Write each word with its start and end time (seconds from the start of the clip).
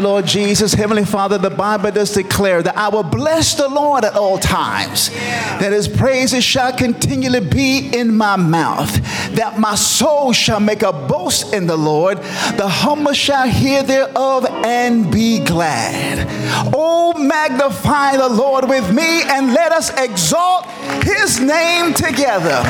Lord 0.00 0.26
Jesus, 0.26 0.74
Heavenly 0.74 1.04
Father, 1.04 1.38
the 1.38 1.50
Bible 1.50 1.90
does 1.90 2.12
declare 2.12 2.62
that 2.62 2.76
I 2.76 2.88
will 2.88 3.02
bless 3.02 3.54
the 3.54 3.68
Lord 3.68 4.04
at 4.04 4.14
all 4.14 4.38
times, 4.38 5.10
that 5.10 5.72
his 5.72 5.88
praises 5.88 6.44
shall 6.44 6.72
continually 6.72 7.40
be 7.40 7.90
in 7.92 8.16
my 8.16 8.36
mouth, 8.36 8.92
that 9.34 9.58
my 9.58 9.74
soul 9.74 10.32
shall 10.32 10.60
make 10.60 10.82
a 10.82 10.92
boast 10.92 11.52
in 11.52 11.66
the 11.66 11.76
Lord, 11.76 12.18
the 12.18 12.68
humble 12.68 13.12
shall 13.12 13.48
hear 13.48 13.82
thereof 13.82 14.46
and 14.46 15.10
be 15.12 15.44
glad. 15.44 16.26
Oh, 16.74 17.14
magnify 17.18 18.16
the 18.16 18.28
Lord 18.28 18.68
with 18.68 18.92
me 18.92 19.22
and 19.22 19.52
let 19.52 19.72
us 19.72 19.90
exalt 19.98 20.66
his 21.02 21.40
name 21.40 21.94
together. 21.94 22.62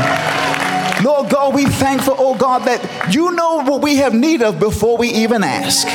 Lord 1.05 1.31
God, 1.31 1.55
we 1.55 1.67
thankful, 1.67 2.15
oh 2.19 2.35
God, 2.37 2.65
that 2.65 3.06
you 3.11 3.33
know 3.33 3.63
what 3.63 3.83
we 3.83 3.97
have 3.97 4.15
need 4.15 4.43
of 4.43 4.59
before 4.59 4.97
we 4.97 5.09
even 5.09 5.45
ask. 5.45 5.87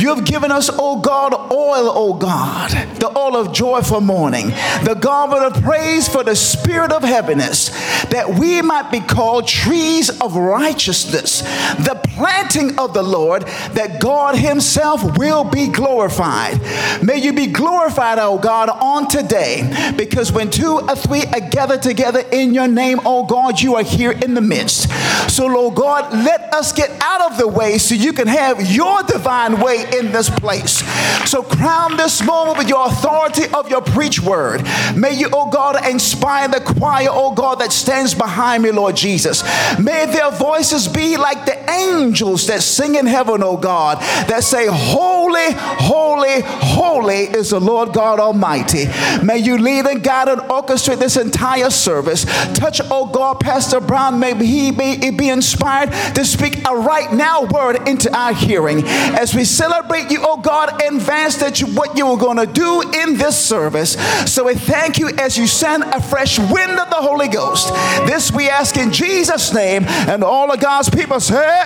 You 0.00 0.14
have 0.14 0.24
given 0.24 0.50
us, 0.50 0.70
oh 0.72 1.00
God, 1.00 1.34
oil, 1.34 1.90
oh 1.94 2.14
God, 2.14 2.70
the 2.98 3.12
oil 3.16 3.36
of 3.36 3.52
joy 3.52 3.82
for 3.82 4.00
mourning, 4.00 4.48
the 4.84 4.96
garment 4.98 5.42
of 5.42 5.62
praise 5.62 6.08
for 6.08 6.22
the 6.22 6.36
spirit 6.36 6.92
of 6.92 7.02
heaviness, 7.02 7.70
that 8.06 8.36
we 8.38 8.62
might 8.62 8.90
be 8.90 9.00
called 9.00 9.46
trees 9.46 10.10
of 10.20 10.36
righteousness, 10.36 11.42
the 11.84 12.00
planting 12.14 12.78
of 12.78 12.94
the 12.94 13.02
Lord, 13.02 13.42
that 13.72 14.00
God 14.00 14.36
Himself 14.36 15.18
will 15.18 15.44
be 15.44 15.68
glorified. 15.68 16.60
May 17.02 17.18
you 17.18 17.32
be 17.32 17.46
glorified, 17.46 18.18
oh 18.18 18.38
God, 18.38 18.68
on 18.70 19.08
today, 19.08 19.92
because 19.96 20.32
when 20.32 20.50
two 20.50 20.78
or 20.78 20.96
three 20.96 21.24
are 21.24 21.48
gathered 21.50 21.82
together 21.82 22.20
in 22.32 22.54
your 22.54 22.68
name, 22.68 23.00
oh 23.04 23.26
God, 23.26 23.60
you 23.60 23.74
are 23.76 23.82
here 23.82 24.12
in 24.12 24.34
the 24.34 24.40
midst. 24.40 24.90
So, 25.30 25.46
Lord 25.46 25.74
God, 25.74 26.12
let 26.12 26.53
us 26.54 26.72
get 26.72 26.90
out 27.02 27.32
of 27.32 27.38
the 27.38 27.48
way 27.48 27.78
so 27.78 27.94
you 27.94 28.12
can 28.12 28.26
have 28.26 28.70
your 28.70 29.02
divine 29.02 29.60
way 29.60 29.84
in 29.98 30.12
this 30.12 30.30
place. 30.30 30.82
So, 31.28 31.42
crown 31.42 31.96
this 31.96 32.22
moment 32.22 32.58
with 32.58 32.68
your 32.68 32.86
authority 32.86 33.44
of 33.52 33.68
your 33.68 33.82
preach 33.82 34.20
word. 34.20 34.62
May 34.96 35.14
you, 35.14 35.28
oh 35.32 35.50
God, 35.50 35.86
inspire 35.86 36.48
the 36.48 36.60
choir, 36.60 37.08
oh 37.10 37.34
God, 37.34 37.60
that 37.60 37.72
stands 37.72 38.14
behind 38.14 38.62
me, 38.62 38.70
Lord 38.70 38.96
Jesus. 38.96 39.42
May 39.78 40.06
their 40.06 40.30
voices 40.30 40.86
be 40.86 41.16
like 41.16 41.44
the 41.44 41.70
angels 41.70 42.46
that 42.46 42.62
sing 42.62 42.94
in 42.94 43.06
heaven, 43.06 43.42
oh 43.42 43.56
God, 43.56 43.98
that 44.28 44.44
say, 44.44 44.66
Holy, 44.70 45.52
holy, 45.52 46.42
holy 46.42 47.24
is 47.24 47.50
the 47.50 47.60
Lord 47.60 47.92
God 47.92 48.20
Almighty. 48.20 48.86
May 49.22 49.38
you 49.38 49.58
lead 49.58 49.86
and 49.86 50.02
guide 50.02 50.28
and 50.28 50.40
orchestrate 50.42 50.98
this 50.98 51.16
entire 51.16 51.70
service. 51.70 52.24
Touch, 52.54 52.80
oh 52.90 53.06
God, 53.06 53.40
Pastor 53.40 53.80
Brown. 53.80 54.20
May 54.20 54.34
he 54.44 54.70
may 54.70 55.10
be 55.10 55.28
inspired 55.28 55.90
to 56.14 56.24
speak 56.24 56.43
a 56.52 56.76
right 56.76 57.12
now 57.12 57.44
word 57.44 57.88
into 57.88 58.14
our 58.16 58.32
hearing 58.32 58.82
as 58.84 59.34
we 59.34 59.44
celebrate 59.44 60.10
you, 60.10 60.18
oh 60.22 60.36
God, 60.36 60.82
advance 60.82 61.36
that 61.36 61.60
you, 61.60 61.66
what 61.68 61.96
you 61.96 62.06
are 62.08 62.16
going 62.16 62.36
to 62.36 62.46
do 62.46 62.82
in 62.82 63.16
this 63.16 63.38
service. 63.38 63.96
So 64.30 64.44
we 64.44 64.54
thank 64.54 64.98
you 64.98 65.08
as 65.18 65.38
you 65.38 65.46
send 65.46 65.84
a 65.84 66.00
fresh 66.00 66.38
wind 66.38 66.78
of 66.78 66.90
the 66.90 66.96
Holy 66.96 67.28
Ghost. 67.28 67.68
This 68.06 68.30
we 68.30 68.48
ask 68.48 68.76
in 68.76 68.92
Jesus' 68.92 69.52
name, 69.54 69.84
and 69.84 70.22
all 70.22 70.52
of 70.52 70.60
God's 70.60 70.90
people 70.90 71.20
say, 71.20 71.64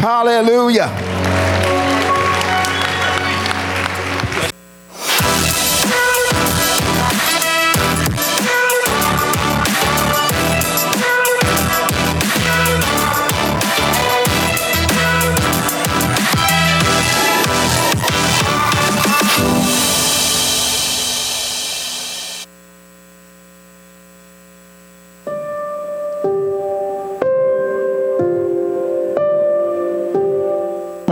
Hallelujah. 0.00 0.88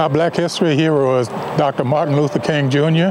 My 0.01 0.09
black 0.09 0.35
history 0.35 0.77
hero 0.77 1.19
is 1.19 1.29
Dr. 1.59 1.85
Martin 1.85 2.17
Luther 2.17 2.39
King 2.39 2.71
Jr. 2.71 3.11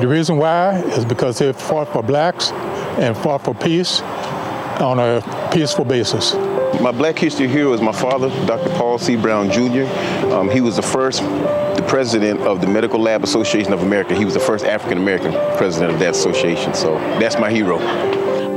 The 0.00 0.06
reason 0.08 0.38
why 0.38 0.78
is 0.80 1.04
because 1.04 1.38
he 1.38 1.52
fought 1.52 1.92
for 1.92 2.02
blacks 2.02 2.52
and 2.96 3.14
fought 3.14 3.44
for 3.44 3.54
peace 3.54 4.00
on 4.80 4.98
a 4.98 5.50
peaceful 5.52 5.84
basis. 5.84 6.32
My 6.80 6.90
black 6.90 7.18
history 7.18 7.48
hero 7.48 7.74
is 7.74 7.82
my 7.82 7.92
father, 7.92 8.30
Dr. 8.46 8.70
Paul 8.78 8.98
C. 8.98 9.14
Brown 9.14 9.50
Jr. 9.50 9.84
Um, 10.32 10.48
he 10.48 10.62
was 10.62 10.76
the 10.76 10.82
first 10.82 11.20
the 11.20 11.84
president 11.86 12.40
of 12.40 12.62
the 12.62 12.66
Medical 12.66 12.98
Lab 12.98 13.22
Association 13.22 13.74
of 13.74 13.82
America. 13.82 14.14
He 14.14 14.24
was 14.24 14.32
the 14.32 14.40
first 14.40 14.64
African 14.64 14.96
American 14.96 15.32
president 15.58 15.92
of 15.92 15.98
that 15.98 16.12
association. 16.12 16.72
So 16.72 16.94
that's 17.20 17.38
my 17.38 17.50
hero. 17.50 17.78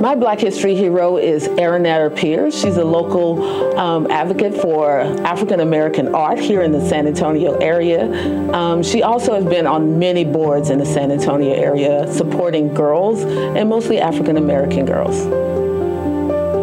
My 0.01 0.13
Black 0.13 0.39
History 0.39 0.75
hero 0.75 1.17
is 1.17 1.47
Erin 1.57 2.11
Pierce. 2.15 2.55
She's 2.55 2.77
a 2.77 2.85
local 2.85 3.79
um, 3.79 4.05
advocate 4.11 4.53
for 4.53 4.99
African 4.99 5.59
American 5.59 6.13
art 6.13 6.37
here 6.37 6.61
in 6.61 6.71
the 6.71 6.87
San 6.87 7.07
Antonio 7.07 7.55
area. 7.55 8.05
Um, 8.53 8.83
she 8.83 9.01
also 9.01 9.33
has 9.33 9.43
been 9.43 9.65
on 9.65 9.97
many 9.97 10.23
boards 10.23 10.69
in 10.69 10.77
the 10.77 10.85
San 10.85 11.11
Antonio 11.11 11.51
area 11.51 12.13
supporting 12.13 12.75
girls 12.75 13.23
and 13.23 13.67
mostly 13.67 13.99
African 13.99 14.37
American 14.37 14.85
girls. 14.85 15.25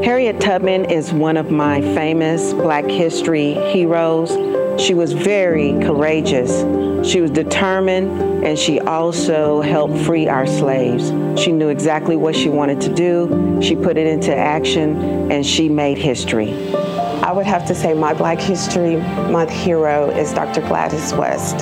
Harriet 0.04 0.40
Tubman 0.40 0.84
is 0.84 1.12
one 1.12 1.36
of 1.36 1.50
my 1.50 1.80
famous 1.80 2.52
Black 2.52 2.84
History 2.84 3.54
heroes. 3.72 4.30
She 4.80 4.94
was 4.94 5.12
very 5.12 5.72
courageous. 5.80 6.62
She 7.04 7.20
was 7.20 7.30
determined 7.30 8.44
and 8.44 8.58
she 8.58 8.80
also 8.80 9.60
helped 9.60 9.98
free 9.98 10.26
our 10.26 10.46
slaves. 10.46 11.12
She 11.38 11.52
knew 11.52 11.68
exactly 11.68 12.16
what 12.16 12.34
she 12.34 12.48
wanted 12.48 12.80
to 12.80 12.94
do. 12.94 13.58
She 13.60 13.76
put 13.76 13.98
it 13.98 14.06
into 14.06 14.34
action 14.34 15.30
and 15.30 15.44
she 15.44 15.68
made 15.68 15.98
history. 15.98 16.54
I 17.22 17.30
would 17.30 17.44
have 17.44 17.66
to 17.66 17.74
say 17.74 17.92
my 17.92 18.14
Black 18.14 18.38
History 18.40 18.96
Month 18.96 19.50
hero 19.50 20.10
is 20.10 20.32
Dr. 20.32 20.62
Gladys 20.62 21.12
West. 21.12 21.58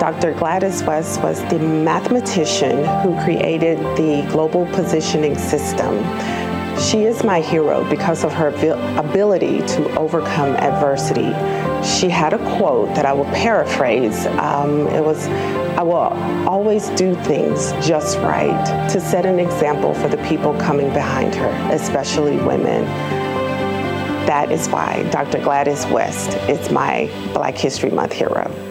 Dr. 0.00 0.32
Gladys 0.32 0.82
West 0.82 1.20
was 1.22 1.42
the 1.50 1.58
mathematician 1.58 2.84
who 3.02 3.20
created 3.24 3.78
the 3.96 4.26
global 4.30 4.64
positioning 4.66 5.36
system. 5.36 5.98
She 6.78 7.04
is 7.04 7.24
my 7.24 7.40
hero 7.40 7.88
because 7.90 8.24
of 8.24 8.32
her 8.32 8.48
ability 8.96 9.58
to 9.58 9.98
overcome 9.98 10.54
adversity. 10.56 11.34
She 11.88 12.08
had 12.08 12.32
a 12.32 12.38
quote 12.56 12.94
that 12.94 13.06
I 13.06 13.12
will 13.12 13.24
paraphrase. 13.26 14.26
Um, 14.26 14.86
it 14.88 15.02
was, 15.02 15.26
I 15.78 15.82
will 15.82 16.12
always 16.48 16.88
do 16.90 17.14
things 17.22 17.72
just 17.84 18.18
right 18.18 18.88
to 18.90 19.00
set 19.00 19.24
an 19.24 19.40
example 19.40 19.94
for 19.94 20.08
the 20.08 20.18
people 20.28 20.52
coming 20.60 20.92
behind 20.92 21.34
her, 21.34 21.48
especially 21.72 22.36
women. 22.36 22.84
That 24.26 24.52
is 24.52 24.68
why 24.68 25.08
Dr. 25.10 25.38
Gladys 25.38 25.86
West 25.86 26.34
is 26.48 26.70
my 26.70 27.10
Black 27.32 27.56
History 27.56 27.90
Month 27.90 28.12
hero. 28.12 28.67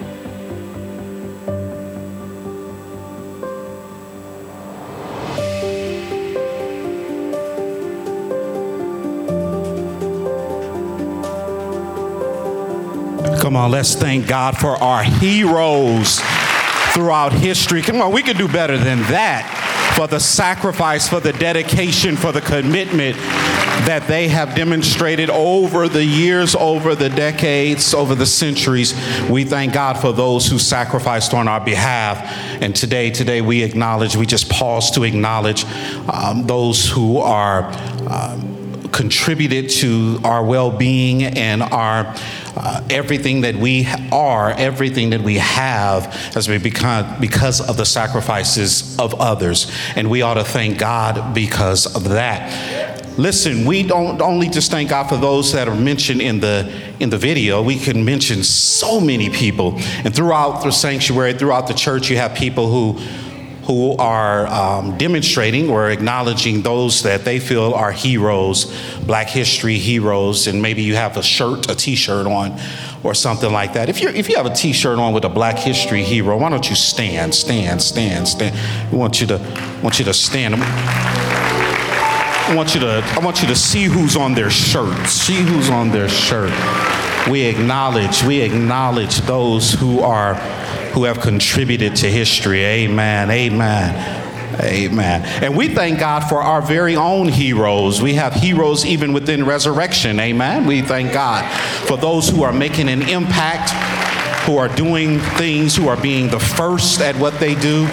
Come 13.47 13.55
on, 13.55 13.71
let's 13.71 13.95
thank 13.95 14.27
God 14.27 14.57
for 14.57 14.71
our 14.71 15.01
heroes 15.03 16.19
throughout 16.91 17.31
history. 17.31 17.81
Come 17.81 18.01
on, 18.01 18.11
we 18.11 18.21
can 18.21 18.35
do 18.35 18.49
better 18.49 18.77
than 18.77 18.97
that. 19.03 19.93
For 19.95 20.05
the 20.05 20.19
sacrifice, 20.19 21.07
for 21.07 21.21
the 21.21 21.31
dedication, 21.31 22.17
for 22.17 22.33
the 22.33 22.41
commitment 22.41 23.15
that 23.85 24.05
they 24.09 24.27
have 24.27 24.53
demonstrated 24.53 25.29
over 25.29 25.87
the 25.87 26.03
years, 26.03 26.55
over 26.55 26.93
the 26.93 27.07
decades, 27.07 27.93
over 27.93 28.15
the 28.15 28.25
centuries. 28.25 28.93
We 29.29 29.45
thank 29.45 29.71
God 29.71 29.93
for 29.93 30.11
those 30.11 30.45
who 30.47 30.59
sacrificed 30.59 31.33
on 31.33 31.47
our 31.47 31.61
behalf. 31.61 32.17
And 32.61 32.75
today, 32.75 33.11
today 33.11 33.39
we 33.39 33.63
acknowledge, 33.63 34.17
we 34.17 34.25
just 34.25 34.49
pause 34.49 34.91
to 34.91 35.03
acknowledge 35.03 35.63
um, 36.13 36.45
those 36.47 36.89
who 36.89 37.19
are. 37.19 37.63
Um, 38.09 38.55
contributed 38.97 39.69
to 39.69 40.19
our 40.23 40.43
well-being 40.43 41.21
and 41.23 41.61
our 41.61 42.15
uh, 42.59 42.83
everything 42.89 43.41
that 43.41 43.55
we 43.55 43.87
are, 44.11 44.51
everything 44.51 45.11
that 45.11 45.21
we 45.21 45.35
have 45.35 46.05
has 46.33 46.47
become 46.47 47.19
because 47.19 47.61
of 47.61 47.77
the 47.77 47.85
sacrifices 47.85 48.97
of 48.99 49.13
others, 49.19 49.71
and 49.95 50.09
we 50.09 50.21
ought 50.21 50.35
to 50.35 50.43
thank 50.43 50.77
God 50.77 51.33
because 51.33 51.95
of 51.95 52.05
that. 52.09 53.17
Listen, 53.17 53.65
we 53.65 53.81
don't 53.81 54.21
only 54.21 54.47
just 54.47 54.69
thank 54.69 54.89
God 54.89 55.09
for 55.09 55.17
those 55.17 55.51
that 55.53 55.67
are 55.67 55.75
mentioned 55.75 56.21
in 56.21 56.39
the 56.39 56.71
in 56.99 57.09
the 57.09 57.17
video. 57.17 57.63
We 57.63 57.79
can 57.79 58.05
mention 58.05 58.43
so 58.43 58.99
many 58.99 59.29
people, 59.29 59.73
and 60.03 60.15
throughout 60.15 60.63
the 60.63 60.71
sanctuary, 60.71 61.33
throughout 61.33 61.67
the 61.67 61.73
church, 61.73 62.09
you 62.09 62.17
have 62.17 62.35
people 62.35 62.69
who 62.69 62.99
who 63.67 63.95
are 63.97 64.47
um, 64.47 64.97
demonstrating 64.97 65.69
or 65.69 65.89
acknowledging 65.89 66.61
those 66.61 67.03
that 67.03 67.25
they 67.25 67.37
feel 67.37 67.73
are 67.73 67.91
heroes, 67.91 68.73
Black 69.05 69.27
History 69.27 69.77
heroes, 69.77 70.47
and 70.47 70.61
maybe 70.61 70.81
you 70.81 70.95
have 70.95 71.17
a 71.17 71.21
shirt, 71.21 71.69
a 71.69 71.75
T-shirt 71.75 72.25
on 72.25 72.57
or 73.03 73.13
something 73.13 73.51
like 73.51 73.73
that. 73.73 73.89
If 73.89 74.01
you 74.01 74.07
if 74.07 74.29
you 74.29 74.37
have 74.37 74.45
a 74.45 74.55
T-shirt 74.55 74.97
on 74.97 75.11
with 75.11 75.25
a 75.25 75.29
Black 75.29 75.59
History 75.59 76.01
hero, 76.01 76.37
why 76.37 76.49
don't 76.49 76.69
you 76.69 76.77
stand, 76.77 77.35
stand, 77.35 77.81
stand, 77.81 78.29
stand? 78.29 78.55
We 78.89 78.97
want 78.97 79.19
you 79.19 79.27
to 79.27 79.37
want 79.83 79.99
you 79.99 80.05
to 80.05 80.13
stand. 80.13 80.55
I 80.55 82.53
want 82.55 82.73
you 82.73 82.79
to 82.79 83.03
I 83.03 83.19
want 83.19 83.41
you 83.41 83.49
to 83.49 83.55
see 83.55 83.83
who's 83.83 84.15
on 84.15 84.33
their 84.33 84.49
shirt. 84.49 85.07
See 85.07 85.41
who's 85.41 85.69
on 85.69 85.89
their 85.89 86.07
shirt. 86.07 86.53
We 87.29 87.41
acknowledge 87.41 88.23
we 88.23 88.39
acknowledge 88.39 89.17
those 89.21 89.73
who 89.73 89.99
are 89.99 90.35
who 90.97 91.03
have 91.03 91.19
contributed 91.19 91.95
to 91.95 92.09
history. 92.09 92.65
Amen. 92.65 93.29
Amen. 93.29 94.59
Amen. 94.59 95.43
And 95.43 95.55
we 95.55 95.67
thank 95.67 95.99
God 95.99 96.21
for 96.21 96.41
our 96.41 96.59
very 96.59 96.95
own 96.95 97.27
heroes. 97.27 98.01
We 98.01 98.15
have 98.15 98.33
heroes 98.33 98.83
even 98.83 99.13
within 99.13 99.45
resurrection. 99.45 100.19
Amen. 100.19 100.65
We 100.65 100.81
thank 100.81 101.13
God 101.13 101.45
for 101.85 101.97
those 101.97 102.29
who 102.29 102.41
are 102.41 102.51
making 102.51 102.89
an 102.89 103.03
impact, 103.03 103.69
who 104.47 104.57
are 104.57 104.69
doing 104.69 105.19
things, 105.19 105.75
who 105.75 105.87
are 105.87 106.01
being 106.01 106.29
the 106.29 106.39
first 106.39 106.99
at 106.99 107.15
what 107.17 107.39
they 107.39 107.53
do, 107.53 107.85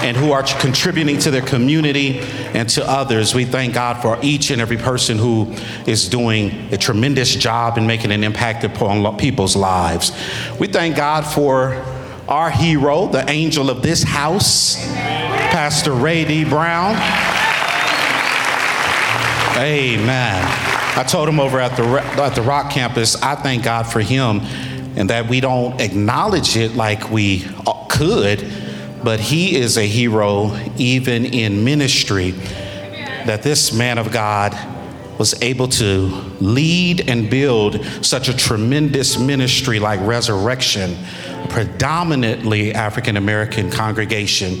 and 0.00 0.16
who 0.16 0.32
are 0.32 0.42
contributing 0.42 1.18
to 1.18 1.30
their 1.30 1.42
community 1.42 2.20
and 2.54 2.66
to 2.70 2.88
others. 2.88 3.34
We 3.34 3.44
thank 3.44 3.74
God 3.74 4.00
for 4.00 4.18
each 4.22 4.50
and 4.50 4.62
every 4.62 4.78
person 4.78 5.18
who 5.18 5.52
is 5.86 6.08
doing 6.08 6.72
a 6.72 6.78
tremendous 6.78 7.34
job 7.34 7.76
in 7.76 7.86
making 7.86 8.10
an 8.10 8.24
impact 8.24 8.64
upon 8.64 9.18
people's 9.18 9.54
lives. 9.54 10.12
We 10.58 10.68
thank 10.68 10.96
God 10.96 11.26
for 11.26 11.97
our 12.28 12.50
hero, 12.50 13.06
the 13.06 13.28
angel 13.28 13.70
of 13.70 13.82
this 13.82 14.02
house. 14.02 14.76
Pastor 15.50 15.92
Ray 15.92 16.24
D. 16.24 16.44
Brown. 16.44 16.94
Amen. 19.56 20.44
I 20.96 21.04
told 21.08 21.28
him 21.28 21.40
over 21.40 21.58
at 21.58 21.76
the, 21.76 21.82
at 22.22 22.34
the 22.34 22.42
Rock 22.42 22.70
campus, 22.70 23.20
I 23.22 23.34
thank 23.34 23.64
God 23.64 23.84
for 23.84 24.00
him 24.00 24.40
and 24.98 25.10
that 25.10 25.28
we 25.28 25.38
don't 25.38 25.80
acknowledge 25.80 26.56
it 26.56 26.74
like 26.74 27.10
we 27.10 27.46
uh, 27.66 27.86
could, 27.88 28.50
but 29.04 29.20
he 29.20 29.56
is 29.56 29.78
a 29.78 29.86
hero 29.86 30.58
even 30.76 31.24
in 31.24 31.62
ministry. 31.62 32.32
That 33.26 33.42
this 33.44 33.72
man 33.72 33.98
of 33.98 34.10
God 34.10 34.54
was 35.18 35.40
able 35.42 35.68
to 35.68 36.06
lead 36.40 37.08
and 37.08 37.28
build 37.28 37.84
such 38.02 38.28
a 38.28 38.36
tremendous 38.36 39.18
ministry 39.18 39.78
like 39.78 40.00
Resurrection, 40.00 40.96
predominantly 41.48 42.74
African 42.74 43.16
American 43.16 43.70
congregation 43.70 44.60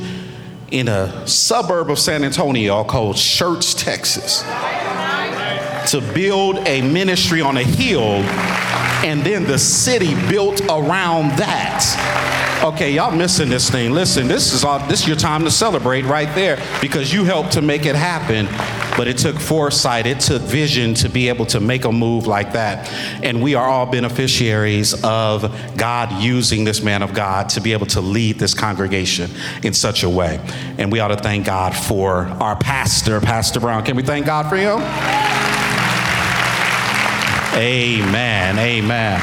in 0.70 0.88
a 0.88 1.26
suburb 1.26 1.90
of 1.90 1.98
San 1.98 2.24
Antonio 2.24 2.84
called 2.84 3.16
Schertz, 3.16 3.76
Texas, 3.76 4.42
to 5.90 6.00
build 6.12 6.58
a 6.66 6.82
ministry 6.82 7.40
on 7.40 7.56
a 7.56 7.62
hill, 7.62 8.22
and 9.04 9.22
then 9.22 9.44
the 9.44 9.58
city 9.58 10.14
built 10.28 10.60
around 10.68 11.30
that. 11.38 12.64
Okay, 12.64 12.92
y'all 12.92 13.14
missing 13.14 13.48
this 13.48 13.70
thing. 13.70 13.92
Listen, 13.92 14.26
this 14.26 14.52
is 14.52 14.64
all, 14.64 14.80
this 14.88 15.02
is 15.02 15.06
your 15.06 15.16
time 15.16 15.44
to 15.44 15.50
celebrate 15.50 16.04
right 16.04 16.32
there 16.34 16.60
because 16.80 17.12
you 17.12 17.24
helped 17.24 17.52
to 17.52 17.62
make 17.62 17.86
it 17.86 17.94
happen. 17.94 18.46
But 18.98 19.06
it 19.06 19.16
took 19.16 19.36
foresight, 19.36 20.08
it 20.08 20.18
took 20.18 20.42
vision 20.42 20.92
to 20.94 21.08
be 21.08 21.28
able 21.28 21.46
to 21.46 21.60
make 21.60 21.84
a 21.84 21.92
move 21.92 22.26
like 22.26 22.54
that. 22.54 22.90
And 23.22 23.40
we 23.40 23.54
are 23.54 23.64
all 23.64 23.86
beneficiaries 23.86 25.04
of 25.04 25.56
God 25.76 26.20
using 26.20 26.64
this 26.64 26.82
man 26.82 27.04
of 27.04 27.14
God 27.14 27.48
to 27.50 27.60
be 27.60 27.74
able 27.74 27.86
to 27.86 28.00
lead 28.00 28.40
this 28.40 28.54
congregation 28.54 29.30
in 29.62 29.72
such 29.72 30.02
a 30.02 30.08
way. 30.10 30.40
And 30.78 30.90
we 30.90 30.98
ought 30.98 31.08
to 31.08 31.16
thank 31.16 31.46
God 31.46 31.76
for 31.76 32.22
our 32.42 32.56
pastor, 32.56 33.20
Pastor 33.20 33.60
Brown. 33.60 33.84
Can 33.84 33.94
we 33.94 34.02
thank 34.02 34.26
God 34.26 34.48
for 34.48 34.56
him? 34.56 34.80
Amen. 37.56 38.58
Amen. 38.58 39.22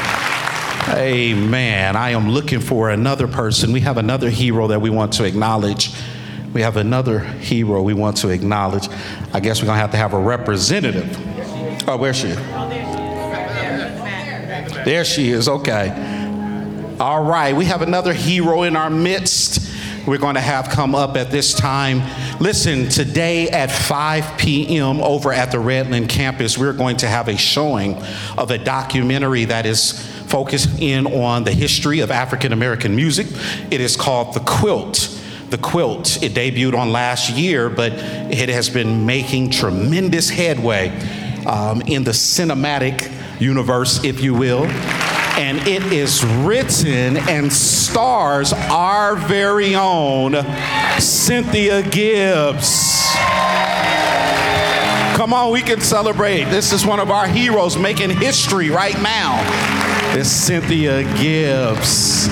Amen. 0.87 1.95
I 1.97 2.11
am 2.11 2.29
looking 2.29 2.61
for 2.61 2.91
another 2.91 3.27
person. 3.27 3.73
We 3.73 3.81
have 3.81 3.97
another 3.97 4.29
hero 4.29 4.67
that 4.67 4.79
we 4.79 4.89
want 4.89 5.11
to 5.15 5.25
acknowledge. 5.25 5.91
We 6.55 6.61
have 6.61 6.77
another 6.77 7.19
hero 7.19 7.81
we 7.81 7.93
want 7.93 8.15
to 8.19 8.29
acknowledge. 8.29 8.87
I 9.33 9.41
guess 9.41 9.61
we're 9.61 9.65
going 9.65 9.75
to 9.75 9.81
have 9.81 9.91
to 9.91 9.97
have 9.97 10.13
a 10.13 10.17
representative. 10.17 11.05
Oh, 11.85 11.97
where's 11.97 12.15
she? 12.15 12.29
There 14.85 15.03
she 15.03 15.31
is. 15.31 15.49
Okay. 15.49 16.95
All 16.97 17.25
right. 17.25 17.53
We 17.53 17.65
have 17.65 17.81
another 17.81 18.13
hero 18.13 18.63
in 18.63 18.77
our 18.77 18.89
midst. 18.89 19.69
We're 20.07 20.17
going 20.17 20.35
to 20.35 20.41
have 20.41 20.69
come 20.69 20.95
up 20.95 21.17
at 21.17 21.29
this 21.29 21.53
time. 21.53 22.01
Listen, 22.39 22.87
today 22.87 23.49
at 23.49 23.69
5 23.69 24.37
p.m. 24.37 25.01
over 25.01 25.33
at 25.33 25.51
the 25.51 25.57
Redland 25.57 26.07
campus, 26.07 26.57
we're 26.57 26.71
going 26.71 26.95
to 26.97 27.07
have 27.09 27.27
a 27.27 27.35
showing 27.35 28.01
of 28.37 28.49
a 28.49 28.57
documentary 28.57 29.43
that 29.43 29.65
is 29.65 30.07
focused 30.27 30.79
in 30.79 31.05
on 31.05 31.43
the 31.43 31.51
history 31.51 31.99
of 31.99 32.11
African 32.11 32.53
American 32.53 32.95
music. 32.95 33.27
It 33.71 33.81
is 33.81 33.97
called 33.97 34.33
The 34.33 34.39
Quilt. 34.39 35.14
The 35.55 35.61
Quilt. 35.61 36.21
It 36.21 36.33
debuted 36.33 36.77
on 36.77 36.91
last 36.91 37.29
year, 37.29 37.69
but 37.69 37.93
it 37.93 38.49
has 38.49 38.69
been 38.69 39.05
making 39.05 39.51
tremendous 39.51 40.29
headway 40.29 40.89
um, 41.45 41.81
in 41.83 42.03
the 42.03 42.11
cinematic 42.11 43.09
universe, 43.39 44.03
if 44.03 44.21
you 44.21 44.33
will. 44.33 44.65
And 44.65 45.65
it 45.65 45.93
is 45.93 46.25
written 46.25 47.15
and 47.15 47.53
stars 47.53 48.51
our 48.51 49.15
very 49.15 49.75
own 49.75 50.33
Cynthia 50.99 51.83
Gibbs. 51.83 53.13
Come 55.15 55.33
on, 55.33 55.53
we 55.53 55.61
can 55.61 55.79
celebrate. 55.79 56.43
This 56.49 56.73
is 56.73 56.85
one 56.85 56.99
of 56.99 57.11
our 57.11 57.27
heroes 57.27 57.77
making 57.77 58.09
history 58.09 58.69
right 58.71 59.01
now. 59.01 59.39
It's 60.17 60.27
Cynthia 60.27 61.03
Gibbs. 61.17 62.27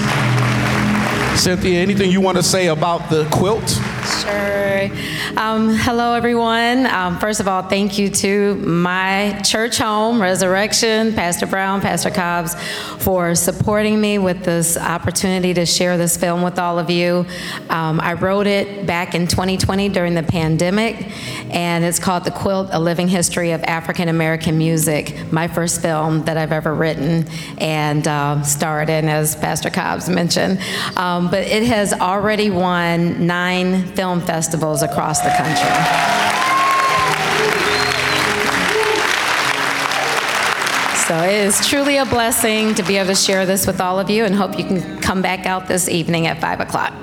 Cynthia, 1.36 1.80
anything 1.80 2.12
you 2.12 2.22
want 2.22 2.38
to 2.38 2.44
say 2.44 2.68
about 2.68 3.10
the 3.10 3.26
quilt? 3.30 3.80
Um, 4.26 5.76
hello, 5.76 6.14
everyone. 6.14 6.86
Um, 6.86 7.20
first 7.20 7.42
of 7.42 7.48
all, 7.50 7.64
thank 7.64 7.98
you 7.98 8.08
to 8.10 8.56
my 8.56 9.42
church 9.44 9.78
home, 9.78 10.22
Resurrection, 10.22 11.14
Pastor 11.14 11.46
Brown, 11.46 11.82
Pastor 11.82 12.10
Cobbs, 12.10 12.56
for 13.04 13.36
supporting 13.36 14.00
me 14.00 14.20
with 14.20 14.44
this 14.44 14.78
opportunity 14.78 15.54
to 15.56 15.66
share 15.66 15.98
this 15.98 16.16
film 16.16 16.42
with 16.42 16.58
all 16.58 16.80
of 16.80 16.90
you. 16.90 17.26
Um, 17.70 18.00
I 18.00 18.14
wrote 18.14 18.48
it 18.48 18.86
back 18.86 19.14
in 19.14 19.28
2020 19.28 19.90
during 19.90 20.14
the 20.14 20.24
pandemic, 20.24 21.12
and 21.54 21.84
it's 21.84 22.00
called 22.00 22.24
The 22.24 22.32
Quilt 22.32 22.70
A 22.72 22.80
Living 22.80 23.10
History 23.10 23.52
of 23.52 23.62
African 23.64 24.08
American 24.08 24.58
Music, 24.58 25.32
my 25.34 25.50
first 25.50 25.82
film 25.82 26.24
that 26.24 26.38
I've 26.38 26.54
ever 26.54 26.74
written 26.74 27.28
and 27.58 28.08
uh, 28.08 28.42
starred 28.44 28.90
in, 28.90 29.10
as 29.10 29.36
Pastor 29.36 29.70
Cobbs 29.70 30.08
mentioned. 30.08 30.60
Um, 30.96 31.30
but 31.30 31.44
it 31.44 31.64
has 31.64 31.92
already 31.92 32.50
won 32.50 33.28
nine 33.28 33.84
film 33.88 34.13
festivals 34.22 34.82
across 34.82 35.22
the 35.22 35.30
country. 35.30 36.14
So 41.08 41.18
it 41.24 41.46
is 41.46 41.68
truly 41.68 41.98
a 41.98 42.06
blessing 42.06 42.76
to 42.76 42.84
be 42.84 42.98
able 42.98 43.10
to 43.10 43.16
share 43.16 43.46
this 43.46 43.68
with 43.68 43.82
all 43.82 44.00
of 44.00 44.10
you 44.10 44.24
and 44.24 44.34
hope 44.34 44.58
you 44.58 44.64
can 44.64 45.02
come 45.02 45.22
back 45.22 45.46
out 45.46 45.68
this 45.68 45.90
evening 45.90 46.28
at 46.28 46.40
5 46.40 46.62
o'clock. 46.62 46.94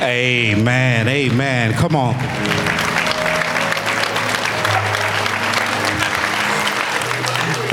Amen. 0.00 1.08
Amen. 1.08 1.72
Come 1.72 1.96
on. 1.96 2.14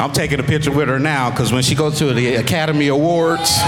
I'm 0.02 0.12
taking 0.14 0.40
a 0.40 0.44
picture 0.44 0.72
with 0.72 0.88
her 0.88 0.98
now 0.98 1.30
because 1.30 1.54
when 1.54 1.62
she 1.62 1.76
goes 1.76 2.00
to 2.00 2.14
the 2.14 2.36
Academy 2.38 2.88
Awards, 2.88 3.60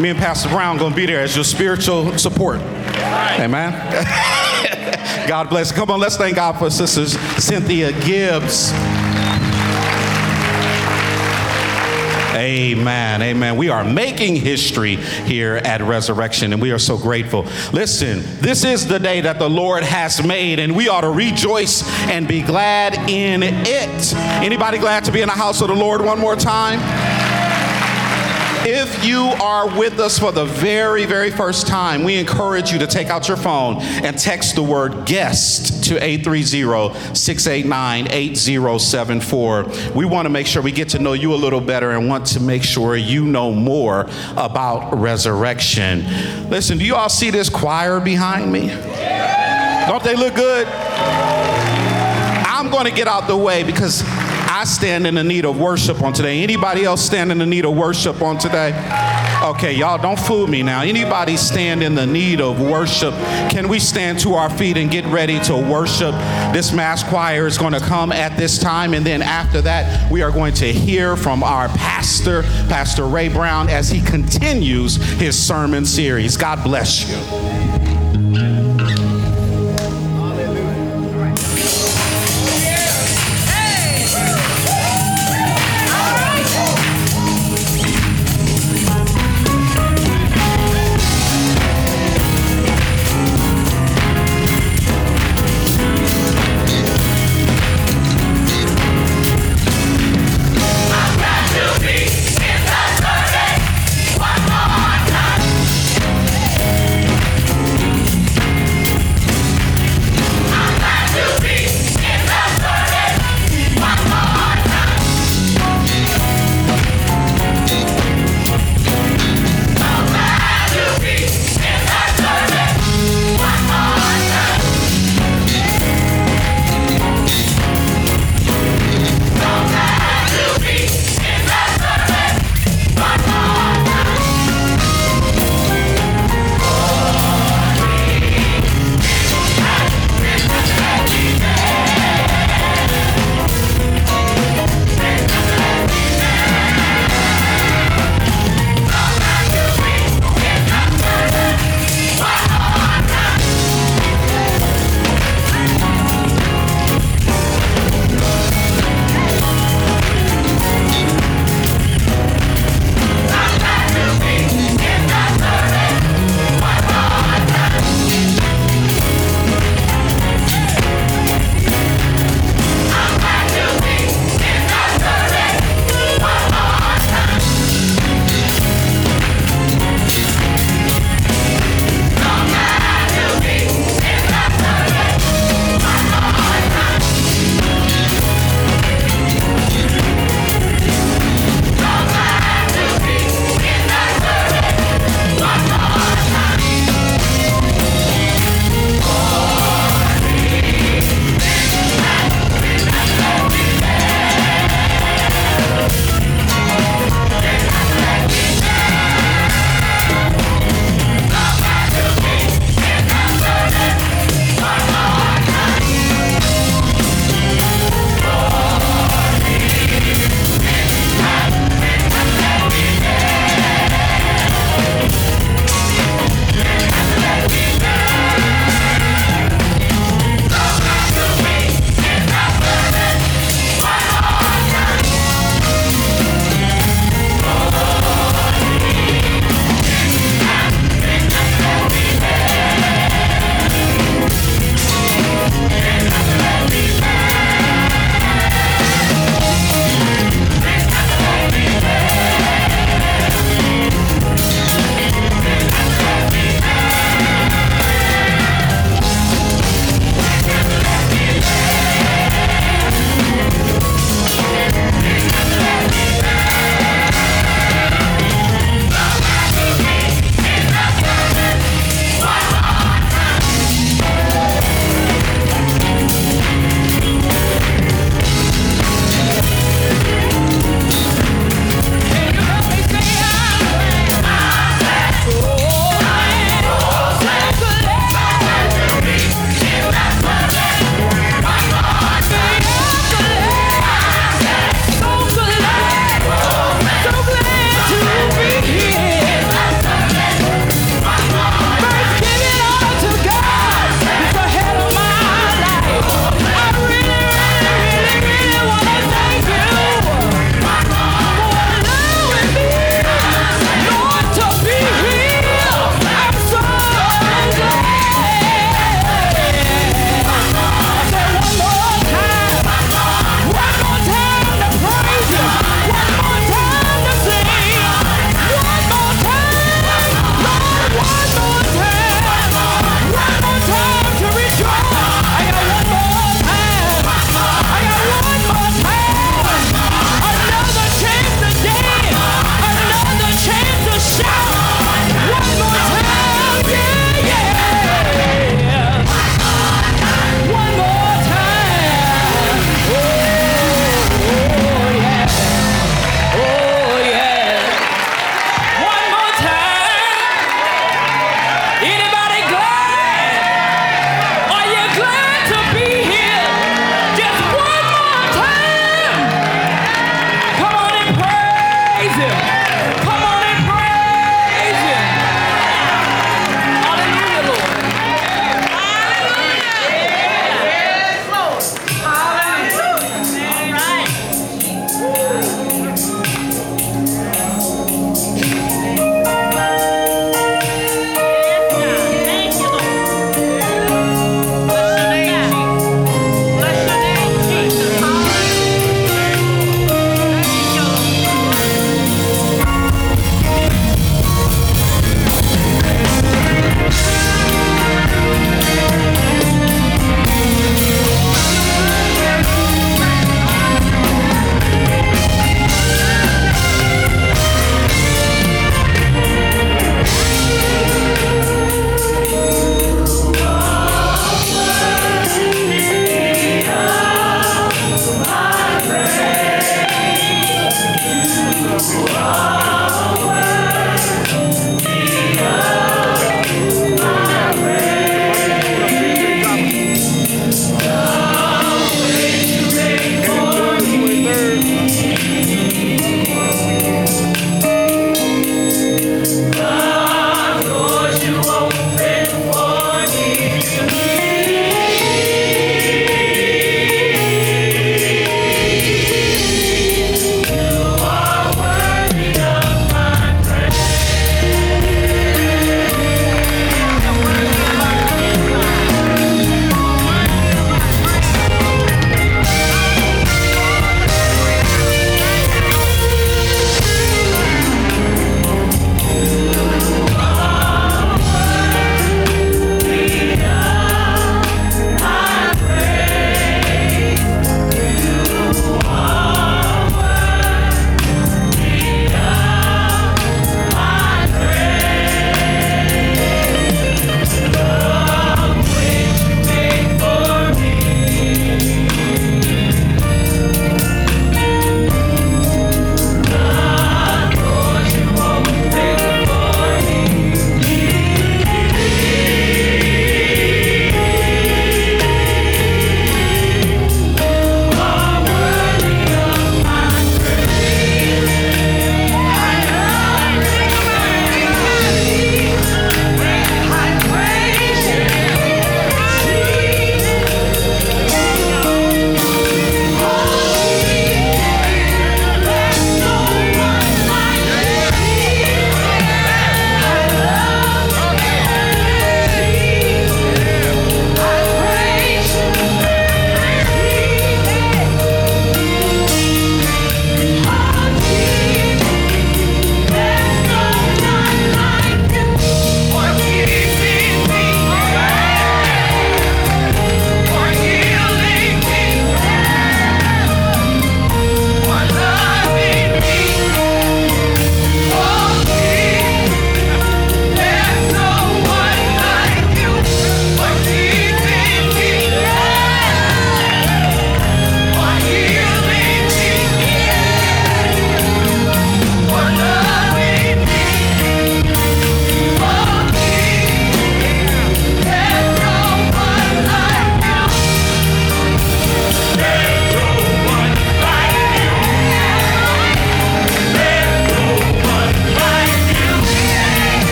me 0.00 0.10
and 0.10 0.18
Pastor 0.18 0.48
Brown 0.48 0.76
gonna 0.76 0.94
be 0.94 1.06
there 1.06 1.20
as 1.20 1.34
your 1.36 1.44
spiritual 1.44 2.18
support. 2.18 2.58
Amen. 2.58 3.72
God 5.28 5.48
bless. 5.48 5.72
Come 5.72 5.90
on, 5.90 6.00
let's 6.00 6.16
thank 6.16 6.36
God 6.36 6.58
for 6.58 6.68
Sister 6.70 7.06
Cynthia 7.40 7.92
Gibbs. 8.00 8.72
Amen. 12.34 13.22
Amen. 13.22 13.56
We 13.56 13.68
are 13.68 13.84
making 13.84 14.36
history 14.36 14.96
here 14.96 15.56
at 15.64 15.80
Resurrection, 15.80 16.52
and 16.52 16.60
we 16.60 16.72
are 16.72 16.78
so 16.80 16.98
grateful. 16.98 17.46
Listen, 17.72 18.22
this 18.40 18.64
is 18.64 18.88
the 18.88 18.98
day 18.98 19.20
that 19.20 19.38
the 19.38 19.48
Lord 19.48 19.84
has 19.84 20.26
made, 20.26 20.58
and 20.58 20.74
we 20.74 20.88
ought 20.88 21.02
to 21.02 21.10
rejoice 21.10 21.88
and 22.08 22.26
be 22.26 22.42
glad 22.42 23.08
in 23.08 23.42
it. 23.44 24.14
Anybody 24.14 24.78
glad 24.78 25.04
to 25.04 25.12
be 25.12 25.20
in 25.20 25.28
the 25.28 25.34
house 25.34 25.60
of 25.60 25.68
the 25.68 25.74
Lord 25.74 26.02
one 26.02 26.18
more 26.18 26.34
time? 26.34 26.80
If 28.66 29.04
you 29.04 29.20
are 29.20 29.78
with 29.78 30.00
us 30.00 30.18
for 30.18 30.32
the 30.32 30.46
very, 30.46 31.04
very 31.04 31.30
first 31.30 31.66
time, 31.66 32.02
we 32.02 32.16
encourage 32.16 32.72
you 32.72 32.78
to 32.78 32.86
take 32.86 33.08
out 33.08 33.28
your 33.28 33.36
phone 33.36 33.82
and 33.82 34.18
text 34.18 34.54
the 34.54 34.62
word 34.62 35.04
guest 35.04 35.84
to 35.84 36.02
830 36.02 37.14
689 37.14 38.08
8074. 38.10 39.66
We 39.94 40.06
want 40.06 40.24
to 40.24 40.30
make 40.30 40.46
sure 40.46 40.62
we 40.62 40.72
get 40.72 40.88
to 40.90 40.98
know 40.98 41.12
you 41.12 41.34
a 41.34 41.36
little 41.36 41.60
better 41.60 41.90
and 41.90 42.08
want 42.08 42.24
to 42.28 42.40
make 42.40 42.62
sure 42.62 42.96
you 42.96 43.26
know 43.26 43.52
more 43.52 44.08
about 44.38 44.98
resurrection. 44.98 46.06
Listen, 46.48 46.78
do 46.78 46.86
you 46.86 46.94
all 46.94 47.10
see 47.10 47.30
this 47.30 47.50
choir 47.50 48.00
behind 48.00 48.50
me? 48.50 48.68
Don't 49.86 50.02
they 50.02 50.16
look 50.16 50.34
good? 50.34 50.66
I'm 52.46 52.70
going 52.70 52.86
to 52.86 52.92
get 52.92 53.08
out 53.08 53.28
the 53.28 53.36
way 53.36 53.62
because 53.62 54.02
I 54.56 54.62
stand 54.62 55.04
in 55.04 55.16
the 55.16 55.24
need 55.24 55.44
of 55.46 55.58
worship 55.58 56.00
on 56.00 56.12
today. 56.12 56.44
Anybody 56.44 56.84
else 56.84 57.04
stand 57.04 57.32
in 57.32 57.38
the 57.38 57.44
need 57.44 57.64
of 57.64 57.76
worship 57.76 58.22
on 58.22 58.38
today? 58.38 58.70
Okay, 59.42 59.72
y'all 59.72 60.00
don't 60.00 60.18
fool 60.18 60.46
me 60.46 60.62
now. 60.62 60.82
Anybody 60.82 61.36
stand 61.36 61.82
in 61.82 61.96
the 61.96 62.06
need 62.06 62.40
of 62.40 62.60
worship? 62.60 63.14
Can 63.50 63.66
we 63.68 63.80
stand 63.80 64.20
to 64.20 64.34
our 64.34 64.48
feet 64.48 64.76
and 64.76 64.92
get 64.92 65.06
ready 65.06 65.40
to 65.40 65.56
worship? 65.56 66.12
This 66.54 66.72
mass 66.72 67.02
choir 67.02 67.48
is 67.48 67.58
going 67.58 67.72
to 67.72 67.80
come 67.80 68.12
at 68.12 68.36
this 68.36 68.56
time, 68.56 68.94
and 68.94 69.04
then 69.04 69.22
after 69.22 69.60
that, 69.62 70.08
we 70.08 70.22
are 70.22 70.30
going 70.30 70.54
to 70.54 70.72
hear 70.72 71.16
from 71.16 71.42
our 71.42 71.66
pastor, 71.70 72.44
Pastor 72.68 73.08
Ray 73.08 73.30
Brown, 73.30 73.68
as 73.68 73.90
he 73.90 74.00
continues 74.00 74.94
his 75.18 75.36
sermon 75.36 75.84
series. 75.84 76.36
God 76.36 76.62
bless 76.62 77.10
you. 77.10 77.73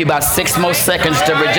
You 0.00 0.06
about 0.06 0.24
six 0.24 0.58
more 0.58 0.72
seconds 0.74 1.20
to 1.22 1.34
re- 1.34 1.52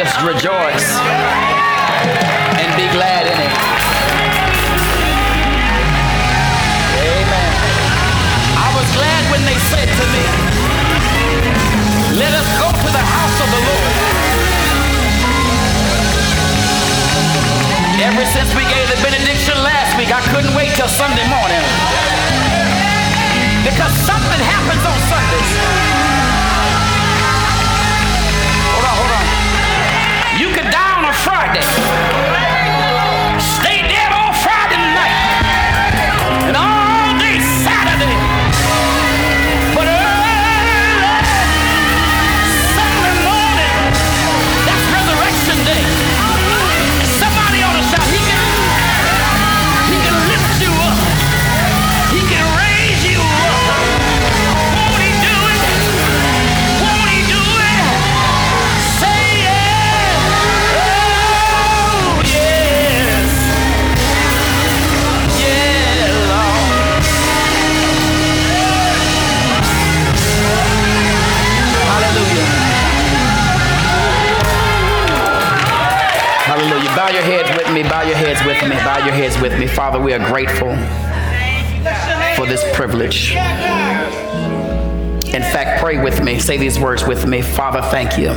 with 78.51 78.69
me. 78.69 78.75
Bow 78.77 78.97
your 78.97 79.13
heads 79.13 79.39
with 79.39 79.57
me. 79.57 79.65
Father, 79.65 79.99
we 79.99 80.13
are 80.13 80.19
grateful 80.19 80.75
for 82.35 82.45
this 82.45 82.63
privilege. 82.75 83.31
In 85.33 85.41
fact, 85.41 85.81
pray 85.81 86.01
with 86.03 86.21
me. 86.21 86.37
Say 86.39 86.57
these 86.57 86.77
words 86.77 87.05
with 87.07 87.25
me. 87.25 87.41
Father, 87.41 87.81
thank 87.81 88.17
you 88.17 88.33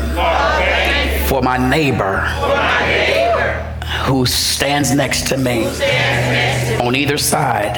for 1.27 1.43
my 1.43 1.57
neighbor 1.59 2.21
who 4.05 4.25
stands 4.25 4.95
next 4.95 5.27
to 5.29 5.37
me 5.37 5.67
on 6.79 6.95
either 6.95 7.19
side. 7.19 7.75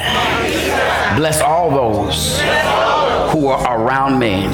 Bless 1.17 1.41
all 1.41 1.71
those 1.71 2.39
who 3.31 3.47
are 3.47 3.81
around 3.81 4.19
me. 4.19 4.45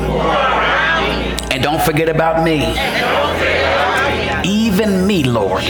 And 1.52 1.62
don't 1.62 1.82
forget 1.82 2.08
about 2.08 2.46
me. 2.46 2.62
Even 4.46 5.06
me, 5.06 5.24
Lord. 5.24 5.64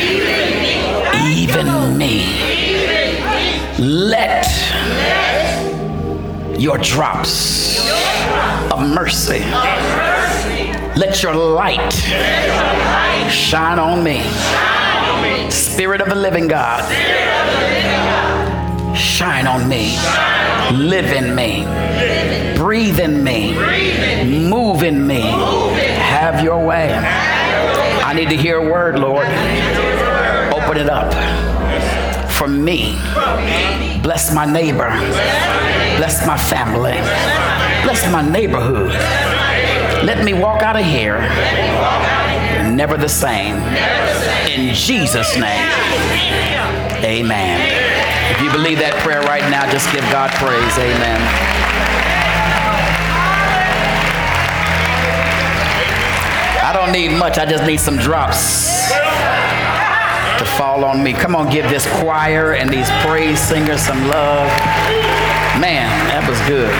Even 1.21 1.97
me. 1.97 2.25
Let 3.79 4.47
your 6.59 6.77
drops 6.77 7.89
of 8.71 8.79
mercy, 8.87 9.39
let 10.95 11.21
your 11.21 11.33
light 11.35 11.91
shine 13.29 13.79
on 13.79 14.03
me. 14.03 14.21
Spirit 15.49 16.01
of 16.01 16.09
the 16.09 16.15
living 16.15 16.47
God, 16.47 16.83
shine 18.95 19.47
on 19.47 19.67
me. 19.67 19.97
Live 20.71 21.11
in 21.11 21.35
me. 21.35 21.65
Breathe 22.55 22.99
in 22.99 23.23
me. 23.23 23.53
Move 24.49 24.83
in 24.83 25.05
me. 25.05 25.21
Have 25.21 26.43
your 26.43 26.65
way. 26.65 26.93
I 26.93 28.13
need 28.13 28.29
to 28.29 28.37
hear 28.37 28.57
a 28.57 28.71
word, 28.71 28.97
Lord. 28.97 29.27
Open 30.65 30.77
it 30.77 30.89
up 30.89 31.11
for 32.31 32.47
me. 32.47 32.95
Bless 34.01 34.33
my 34.33 34.45
neighbor. 34.45 34.89
Bless 35.97 36.25
my 36.25 36.37
family. 36.37 36.97
Bless 37.83 38.09
my 38.11 38.21
neighborhood. 38.21 38.91
Let 40.05 40.23
me 40.23 40.33
walk 40.33 40.61
out 40.61 40.75
of 40.75 40.85
here 40.85 41.19
never 42.75 42.97
the 42.97 43.09
same. 43.09 43.55
In 44.49 44.73
Jesus' 44.73 45.35
name. 45.35 45.69
Amen. 47.03 47.61
If 48.31 48.41
you 48.41 48.51
believe 48.51 48.79
that 48.79 48.93
prayer 49.03 49.21
right 49.21 49.43
now, 49.51 49.69
just 49.71 49.91
give 49.91 50.03
God 50.11 50.31
praise. 50.31 50.77
Amen. 50.77 51.21
I 56.65 56.71
don't 56.73 56.91
need 56.91 57.17
much, 57.17 57.37
I 57.37 57.45
just 57.45 57.65
need 57.65 57.79
some 57.79 57.97
drops 57.97 58.73
fall 60.57 60.83
on 60.83 61.03
me. 61.03 61.13
Come 61.13 61.35
on, 61.35 61.51
give 61.51 61.69
this 61.69 61.85
choir 61.99 62.53
and 62.53 62.69
these 62.69 62.89
praise 63.05 63.39
singers 63.39 63.81
some 63.81 64.07
love. 64.07 64.47
Man, 65.59 65.89
that 66.09 66.27
was 66.27 66.39
good. 66.47 66.73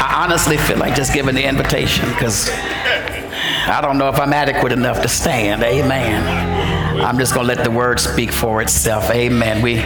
I 0.00 0.24
honestly 0.24 0.56
feel 0.56 0.78
like 0.78 0.94
just 0.94 1.12
giving 1.14 1.34
the 1.34 1.44
invitation 1.44 2.08
because 2.10 2.50
I 2.50 3.80
don't 3.82 3.98
know 3.98 4.08
if 4.08 4.18
I'm 4.18 4.32
adequate 4.32 4.72
enough 4.72 5.02
to 5.02 5.08
stand. 5.08 5.62
Amen. 5.62 7.00
I'm 7.00 7.18
just 7.18 7.34
going 7.34 7.46
to 7.46 7.54
let 7.54 7.64
the 7.64 7.70
word 7.70 8.00
speak 8.00 8.32
for 8.32 8.60
itself. 8.62 9.10
Amen. 9.10 9.62
We, 9.62 9.76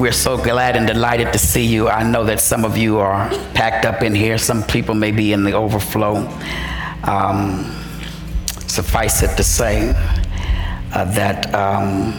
we're 0.00 0.12
so 0.12 0.36
glad 0.36 0.76
and 0.76 0.86
delighted 0.86 1.32
to 1.32 1.38
see 1.38 1.64
you. 1.64 1.88
I 1.88 2.02
know 2.02 2.24
that 2.24 2.40
some 2.40 2.64
of 2.64 2.76
you 2.76 2.98
are 2.98 3.28
packed 3.54 3.84
up 3.84 4.02
in 4.02 4.14
here, 4.14 4.38
some 4.38 4.62
people 4.62 4.94
may 4.94 5.12
be 5.12 5.32
in 5.32 5.44
the 5.44 5.52
overflow. 5.52 6.28
Um, 7.04 7.72
suffice 8.66 9.22
it 9.22 9.34
to 9.36 9.42
say 9.42 9.94
that 11.04 11.54
um, 11.54 12.12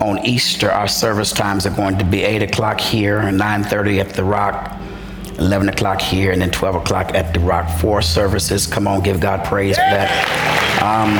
on 0.00 0.24
Easter, 0.24 0.70
our 0.70 0.88
service 0.88 1.32
times 1.32 1.66
are 1.66 1.74
going 1.74 1.98
to 1.98 2.04
be 2.04 2.22
8 2.22 2.42
o'clock 2.42 2.80
here, 2.80 3.20
9.30 3.20 4.00
at 4.00 4.10
the 4.10 4.24
Rock, 4.24 4.80
11 5.38 5.68
o'clock 5.68 6.00
here, 6.00 6.32
and 6.32 6.40
then 6.40 6.50
12 6.50 6.76
o'clock 6.76 7.14
at 7.14 7.32
the 7.34 7.40
Rock. 7.40 7.68
Four 7.78 8.02
services. 8.02 8.66
Come 8.66 8.86
on, 8.86 9.02
give 9.02 9.20
God 9.20 9.44
praise 9.44 9.76
for 9.76 9.82
that. 9.82 10.10
Um, 10.82 11.18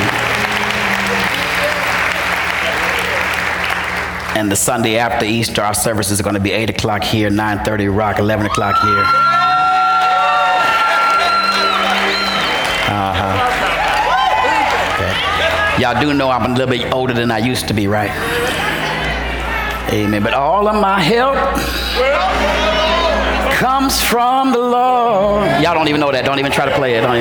and 4.36 4.50
the 4.50 4.56
Sunday 4.56 4.98
after 4.98 5.24
Easter, 5.24 5.62
our 5.62 5.74
services 5.74 6.20
are 6.20 6.22
going 6.22 6.34
to 6.34 6.40
be 6.40 6.52
8 6.52 6.70
o'clock 6.70 7.02
here, 7.02 7.30
9.30 7.30 7.96
Rock, 7.96 8.18
11 8.18 8.46
o'clock 8.46 8.80
here. 8.82 9.27
Y'all 15.78 16.00
do 16.00 16.12
know 16.12 16.28
I'm 16.28 16.44
a 16.44 16.54
little 16.54 16.66
bit 16.66 16.92
older 16.92 17.14
than 17.14 17.30
I 17.30 17.38
used 17.38 17.68
to 17.68 17.74
be, 17.74 17.86
right? 17.86 18.10
Amen. 19.92 20.24
But 20.24 20.34
all 20.34 20.66
of 20.66 20.74
my 20.74 21.00
help 21.00 21.36
comes 23.54 24.02
from 24.02 24.50
the 24.50 24.58
Lord. 24.58 25.46
Y'all 25.62 25.74
don't 25.74 25.86
even 25.86 26.00
know 26.00 26.10
that. 26.10 26.24
Don't 26.24 26.40
even 26.40 26.50
try 26.50 26.66
to 26.66 26.74
play 26.74 26.94
it. 26.94 27.04
Even. 27.04 27.12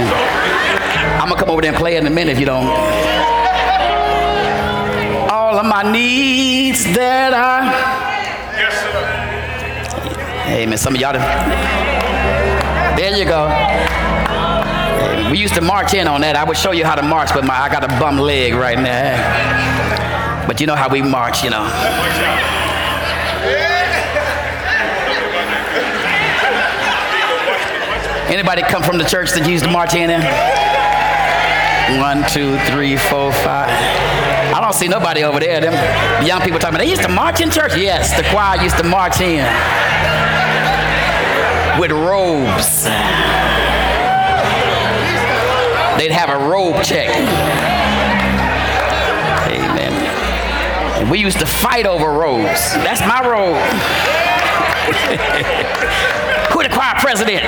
I'm 1.22 1.30
gonna 1.30 1.40
come 1.40 1.52
over 1.52 1.62
there 1.62 1.70
and 1.70 1.78
play 1.78 1.98
it 1.98 2.00
in 2.00 2.08
a 2.08 2.10
minute 2.10 2.32
if 2.32 2.40
you 2.40 2.48
don't. 2.48 2.66
All 5.30 5.60
of 5.60 5.66
my 5.66 5.84
needs 5.92 6.84
that 6.96 7.34
I. 7.36 8.08
Amen. 10.50 10.78
Some 10.80 10.96
of 10.96 11.02
y'all. 11.02 11.14
There 12.98 13.16
you 13.16 13.26
go. 13.26 13.87
We 15.32 15.38
used 15.38 15.56
to 15.56 15.62
march 15.62 15.94
in 15.94 16.08
on 16.08 16.22
that. 16.22 16.38
I 16.38 16.46
would 16.46 16.56
show 16.56 16.72
you 16.72 16.86
how 16.86 16.96
to 16.96 17.02
march, 17.02 17.30
but 17.34 17.44
my, 17.44 17.54
I 17.54 17.68
got 17.68 17.84
a 17.84 17.88
bum 18.00 18.18
leg 18.18 18.54
right 18.54 18.80
now. 18.80 20.48
But 20.48 20.62
you 20.62 20.68
know 20.68 20.76
how 20.76 20.88
we 20.88 21.02
march, 21.02 21.44
you 21.44 21.50
know. 21.50 21.68
Anybody 28.32 28.62
come 28.62 28.84
from 28.84 28.98
the 28.98 29.04
church 29.04 29.32
that 29.32 29.48
used 29.48 29.66
to 29.66 29.72
march 29.72 29.96
in 29.96 30.08
there? 30.08 30.24
One, 32.00 32.24
two, 32.30 32.58
three, 32.72 32.96
four, 32.96 33.32
five. 33.32 33.70
I 34.56 34.60
don't 34.62 34.74
see 34.74 34.88
nobody 34.88 35.24
over 35.24 35.40
there. 35.40 35.60
Them 35.60 35.76
young 36.26 36.40
people 36.40 36.60
talking 36.60 36.76
about 36.76 36.84
they 36.84 36.90
used 36.90 37.04
to 37.04 37.12
march 37.12 37.42
in 37.42 37.52
church. 37.52 37.76
Yes, 37.76 38.16
the 38.16 38.24
choir 38.30 38.62
used 38.64 38.78
to 38.78 38.84
march 38.84 39.20
in 39.20 39.44
with 41.80 41.92
robes. 41.92 42.88
They'd 45.98 46.12
have 46.12 46.30
a 46.30 46.48
robe 46.48 46.84
check. 46.84 47.10
Amen. 49.48 51.10
We 51.10 51.20
used 51.20 51.40
to 51.40 51.46
fight 51.46 51.86
over 51.88 52.12
robes. 52.12 52.74
That's 52.76 53.02
my 53.02 53.28
robe. 53.28 53.58
Who 56.52 56.64
the 56.64 56.70
choir 56.70 56.96
president? 57.00 57.44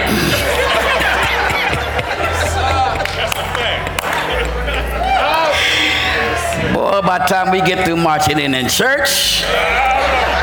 Boy, 6.74 7.02
by 7.02 7.20
the 7.20 7.26
time 7.26 7.52
we 7.52 7.62
get 7.62 7.86
through 7.86 7.98
marching 7.98 8.40
in 8.40 8.54
in 8.54 8.68
church, 8.68 9.44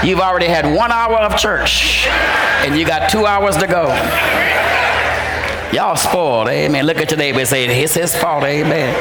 you've 0.04 0.20
already 0.20 0.46
had 0.46 0.64
one 0.74 0.92
hour 0.92 1.16
of 1.16 1.36
church, 1.36 2.06
and 2.64 2.78
you 2.78 2.86
got 2.86 3.10
two 3.10 3.26
hours 3.26 3.56
to 3.56 3.66
go. 3.66 3.86
Y'all 5.72 5.96
spoiled, 5.96 6.48
amen. 6.48 6.86
Look 6.86 6.98
at 6.98 7.10
your 7.10 7.18
neighbor 7.18 7.40
and 7.40 7.48
say, 7.48 7.66
it's 7.66 7.94
his 7.94 8.14
fault, 8.14 8.44
amen. 8.44 8.94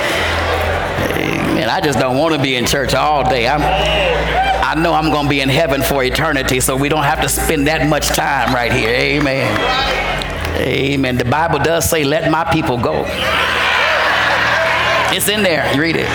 Amen. 1.18 1.70
I 1.70 1.80
just 1.80 1.99
don't 1.99 2.18
want 2.18 2.36
to 2.36 2.41
be 2.41 2.55
in 2.55 2.66
church 2.66 2.93
all 2.93 3.28
day. 3.28 3.47
I'm, 3.47 3.61
I 3.61 4.82
know 4.82 4.93
I'm 4.93 5.11
going 5.11 5.26
to 5.26 5.30
be 5.30 5.41
in 5.41 5.49
heaven 5.49 5.82
for 5.82 6.03
eternity, 6.03 6.59
so 6.59 6.76
we 6.76 6.89
don't 6.89 7.03
have 7.03 7.22
to 7.22 7.30
spend 7.30 7.68
that 7.68 7.88
much 7.88 8.07
time 8.07 8.53
right 8.53 8.74
here, 8.74 8.89
amen. 8.89 9.95
Amen. 10.57 11.18
The 11.18 11.26
Bible 11.26 11.59
does 11.59 11.89
say, 11.89 12.03
let 12.03 12.32
my 12.32 12.43
people 12.45 12.78
go. 12.78 13.05
It's 15.16 15.30
in 15.30 15.43
there. 15.43 15.72
You 15.74 15.82
read 15.82 15.95
it. 15.95 16.09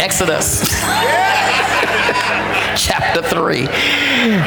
Exodus. 0.00 0.72
Chapter 2.78 3.22
3. 3.22 3.66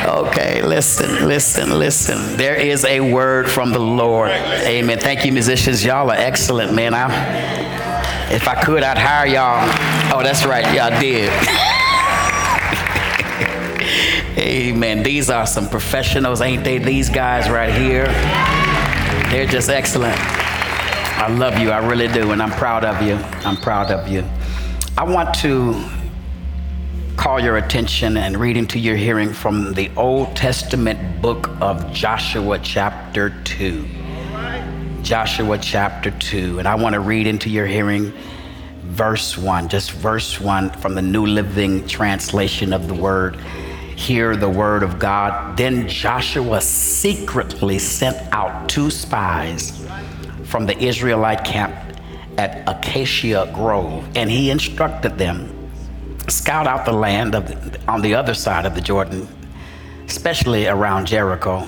Okay, 0.05 0.61
listen, 0.61 1.27
listen, 1.27 1.77
listen. 1.77 2.37
There 2.37 2.55
is 2.55 2.85
a 2.85 3.01
word 3.01 3.49
from 3.49 3.73
the 3.73 3.79
Lord. 3.79 4.31
Amen. 4.31 4.99
Thank 4.99 5.25
you, 5.25 5.33
musicians. 5.33 5.83
Y'all 5.83 6.09
are 6.09 6.15
excellent, 6.15 6.73
man. 6.73 6.93
I, 6.93 7.07
if 8.31 8.47
I 8.47 8.55
could, 8.55 8.83
I'd 8.83 8.97
hire 8.97 9.27
y'all. 9.27 10.17
Oh, 10.17 10.23
that's 10.23 10.45
right. 10.45 10.63
Y'all 10.73 10.97
did. 10.97 11.29
Amen. 14.37 15.03
These 15.03 15.29
are 15.29 15.45
some 15.45 15.67
professionals, 15.67 16.39
ain't 16.39 16.63
they? 16.63 16.77
These 16.77 17.09
guys 17.09 17.49
right 17.49 17.73
here. 17.73 18.05
They're 19.29 19.45
just 19.45 19.69
excellent. 19.69 20.15
I 20.17 21.27
love 21.27 21.59
you. 21.59 21.69
I 21.69 21.85
really 21.85 22.07
do. 22.07 22.31
And 22.31 22.41
I'm 22.41 22.51
proud 22.51 22.85
of 22.85 23.01
you. 23.01 23.15
I'm 23.45 23.57
proud 23.57 23.91
of 23.91 24.07
you. 24.07 24.23
I 24.97 25.03
want 25.03 25.33
to 25.35 25.73
call 27.31 27.39
your 27.39 27.55
attention 27.55 28.17
and 28.17 28.35
read 28.35 28.57
into 28.57 28.77
your 28.77 28.97
hearing 28.97 29.31
from 29.31 29.73
the 29.73 29.89
Old 29.95 30.35
Testament 30.35 31.21
book 31.21 31.47
of 31.61 31.93
Joshua, 31.93 32.59
chapter 32.59 33.29
2. 33.45 33.87
Joshua, 35.01 35.57
chapter 35.57 36.11
2. 36.11 36.59
And 36.59 36.67
I 36.67 36.75
want 36.75 36.91
to 36.91 36.99
read 36.99 37.27
into 37.27 37.49
your 37.49 37.65
hearing 37.65 38.11
verse 38.81 39.37
1, 39.37 39.69
just 39.69 39.93
verse 39.93 40.41
1 40.41 40.71
from 40.71 40.93
the 40.93 41.01
New 41.01 41.25
Living 41.25 41.87
Translation 41.87 42.73
of 42.73 42.89
the 42.89 42.95
Word. 42.95 43.39
Hear 43.95 44.35
the 44.35 44.49
Word 44.49 44.83
of 44.83 44.99
God. 44.99 45.55
Then 45.55 45.87
Joshua 45.87 46.59
secretly 46.59 47.79
sent 47.79 48.17
out 48.33 48.67
two 48.67 48.91
spies 48.91 49.87
from 50.43 50.65
the 50.65 50.77
Israelite 50.77 51.45
camp 51.45 51.73
at 52.37 52.67
Acacia 52.67 53.49
Grove, 53.55 54.05
and 54.17 54.29
he 54.29 54.49
instructed 54.49 55.17
them 55.17 55.60
scout 56.29 56.67
out 56.67 56.85
the 56.85 56.91
land 56.91 57.35
of 57.35 57.47
the, 57.47 57.79
on 57.87 58.01
the 58.01 58.15
other 58.15 58.33
side 58.33 58.65
of 58.65 58.75
the 58.75 58.81
Jordan, 58.81 59.27
especially 60.05 60.67
around 60.67 61.07
Jericho. 61.07 61.67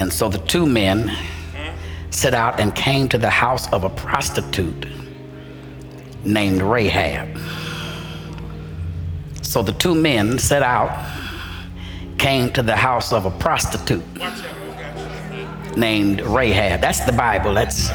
And 0.00 0.12
so 0.12 0.28
the 0.28 0.38
two 0.38 0.66
men 0.66 1.16
set 2.10 2.34
out 2.34 2.60
and 2.60 2.74
came 2.74 3.08
to 3.08 3.18
the 3.18 3.30
house 3.30 3.72
of 3.72 3.84
a 3.84 3.90
prostitute 3.90 4.86
named 6.24 6.62
Rahab. 6.62 7.38
So 9.42 9.62
the 9.62 9.72
two 9.72 9.94
men 9.94 10.38
set 10.38 10.62
out, 10.62 10.90
came 12.18 12.52
to 12.52 12.62
the 12.62 12.76
house 12.76 13.12
of 13.12 13.26
a 13.26 13.30
prostitute 13.30 14.04
named 15.76 16.20
Rahab. 16.22 16.80
That's 16.80 17.00
the 17.00 17.12
Bible. 17.12 17.54
That's 17.54 17.90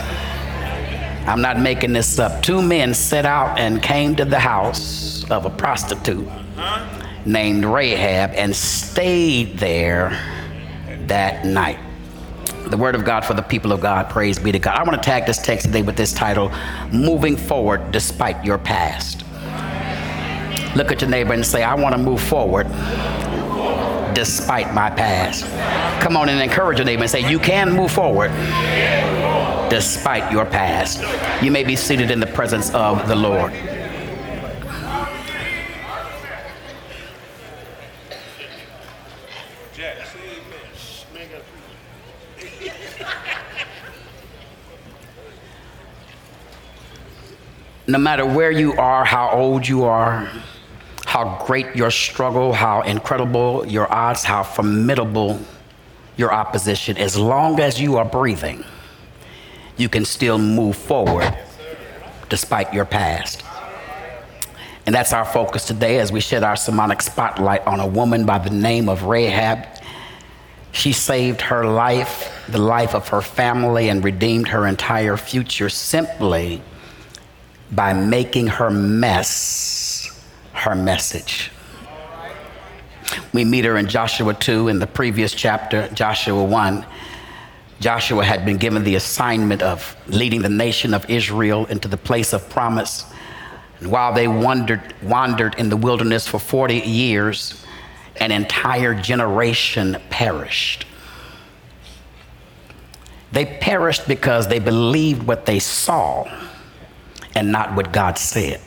I'm 1.28 1.42
not 1.42 1.60
making 1.60 1.92
this 1.92 2.20
up. 2.20 2.42
Two 2.42 2.62
men 2.62 2.94
set 2.94 3.26
out 3.26 3.60
and 3.60 3.84
came 3.84 4.16
to 4.16 4.24
the 4.24 4.40
house 4.40 5.30
of 5.30 5.46
a 5.46 5.50
prostitute 5.50 6.26
named 7.26 7.66
Rahab 7.66 8.32
and 8.32 8.56
stayed 8.56 9.58
there 9.58 10.12
that 11.08 11.46
night. 11.46 11.80
The 12.68 12.78
word 12.78 12.96
of 12.96 13.04
God 13.04 13.26
for 13.26 13.34
the 13.34 13.42
people 13.42 13.74
of 13.74 13.82
God. 13.82 14.10
Praise 14.10 14.40
be 14.40 14.54
to 14.54 14.60
God. 14.60 14.78
I 14.78 14.84
want 14.84 15.04
to 15.04 15.06
tag 15.06 15.26
this 15.26 15.38
text 15.38 15.66
today 15.66 15.82
with 15.82 15.98
this 15.98 16.14
title 16.14 16.50
Moving 16.94 17.36
Forward 17.36 17.92
Despite 17.92 18.46
Your 18.46 18.58
Past. 18.58 19.26
Look 20.78 20.94
at 20.94 21.02
your 21.02 21.10
neighbor 21.10 21.34
and 21.34 21.46
say, 21.46 21.62
I 21.62 21.76
want 21.76 21.94
to 21.94 22.00
move 22.00 22.22
forward 22.22 22.68
despite 24.14 24.74
my 24.74 24.90
past. 24.90 25.44
Come 26.02 26.16
on 26.16 26.30
and 26.30 26.42
encourage 26.42 26.78
your 26.78 26.86
neighbor 26.86 27.02
and 27.02 27.12
say, 27.12 27.30
You 27.30 27.38
can 27.38 27.74
move 27.74 27.92
forward 27.92 28.32
despite 29.70 30.32
your 30.32 30.46
past. 30.46 31.02
You 31.44 31.52
may 31.52 31.64
be 31.64 31.76
seated 31.76 32.12
in 32.12 32.20
the 32.20 32.28
presence 32.28 32.74
of 32.74 33.08
the 33.08 33.16
Lord. 33.16 33.54
No 47.90 47.98
matter 47.98 48.26
where 48.26 48.52
you 48.52 48.74
are, 48.74 49.06
how 49.06 49.30
old 49.32 49.66
you 49.66 49.86
are, 49.86 50.30
how 51.06 51.42
great 51.46 51.74
your 51.74 51.90
struggle, 51.90 52.52
how 52.52 52.82
incredible 52.82 53.66
your 53.66 53.92
odds, 53.92 54.26
how 54.26 54.44
formidable 54.44 55.40
your 56.18 56.34
opposition, 56.34 56.98
as 56.98 57.16
long 57.16 57.62
as 57.62 57.80
you 57.80 57.96
are 57.96 58.04
breathing 58.04 58.66
you 59.78 59.90
can 59.90 60.06
still 60.06 60.38
move 60.38 60.76
forward 60.76 61.38
despite 62.30 62.74
your 62.74 62.86
past. 62.86 63.44
And 64.86 64.96
that's 64.96 65.14
our 65.14 65.26
focus 65.26 65.66
today 65.66 66.00
as 66.00 66.12
we 66.12 66.22
shed 66.22 66.44
our 66.44 66.56
sermonic 66.56 67.02
spotlight 67.02 67.66
on 67.68 67.80
a 67.80 67.88
woman 67.88 68.26
by 68.26 68.38
the 68.40 68.50
name 68.50 68.90
of 68.90 69.04
Rahab. 69.04 69.68
She 70.72 70.94
saved 70.94 71.42
her 71.42 71.66
life, 71.66 72.32
the 72.48 72.58
life 72.58 72.96
of 72.96 73.08
her 73.10 73.22
family, 73.22 73.90
and 73.90 74.04
redeemed 74.04 74.48
her 74.50 74.66
entire 74.66 75.18
future 75.18 75.70
simply 75.70 76.62
by 77.72 77.94
making 77.94 78.48
her 78.48 78.70
mess 78.70 80.24
her 80.54 80.76
message. 80.76 81.52
We 83.34 83.46
meet 83.46 83.66
her 83.66 83.78
in 83.78 83.88
Joshua 83.88 84.34
2 84.34 84.70
in 84.70 84.80
the 84.80 84.88
previous 84.88 85.34
chapter, 85.34 85.88
Joshua 85.90 86.44
1. 86.44 86.86
Joshua 87.80 88.24
had 88.24 88.46
been 88.46 88.58
given 88.58 88.84
the 88.84 88.96
assignment 88.96 89.62
of 89.62 89.96
leading 90.08 90.42
the 90.42 90.50
nation 90.50 90.94
of 90.94 91.10
Israel 91.10 91.66
into 91.68 91.88
the 91.88 91.98
place 91.98 92.34
of 92.34 92.50
promise. 92.50 93.06
And 93.80 93.92
while 93.92 94.14
they 94.14 94.28
wandered, 94.28 94.96
wandered 95.04 95.56
in 95.56 95.70
the 95.70 95.78
wilderness 95.78 96.28
for 96.28 96.40
40 96.40 96.80
years, 96.80 97.64
an 98.20 98.32
entire 98.32 98.96
generation 98.96 99.98
perished. 100.10 100.86
They 103.32 103.46
perished 103.46 104.08
because 104.08 104.48
they 104.48 104.60
believed 104.60 105.24
what 105.24 105.46
they 105.46 105.60
saw 105.60 106.26
and 107.36 107.52
not 107.52 107.76
what 107.76 107.94
God 107.94 108.18
said. 108.18 108.62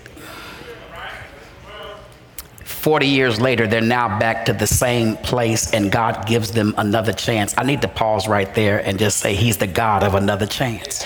40 2.81 3.07
years 3.07 3.39
later, 3.39 3.67
they're 3.67 3.83
now 3.83 4.19
back 4.19 4.47
to 4.47 4.55
the 4.55 4.67
same 4.67 5.19
place, 5.19 5.75
and 5.75 5.93
God 5.93 6.27
gives 6.27 6.51
them 6.51 6.75
another 6.79 7.13
chance. 7.13 7.55
I 7.59 7.63
need 7.63 7.83
to 7.83 7.89
pause 7.89 8.27
right 8.27 8.55
there 8.55 8.79
and 8.79 8.99
just 8.99 9.19
say, 9.19 9.35
He's 9.35 9.59
the 9.59 9.67
God 9.67 10.03
of 10.03 10.15
another 10.15 10.47
chance. 10.47 11.05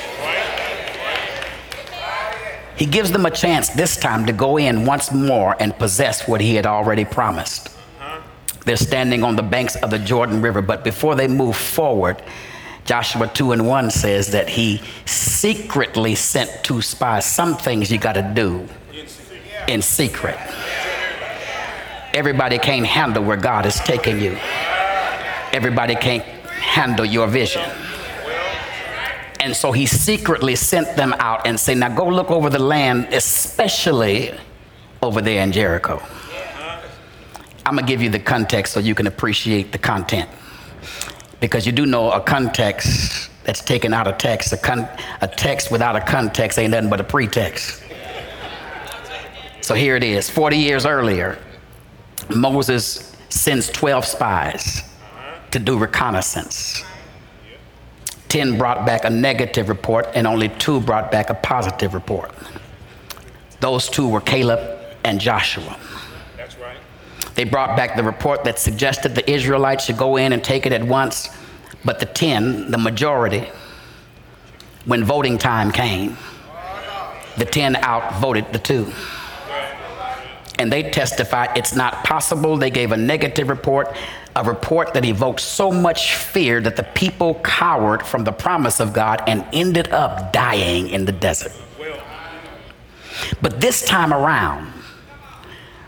He 2.77 2.87
gives 2.87 3.11
them 3.11 3.27
a 3.27 3.31
chance 3.31 3.71
this 3.71 3.97
time 3.97 4.25
to 4.27 4.33
go 4.33 4.57
in 4.57 4.87
once 4.87 5.11
more 5.11 5.57
and 5.59 5.77
possess 5.77 6.29
what 6.29 6.41
He 6.41 6.55
had 6.55 6.65
already 6.65 7.05
promised. 7.05 7.71
They're 8.65 8.77
standing 8.77 9.25
on 9.25 9.35
the 9.35 9.43
banks 9.43 9.75
of 9.75 9.91
the 9.91 9.99
Jordan 9.99 10.43
River, 10.43 10.63
but 10.63 10.85
before 10.85 11.17
they 11.17 11.27
move 11.27 11.57
forward, 11.57 12.23
Joshua 12.85 13.27
2 13.27 13.51
and 13.51 13.67
1 13.67 13.91
says 13.91 14.31
that 14.31 14.49
he 14.49 14.81
secretly 15.07 16.15
sent 16.15 16.53
two 16.63 16.81
spies. 16.83 17.27
Some 17.27 17.57
things 17.57 17.91
you 17.91 17.99
got 17.99 18.13
to 18.13 18.33
do 18.33 18.69
in 19.67 19.83
secret. 19.83 20.39
Everybody 22.15 22.59
can't 22.59 22.87
handle 22.87 23.25
where 23.25 23.37
God 23.37 23.67
is 23.67 23.75
taking 23.81 24.21
you. 24.21 24.39
Everybody 25.53 25.97
can't 25.97 26.23
handle 26.23 27.05
your 27.05 27.27
vision. 27.27 27.69
And 29.41 29.55
so 29.55 29.73
he 29.73 29.85
secretly 29.85 30.55
sent 30.55 30.97
them 30.97 31.13
out 31.19 31.47
and 31.47 31.59
said, 31.59 31.77
Now 31.77 31.95
go 31.95 32.07
look 32.07 32.31
over 32.31 32.49
the 32.49 32.59
land, 32.59 33.13
especially 33.13 34.33
over 35.03 35.21
there 35.21 35.43
in 35.43 35.53
Jericho. 35.53 36.01
I'm 37.67 37.75
going 37.75 37.85
to 37.87 37.93
give 37.93 38.01
you 38.01 38.11
the 38.11 38.19
context 38.19 38.73
so 38.75 38.81
you 38.81 38.95
can 38.95 39.07
appreciate 39.07 39.73
the 39.73 39.79
content. 39.79 40.29
Because 41.41 41.67
you 41.67 41.73
do 41.73 41.85
know 41.85 42.13
a 42.13 42.21
context 42.21 43.31
that's 43.45 43.61
taken 43.61 43.93
out 43.93 44.07
of 44.07 44.19
text, 44.19 44.53
a, 44.53 44.57
con- 44.57 44.89
a 45.21 45.29
text 45.29 45.71
without 45.71 45.97
a 45.97 46.01
context 46.01 46.59
ain't 46.59 46.71
nothing 46.71 46.91
but 46.91 47.01
a 47.01 47.05
pretext. 47.05 47.83
So 49.61 49.75
here 49.75 49.97
it 49.97 50.05
is 50.05 50.29
40 50.29 50.59
years 50.59 50.87
earlier, 50.87 51.39
Moses 52.35 53.15
sends 53.29 53.69
12 53.71 54.05
spies 54.05 54.83
to 55.51 55.59
do 55.59 55.79
reconnaissance. 55.79 56.85
10 58.29 58.59
brought 58.59 58.85
back 58.85 59.05
a 59.05 59.11
negative 59.11 59.69
report, 59.69 60.09
and 60.15 60.27
only 60.27 60.49
two 60.49 60.81
brought 60.81 61.13
back 61.13 61.31
a 61.31 61.35
positive 61.35 61.95
report. 61.95 62.33
Those 63.61 63.89
two 63.89 64.09
were 64.09 64.21
Caleb 64.21 64.61
and 65.05 65.21
Joshua. 65.21 65.79
That's 66.37 66.59
right. 66.59 66.77
They 67.37 67.45
brought 67.45 67.77
back 67.77 67.97
the 67.97 68.03
report 68.03 68.43
that 68.45 68.59
suggested 68.59 69.15
the 69.15 69.31
Israelites 69.31 69.85
should 69.85 69.97
go 69.97 70.17
in 70.17 70.33
and 70.33 70.43
take 70.43 70.67
it 70.67 70.73
at 70.73 70.83
once, 70.83 71.29
but 71.85 72.01
the 72.01 72.07
10, 72.07 72.71
the 72.71 72.79
majority, 72.79 73.49
when 74.85 75.05
voting 75.05 75.39
time 75.39 75.71
came, 75.71 76.17
the 77.37 77.45
10 77.45 77.77
outvoted 77.77 78.53
the 78.53 78.59
two. 78.59 78.93
And 80.59 80.73
they 80.73 80.91
testified 80.91 81.57
it's 81.57 81.75
not 81.75 82.05
possible. 82.05 82.57
They 82.57 82.71
gave 82.71 82.93
a 82.93 82.97
negative 82.97 83.49
report 83.49 83.95
a 84.37 84.43
report 84.43 84.95
that 84.95 85.05
evoked 85.05 85.41
so 85.41 85.71
much 85.71 86.17
fear 86.17 86.61
that 86.61 86.77
the 86.77 86.83
people 86.83 87.35
cowered 87.37 88.05
from 88.05 88.25
the 88.25 88.33
promise 88.33 88.81
of 88.81 88.93
God 88.93 89.23
and 89.27 89.47
ended 89.53 89.93
up 89.93 90.33
dying 90.33 90.91
in 90.91 91.05
the 91.05 91.13
desert. 91.13 91.53
But 93.41 93.61
this 93.61 93.85
time 93.85 94.13
around, 94.13 94.73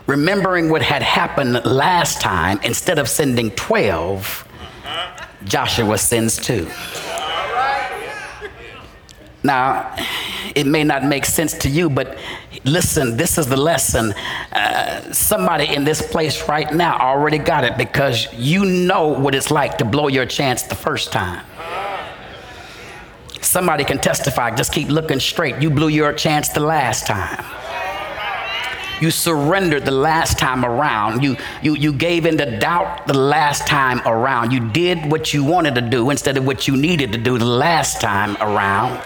remembering 0.05 0.69
what 0.69 0.81
had 0.81 1.01
happened 1.01 1.65
last 1.65 2.21
time, 2.21 2.59
instead 2.63 2.99
of 2.99 3.09
sending 3.09 3.51
12, 3.51 4.47
Joshua 5.43 5.97
sends 5.97 6.37
two. 6.37 6.67
Now, 9.47 9.95
it 10.55 10.67
may 10.67 10.83
not 10.83 11.05
make 11.05 11.23
sense 11.23 11.53
to 11.59 11.69
you, 11.69 11.89
but 11.89 12.17
listen, 12.65 13.15
this 13.15 13.37
is 13.37 13.47
the 13.47 13.55
lesson. 13.55 14.13
Uh, 14.51 15.13
somebody 15.13 15.73
in 15.73 15.85
this 15.85 16.01
place 16.01 16.49
right 16.49 16.71
now 16.73 16.99
already 16.99 17.37
got 17.37 17.63
it 17.63 17.77
because 17.77 18.27
you 18.33 18.65
know 18.65 19.07
what 19.07 19.33
it's 19.33 19.49
like 19.49 19.77
to 19.77 19.85
blow 19.85 20.09
your 20.09 20.25
chance 20.25 20.63
the 20.63 20.75
first 20.75 21.13
time. 21.13 21.45
Somebody 23.39 23.85
can 23.85 23.99
testify, 23.99 24.53
just 24.53 24.73
keep 24.73 24.89
looking 24.89 25.21
straight. 25.21 25.61
You 25.61 25.69
blew 25.69 25.87
your 25.87 26.11
chance 26.11 26.49
the 26.49 26.59
last 26.59 27.07
time. 27.07 27.45
You 28.99 29.11
surrendered 29.11 29.85
the 29.85 29.91
last 29.91 30.39
time 30.39 30.65
around. 30.65 31.23
You, 31.23 31.37
you, 31.61 31.75
you 31.75 31.93
gave 31.93 32.25
in 32.25 32.37
to 32.37 32.59
doubt 32.59 33.05
the 33.07 33.17
last 33.17 33.67
time 33.67 34.01
around. 34.05 34.51
You 34.51 34.69
did 34.69 35.11
what 35.11 35.33
you 35.33 35.43
wanted 35.43 35.75
to 35.75 35.81
do 35.81 36.09
instead 36.09 36.37
of 36.37 36.45
what 36.45 36.67
you 36.67 36.75
needed 36.75 37.11
to 37.11 37.17
do 37.17 37.37
the 37.37 37.45
last 37.45 38.01
time 38.01 38.35
around. 38.37 39.05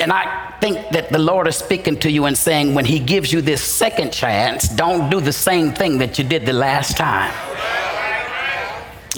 And 0.00 0.12
I 0.12 0.54
think 0.60 0.90
that 0.90 1.10
the 1.10 1.18
Lord 1.18 1.46
is 1.46 1.56
speaking 1.56 1.98
to 2.00 2.10
you 2.10 2.26
and 2.26 2.36
saying, 2.36 2.74
when 2.74 2.84
He 2.84 2.98
gives 2.98 3.32
you 3.32 3.40
this 3.40 3.62
second 3.62 4.12
chance, 4.12 4.68
don't 4.68 5.08
do 5.08 5.20
the 5.20 5.32
same 5.32 5.72
thing 5.72 5.98
that 5.98 6.18
you 6.18 6.24
did 6.24 6.44
the 6.44 6.52
last 6.52 6.96
time. 6.96 7.32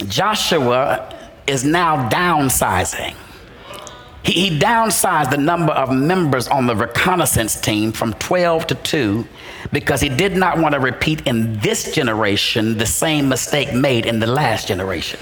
Joshua 0.07 1.13
is 1.47 1.65
now 1.65 2.09
downsizing. 2.09 3.15
He, 4.23 4.49
he 4.49 4.59
downsized 4.59 5.31
the 5.31 5.37
number 5.37 5.73
of 5.73 5.91
members 5.91 6.47
on 6.47 6.67
the 6.67 6.75
reconnaissance 6.75 7.59
team 7.59 7.91
from 7.91 8.13
12 8.13 8.67
to 8.67 8.75
2 8.75 9.27
because 9.71 10.01
he 10.01 10.09
did 10.09 10.35
not 10.35 10.57
want 10.57 10.73
to 10.73 10.79
repeat 10.79 11.27
in 11.27 11.59
this 11.59 11.93
generation 11.93 12.77
the 12.77 12.85
same 12.85 13.29
mistake 13.29 13.73
made 13.73 14.05
in 14.05 14.19
the 14.19 14.27
last 14.27 14.67
generation. 14.67 15.19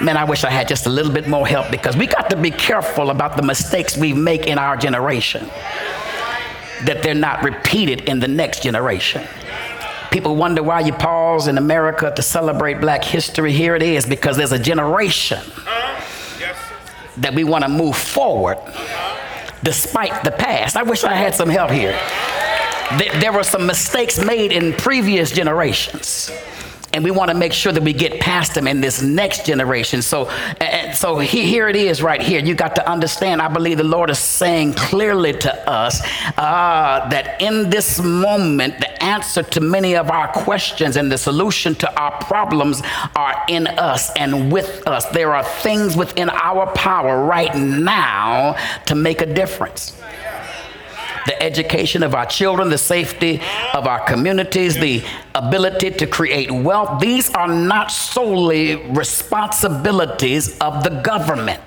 Man, 0.00 0.16
I 0.16 0.24
wish 0.24 0.44
I 0.44 0.50
had 0.50 0.68
just 0.68 0.86
a 0.86 0.90
little 0.90 1.12
bit 1.12 1.28
more 1.28 1.46
help 1.46 1.70
because 1.70 1.96
we 1.96 2.06
got 2.06 2.30
to 2.30 2.36
be 2.36 2.50
careful 2.50 3.10
about 3.10 3.36
the 3.36 3.42
mistakes 3.42 3.96
we 3.96 4.12
make 4.12 4.46
in 4.46 4.58
our 4.58 4.76
generation, 4.76 5.46
that 6.84 7.00
they're 7.02 7.14
not 7.14 7.42
repeated 7.42 8.02
in 8.02 8.20
the 8.20 8.28
next 8.28 8.62
generation. 8.62 9.26
People 10.10 10.36
wonder 10.36 10.62
why 10.62 10.80
you 10.80 10.92
pause 10.92 11.48
in 11.48 11.58
America 11.58 12.12
to 12.14 12.22
celebrate 12.22 12.80
black 12.80 13.02
history. 13.02 13.52
Here 13.52 13.74
it 13.74 13.82
is 13.82 14.06
because 14.06 14.36
there's 14.36 14.52
a 14.52 14.58
generation 14.58 15.40
that 17.16 17.34
we 17.34 17.44
want 17.44 17.64
to 17.64 17.68
move 17.68 17.96
forward 17.96 18.58
despite 19.62 20.24
the 20.24 20.30
past. 20.30 20.76
I 20.76 20.82
wish 20.82 21.04
I 21.04 21.14
had 21.14 21.34
some 21.34 21.48
help 21.48 21.70
here. 21.70 21.98
There 23.20 23.32
were 23.32 23.42
some 23.42 23.66
mistakes 23.66 24.18
made 24.18 24.52
in 24.52 24.72
previous 24.74 25.30
generations 25.30 26.30
and 26.94 27.02
we 27.02 27.10
want 27.10 27.28
to 27.28 27.36
make 27.36 27.52
sure 27.52 27.72
that 27.72 27.82
we 27.82 27.92
get 27.92 28.20
past 28.20 28.54
them 28.54 28.68
in 28.68 28.80
this 28.80 29.02
next 29.02 29.44
generation. 29.44 30.00
So, 30.00 30.30
so 30.94 31.18
here 31.18 31.68
it 31.68 31.74
is, 31.74 32.00
right 32.00 32.22
here. 32.22 32.38
You 32.38 32.54
got 32.54 32.76
to 32.76 32.88
understand. 32.88 33.42
I 33.42 33.48
believe 33.48 33.78
the 33.78 33.84
Lord 33.84 34.10
is 34.10 34.20
saying 34.20 34.74
clearly 34.74 35.32
to 35.32 35.68
us 35.68 36.00
uh, 36.38 37.08
that 37.08 37.42
in 37.42 37.68
this 37.68 38.00
moment, 38.00 38.78
the 38.78 39.02
answer 39.02 39.42
to 39.42 39.60
many 39.60 39.96
of 39.96 40.08
our 40.08 40.28
questions 40.28 40.96
and 40.96 41.10
the 41.10 41.18
solution 41.18 41.74
to 41.76 42.00
our 42.00 42.12
problems 42.24 42.80
are 43.16 43.44
in 43.48 43.66
us 43.66 44.12
and 44.16 44.52
with 44.52 44.86
us. 44.86 45.04
There 45.06 45.34
are 45.34 45.42
things 45.42 45.96
within 45.96 46.30
our 46.30 46.72
power 46.74 47.24
right 47.24 47.54
now 47.56 48.56
to 48.86 48.94
make 48.94 49.20
a 49.20 49.26
difference 49.26 50.00
the 51.26 51.42
education 51.42 52.02
of 52.02 52.14
our 52.14 52.26
children, 52.26 52.68
the 52.70 52.78
safety 52.78 53.40
of 53.72 53.86
our 53.86 54.00
communities, 54.04 54.74
the 54.78 55.02
ability 55.34 55.90
to 55.90 56.06
create 56.06 56.50
wealth. 56.50 57.00
These 57.00 57.30
are 57.30 57.48
not 57.48 57.90
solely 57.90 58.76
responsibilities 58.76 60.58
of 60.58 60.84
the 60.84 60.90
government. 60.90 61.60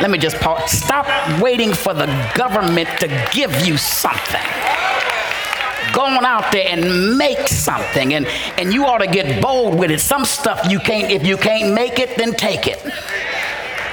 Let 0.00 0.10
me 0.10 0.18
just 0.18 0.38
pause. 0.40 0.70
Stop 0.70 1.06
waiting 1.40 1.72
for 1.72 1.94
the 1.94 2.06
government 2.34 2.88
to 3.00 3.08
give 3.32 3.66
you 3.66 3.76
something. 3.76 4.40
Go 5.92 6.02
on 6.02 6.24
out 6.24 6.50
there 6.52 6.66
and 6.68 7.18
make 7.18 7.46
something, 7.46 8.14
and, 8.14 8.26
and 8.56 8.72
you 8.72 8.86
ought 8.86 8.98
to 8.98 9.06
get 9.06 9.42
bold 9.42 9.78
with 9.78 9.90
it. 9.90 10.00
Some 10.00 10.24
stuff 10.24 10.70
you 10.70 10.78
can't, 10.78 11.10
if 11.10 11.26
you 11.26 11.36
can't 11.36 11.74
make 11.74 11.98
it, 11.98 12.16
then 12.16 12.32
take 12.32 12.66
it. 12.66 12.82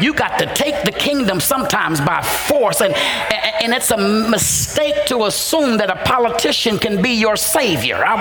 You 0.01 0.13
got 0.13 0.39
to 0.39 0.45
take 0.53 0.83
the 0.85 0.91
kingdom 0.91 1.39
sometimes 1.39 1.99
by 2.01 2.21
force. 2.21 2.81
And, 2.81 2.93
and 2.95 3.73
it's 3.73 3.91
a 3.91 3.97
mistake 3.97 5.05
to 5.07 5.25
assume 5.25 5.77
that 5.77 5.89
a 5.89 6.03
politician 6.03 6.77
can 6.79 7.01
be 7.01 7.11
your 7.11 7.35
savior. 7.35 8.03
I, 8.05 8.15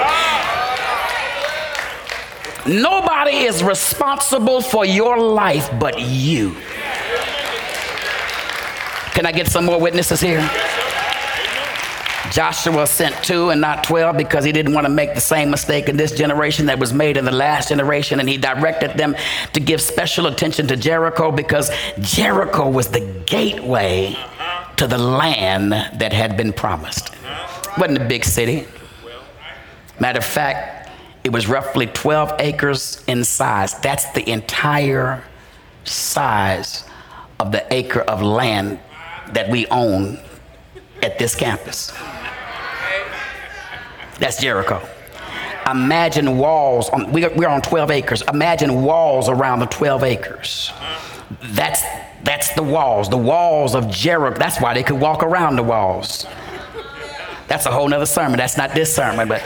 nobody 2.67 3.45
is 3.45 3.63
responsible 3.63 4.61
for 4.61 4.85
your 4.85 5.19
life 5.19 5.71
but 5.79 6.01
you. 6.01 6.57
Can 9.15 9.27
I 9.27 9.33
get 9.33 9.49
some 9.49 9.65
more 9.65 9.81
witnesses 9.81 10.21
here? 10.21 10.49
Joshua 12.39 12.87
sent 12.87 13.17
two 13.25 13.51
and 13.51 13.61
not 13.61 13.83
12 13.83 14.17
because 14.17 14.45
he 14.45 14.53
didn't 14.53 14.73
want 14.73 14.85
to 14.85 14.93
make 14.93 15.13
the 15.13 15.21
same 15.21 15.51
mistake 15.51 15.89
in 15.89 15.97
this 15.97 16.13
generation 16.13 16.67
that 16.67 16.79
was 16.79 16.93
made 16.93 17.17
in 17.17 17.25
the 17.25 17.33
last 17.33 17.69
generation. 17.69 18.21
And 18.21 18.29
he 18.29 18.37
directed 18.37 18.93
them 18.93 19.17
to 19.55 19.59
give 19.59 19.81
special 19.81 20.29
attention 20.29 20.69
to 20.69 20.77
Jericho 20.77 21.33
because 21.33 21.69
Jericho 21.99 22.71
was 22.71 22.87
the 22.87 23.01
gateway 23.27 24.17
to 24.77 24.87
the 24.87 24.99
land 24.99 25.73
that 25.73 26.13
had 26.13 26.37
been 26.37 26.53
promised. 26.53 27.11
Wasn't 27.77 27.99
a 27.99 28.05
big 28.05 28.25
city. 28.25 28.69
Matter 29.99 30.19
of 30.19 30.25
fact, 30.25 30.91
it 31.25 31.33
was 31.33 31.49
roughly 31.49 31.89
12 31.89 32.35
acres 32.39 33.03
in 33.09 33.25
size. 33.25 33.77
That's 33.81 34.13
the 34.13 34.31
entire 34.31 35.25
size 35.83 36.85
of 37.41 37.51
the 37.51 37.67
acre 37.75 38.03
of 38.03 38.23
land 38.23 38.79
that 39.33 39.51
we 39.51 39.67
own 39.67 40.21
at 41.03 41.19
this 41.19 41.35
campus. 41.35 41.93
That's 44.19 44.41
Jericho. 44.41 44.87
Imagine 45.71 46.39
walls, 46.39 46.89
on, 46.91 47.13
we're 47.13 47.49
on 47.49 47.63
12 47.63 47.91
acres. 47.91 48.23
Imagine 48.33 48.83
walls 48.83 49.29
around 49.29 49.61
the 49.61 49.67
12 49.67 50.03
acres. 50.03 50.73
That's, 51.43 51.83
that's 52.25 52.55
the 52.55 52.63
walls, 52.63 53.11
the 53.11 53.19
walls 53.19 53.75
of 53.75 53.91
Jericho. 53.91 54.39
That's 54.39 54.61
why 54.61 54.75
they 54.75 54.83
could 54.83 54.99
walk 54.99 55.23
around 55.23 55.57
the 55.57 55.63
walls. 55.63 56.27
That's 57.49 57.67
a 57.67 57.71
whole 57.71 57.89
nother 57.89 58.07
sermon. 58.07 58.39
That's 58.39 58.57
not 58.57 58.75
this 58.75 58.95
sermon, 58.95 59.29
but 59.29 59.43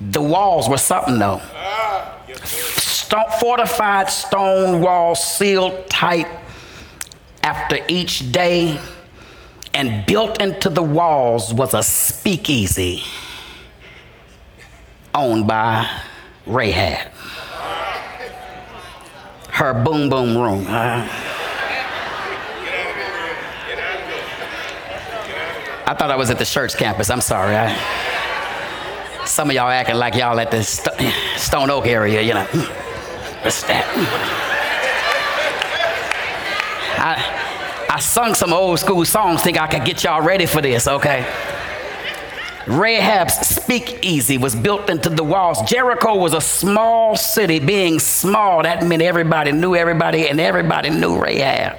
the 0.00 0.22
walls 0.22 0.68
were 0.68 0.78
something 0.78 1.18
though. 1.18 1.40
Stone, 2.44 3.30
fortified 3.40 4.10
stone 4.10 4.80
walls 4.80 5.22
sealed 5.22 5.88
tight 5.88 6.26
after 7.42 7.78
each 7.88 8.30
day 8.32 8.78
and 9.74 10.06
built 10.06 10.40
into 10.40 10.68
the 10.68 10.82
walls 10.82 11.52
was 11.52 11.74
a 11.74 11.82
speakeasy 11.82 13.02
owned 15.14 15.46
by 15.46 15.88
Rahab. 16.46 17.12
Her 19.50 19.74
boom 19.84 20.08
boom 20.08 20.36
room. 20.38 20.66
Uh, 20.68 21.08
I 25.86 25.94
thought 25.94 26.10
I 26.10 26.16
was 26.16 26.30
at 26.30 26.38
the 26.38 26.44
church 26.44 26.76
campus. 26.76 27.10
I'm 27.10 27.20
sorry. 27.20 27.56
I, 27.56 27.74
some 29.24 29.50
of 29.50 29.56
y'all 29.56 29.68
acting 29.68 29.96
like 29.96 30.14
y'all 30.14 30.38
at 30.38 30.50
the 30.50 30.62
St- 30.62 31.12
Stone 31.36 31.70
Oak 31.70 31.86
area, 31.86 32.20
you 32.22 32.34
know. 32.34 32.44
What's 33.42 33.62
that? 33.64 33.84
I, 36.98 37.37
I 37.98 38.00
sung 38.00 38.34
some 38.36 38.52
old 38.52 38.78
school 38.78 39.04
songs, 39.04 39.42
think 39.42 39.60
I 39.60 39.66
could 39.66 39.84
get 39.84 40.04
y'all 40.04 40.22
ready 40.22 40.46
for 40.46 40.60
this, 40.60 40.86
okay? 40.86 41.26
Rahab's 42.68 43.34
speakeasy 43.34 44.38
was 44.38 44.54
built 44.54 44.88
into 44.88 45.08
the 45.08 45.24
walls. 45.24 45.60
Jericho 45.62 46.14
was 46.14 46.32
a 46.32 46.40
small 46.40 47.16
city. 47.16 47.58
Being 47.58 47.98
small, 47.98 48.62
that 48.62 48.86
meant 48.86 49.02
everybody 49.02 49.50
knew 49.50 49.74
everybody, 49.74 50.28
and 50.28 50.38
everybody 50.38 50.90
knew 50.90 51.20
Rahab. 51.20 51.76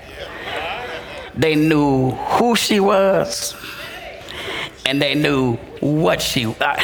They 1.36 1.56
knew 1.56 2.12
who 2.12 2.54
she 2.58 2.82
was, 2.82 3.56
and 4.86 5.02
they 5.02 5.16
knew 5.16 5.56
what 5.80 6.22
she. 6.22 6.48
Uh, 6.48 6.84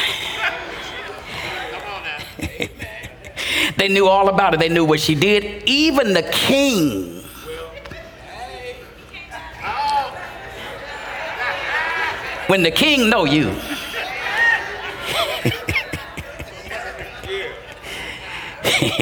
they 3.76 3.88
knew 3.88 4.08
all 4.08 4.30
about 4.30 4.54
it. 4.54 4.60
They 4.60 4.70
knew 4.70 4.86
what 4.86 5.00
she 5.00 5.14
did. 5.14 5.62
Even 5.68 6.14
the 6.14 6.22
king 6.22 7.15
when 12.48 12.62
the 12.62 12.70
king 12.70 13.10
know 13.10 13.24
you. 13.24 13.54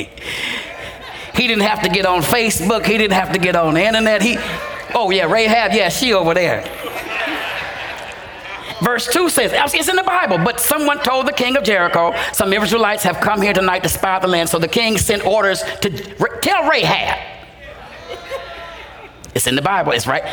He 1.44 1.48
didn't 1.48 1.64
have 1.64 1.82
to 1.82 1.88
get 1.88 2.06
on 2.06 2.22
facebook. 2.22 2.86
He 2.86 2.96
didn't 2.96 3.14
have 3.14 3.32
to 3.32 3.38
get 3.38 3.56
on 3.56 3.74
the 3.74 3.84
internet. 3.84 4.22
He 4.22 4.38
oh 4.94 5.10
yeah 5.10 5.30
rahab 5.30 5.72
yeah 5.72 5.88
she 5.88 6.12
over 6.14 6.32
there. 6.32 6.62
Verse 8.80 9.06
2 9.08 9.28
says 9.28 9.52
it's 9.74 9.88
in 9.88 9.96
the 9.96 10.02
bible 10.02 10.38
but 10.38 10.60
someone 10.60 10.98
told 11.00 11.26
the 11.26 11.32
king 11.32 11.56
of 11.56 11.64
jericho 11.64 12.14
some 12.32 12.52
israelites 12.52 13.02
have 13.02 13.18
come 13.20 13.40
here 13.40 13.52
tonight 13.52 13.82
to 13.82 13.88
spy 13.88 14.18
the 14.20 14.28
land. 14.28 14.48
So 14.48 14.58
the 14.58 14.68
king 14.68 14.96
sent 14.96 15.26
orders 15.26 15.62
to 15.80 15.90
tell 16.40 16.68
rahab. 16.68 17.18
It's 19.34 19.46
in 19.46 19.56
the 19.56 19.62
bible 19.62 19.92
it's 19.92 20.06
right 20.06 20.24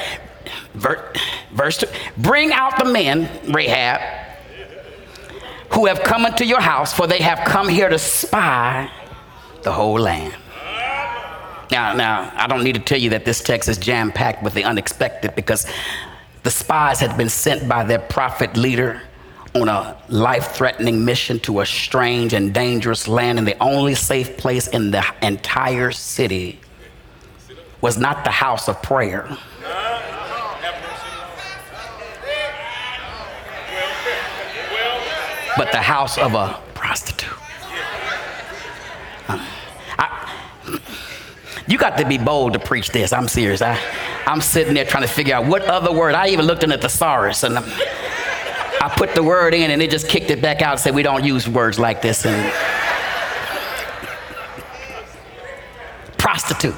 Verse 0.73 1.77
2 1.77 1.87
Bring 2.17 2.51
out 2.51 2.77
the 2.77 2.85
men, 2.85 3.29
Rahab, 3.51 4.01
who 5.73 5.85
have 5.85 6.03
come 6.03 6.25
into 6.25 6.45
your 6.45 6.61
house, 6.61 6.93
for 6.93 7.07
they 7.07 7.21
have 7.21 7.47
come 7.47 7.67
here 7.67 7.89
to 7.89 7.99
spy 7.99 8.89
the 9.63 9.71
whole 9.71 9.99
land. 9.99 10.35
Now, 11.71 11.93
now, 11.93 12.31
I 12.35 12.47
don't 12.47 12.63
need 12.63 12.75
to 12.75 12.81
tell 12.81 12.99
you 12.99 13.11
that 13.11 13.23
this 13.23 13.41
text 13.41 13.69
is 13.69 13.77
jam 13.77 14.11
packed 14.11 14.43
with 14.43 14.53
the 14.53 14.65
unexpected 14.65 15.35
because 15.35 15.65
the 16.43 16.51
spies 16.51 16.99
had 16.99 17.15
been 17.17 17.29
sent 17.29 17.69
by 17.69 17.83
their 17.85 17.99
prophet 17.99 18.57
leader 18.57 19.01
on 19.55 19.69
a 19.69 19.97
life 20.09 20.51
threatening 20.51 21.05
mission 21.05 21.39
to 21.39 21.61
a 21.61 21.65
strange 21.65 22.33
and 22.33 22.53
dangerous 22.53 23.07
land, 23.07 23.37
and 23.37 23.47
the 23.47 23.61
only 23.61 23.95
safe 23.95 24.37
place 24.37 24.67
in 24.67 24.91
the 24.91 25.03
entire 25.21 25.91
city 25.91 26.59
was 27.81 27.97
not 27.97 28.23
the 28.23 28.31
house 28.31 28.67
of 28.67 28.81
prayer 28.81 29.37
but 35.57 35.71
the 35.71 35.81
house 35.81 36.17
of 36.17 36.33
a 36.33 36.59
prostitute. 36.73 37.29
You 41.67 41.77
got 41.77 41.97
to 41.99 42.05
be 42.05 42.17
bold 42.17 42.53
to 42.53 42.59
preach 42.59 42.89
this. 42.89 43.13
I'm 43.13 43.29
serious. 43.29 43.61
I, 43.61 43.79
I'm 44.25 44.41
sitting 44.41 44.73
there 44.73 44.83
trying 44.83 45.03
to 45.03 45.09
figure 45.09 45.35
out 45.35 45.45
what 45.45 45.61
other 45.63 45.93
word. 45.93 46.15
I 46.15 46.27
even 46.27 46.45
looked 46.45 46.63
in 46.63 46.69
the 46.69 46.77
thesaurus 46.77 47.43
and 47.43 47.57
I 47.57 48.93
put 48.97 49.15
the 49.15 49.23
word 49.23 49.53
in 49.53 49.71
and 49.71 49.81
it 49.81 49.89
just 49.89 50.09
kicked 50.09 50.31
it 50.31 50.41
back 50.41 50.61
out 50.61 50.71
and 50.71 50.79
said, 50.81 50.95
We 50.95 51.03
don't 51.03 51.23
use 51.23 51.47
words 51.47 51.79
like 51.79 52.01
this. 52.01 52.25
And 52.25 52.51
prostitute. 56.17 56.75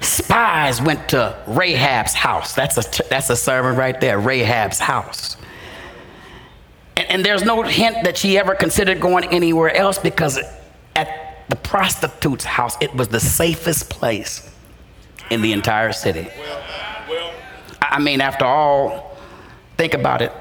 Spies 0.00 0.80
went 0.80 1.08
to 1.10 1.36
Rahab's 1.46 2.14
house. 2.14 2.54
That's 2.54 2.78
a, 2.78 3.02
that's 3.10 3.28
a 3.30 3.36
sermon 3.36 3.76
right 3.76 4.00
there, 4.00 4.18
Rahab's 4.18 4.78
house. 4.78 5.36
And, 6.96 7.10
and 7.10 7.24
there's 7.24 7.44
no 7.44 7.62
hint 7.62 8.04
that 8.04 8.16
she 8.16 8.38
ever 8.38 8.54
considered 8.54 9.00
going 9.00 9.24
anywhere 9.26 9.74
else 9.74 9.98
because 9.98 10.38
at 10.94 11.44
the 11.48 11.56
prostitute's 11.56 12.44
house, 12.44 12.76
it 12.80 12.94
was 12.94 13.08
the 13.08 13.20
safest 13.20 13.90
place 13.90 14.50
in 15.30 15.42
the 15.42 15.52
entire 15.52 15.92
city. 15.92 16.28
I 17.82 17.98
mean, 17.98 18.20
after 18.20 18.44
all, 18.44 19.16
think 19.76 19.94
about 19.94 20.22
it. 20.22 20.32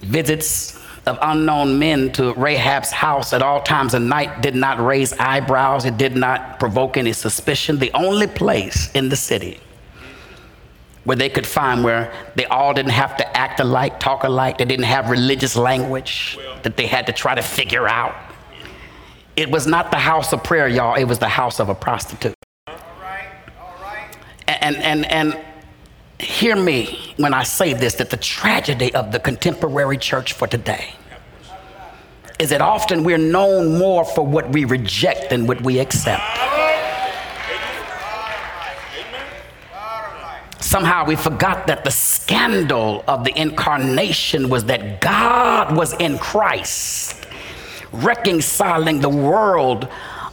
Visits 0.00 0.78
of 1.06 1.18
unknown 1.22 1.78
men 1.78 2.12
to 2.12 2.34
Rahab's 2.34 2.90
house 2.90 3.32
at 3.32 3.42
all 3.42 3.62
times 3.62 3.94
of 3.94 4.02
night 4.02 4.42
did 4.42 4.54
not 4.54 4.78
raise 4.84 5.12
eyebrows, 5.14 5.84
it 5.84 5.96
did 5.96 6.14
not 6.14 6.60
provoke 6.60 6.96
any 6.96 7.12
suspicion. 7.12 7.78
The 7.78 7.92
only 7.94 8.26
place 8.26 8.90
in 8.92 9.08
the 9.08 9.16
city 9.16 9.60
where 11.04 11.16
they 11.16 11.28
could 11.28 11.46
find 11.46 11.82
where 11.82 12.12
they 12.34 12.44
all 12.46 12.74
didn't 12.74 12.92
have 12.92 13.16
to 13.16 13.36
act 13.36 13.60
alike, 13.60 13.98
talk 13.98 14.24
alike, 14.24 14.58
they 14.58 14.64
didn't 14.64 14.84
have 14.84 15.10
religious 15.10 15.56
language 15.56 16.38
that 16.62 16.76
they 16.76 16.86
had 16.86 17.06
to 17.06 17.12
try 17.12 17.34
to 17.34 17.42
figure 17.42 17.88
out. 17.88 18.14
It 19.36 19.50
was 19.50 19.66
not 19.66 19.90
the 19.90 19.98
house 19.98 20.32
of 20.32 20.44
prayer, 20.44 20.68
y'all, 20.68 20.96
it 20.96 21.04
was 21.04 21.18
the 21.18 21.28
house 21.28 21.60
of 21.60 21.68
a 21.68 21.74
prostitute. 21.74 22.34
All 22.66 22.74
right, 23.00 23.28
all 23.58 23.74
right. 23.82 24.16
And, 24.46 24.76
and, 24.76 25.10
and 25.10 25.38
hear 26.18 26.54
me 26.54 27.14
when 27.16 27.32
I 27.32 27.44
say 27.44 27.72
this 27.72 27.94
that 27.94 28.10
the 28.10 28.16
tragedy 28.16 28.94
of 28.94 29.12
the 29.12 29.18
contemporary 29.18 29.96
church 29.96 30.34
for 30.34 30.46
today 30.46 30.92
is 32.38 32.50
that 32.50 32.60
often 32.60 33.04
we're 33.04 33.18
known 33.18 33.78
more 33.78 34.04
for 34.04 34.26
what 34.26 34.50
we 34.50 34.64
reject 34.64 35.30
than 35.30 35.46
what 35.46 35.60
we 35.62 35.78
accept. 35.78 36.22
Somehow 40.70 41.04
we 41.04 41.16
forgot 41.16 41.66
that 41.66 41.82
the 41.82 41.90
scandal 41.90 43.02
of 43.08 43.24
the 43.24 43.36
incarnation 43.36 44.48
was 44.48 44.66
that 44.66 45.00
God 45.00 45.76
was 45.76 45.94
in 45.94 46.16
Christ, 46.16 47.26
reconciling 47.90 49.00
the 49.00 49.08
world 49.08 49.88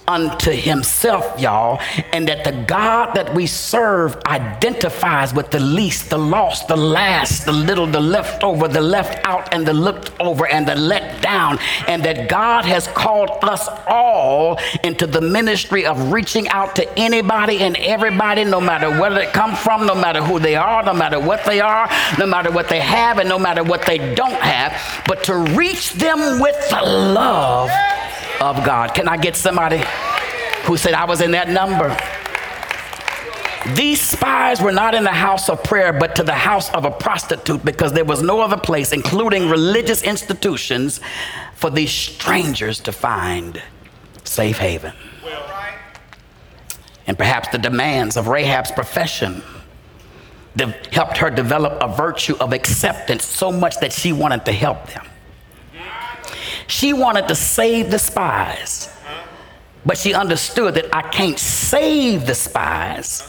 unto 0.08 0.52
himself, 0.52 1.40
y'all, 1.40 1.82
and 2.14 2.28
that 2.28 2.46
the 2.46 2.64
God 2.64 3.14
that 3.14 3.34
we 3.34 3.46
serve 3.46 4.18
identifies 4.26 5.34
with 5.34 5.52
the 5.52 5.60
least, 5.60 6.10
the 6.10 6.18
lost, 6.18 6.68
the 6.70 6.78
last, 6.78 7.46
the 7.46 7.52
little, 7.52 7.86
the 7.86 8.00
left 8.00 8.44
over, 8.44 8.68
the 8.68 8.82
left 8.82 9.20
out, 9.26 9.54
and 9.54 9.68
the 9.68 9.74
looked 9.74 10.12
over, 10.20 10.48
and 10.48 10.68
the 10.68 10.76
let 10.76 11.22
down, 11.22 11.60
and 11.88 12.04
that 12.06 12.30
God 12.30 12.64
has 12.64 12.88
called 12.88 13.32
us 13.44 13.68
all 13.86 14.60
into 14.84 15.06
the 15.06 15.22
ministry 15.22 15.86
of 15.86 16.12
reaching 16.14 16.48
out 16.50 16.76
to 16.78 17.00
anybody 17.00 17.60
and 17.60 17.76
everybody, 17.78 18.46
no 18.46 18.62
matter 18.62 18.90
where 18.90 19.14
they 19.14 19.26
come 19.28 19.56
from, 19.56 19.86
no 19.86 19.96
matter 19.96 20.22
who 20.22 20.40
they 20.40 20.56
are, 20.56 20.84
no 20.84 20.94
matter 20.94 21.20
what 21.20 21.44
they 21.46 21.60
are, 21.60 21.90
no 22.18 22.26
matter 22.26 22.52
what 22.52 22.70
they 22.70 22.80
have, 22.80 23.18
and 23.18 23.28
no 23.28 23.38
matter 23.38 23.64
what 23.64 23.86
they 23.86 24.16
don't 24.16 24.42
have, 24.42 25.04
but 25.08 25.24
to 25.26 25.36
reach 25.36 25.94
them 25.94 26.40
with 26.40 26.70
the 26.70 26.82
love 26.82 27.70
of 28.42 28.64
God. 28.66 28.94
Can 28.94 29.08
I 29.08 29.18
get 29.18 29.36
somebody 29.36 29.82
who 30.64 30.78
said, 30.78 30.94
I 30.94 31.06
was 31.06 31.22
in 31.22 31.32
that 31.32 31.50
number? 31.50 31.96
These 33.76 34.00
spies 34.00 34.62
were 34.62 34.72
not 34.72 34.96
in 34.96 35.04
the 35.04 35.10
house 35.12 35.50
of 35.50 35.64
prayer, 35.64 35.92
but 35.92 36.16
to 36.16 36.24
the 36.24 36.34
house 36.34 36.72
of 36.74 36.86
a 36.86 36.92
prostitute 36.92 37.66
because 37.66 37.92
there 37.92 38.06
was 38.06 38.22
no 38.22 38.40
other 38.40 38.58
place, 38.58 38.94
including 38.94 39.50
religious 39.50 40.04
institutions, 40.04 41.02
for 41.54 41.70
these 41.70 41.92
strangers 41.92 42.80
to 42.82 42.92
find 42.92 43.62
safe 44.24 44.58
haven. 44.58 44.94
And 47.08 47.18
perhaps 47.18 47.50
the 47.50 47.58
demands 47.58 48.16
of 48.16 48.28
Rahab's 48.28 48.72
profession 48.72 49.42
helped 50.92 51.18
her 51.18 51.30
develop 51.30 51.82
a 51.82 51.88
virtue 51.88 52.36
of 52.40 52.54
acceptance 52.54 53.26
so 53.26 53.52
much 53.52 53.80
that 53.80 53.94
she 53.94 54.12
wanted 54.14 54.46
to 54.46 54.52
help 54.52 54.88
them. 54.88 55.06
She 56.68 56.94
wanted 56.94 57.28
to 57.30 57.36
save 57.36 57.92
the 57.92 58.00
spies, 58.00 58.94
but 59.86 59.98
she 59.98 60.14
understood 60.14 60.76
that 60.76 60.94
I 60.94 61.02
can't 61.02 61.40
save 61.40 62.26
the 62.26 62.36
spies 62.36 63.24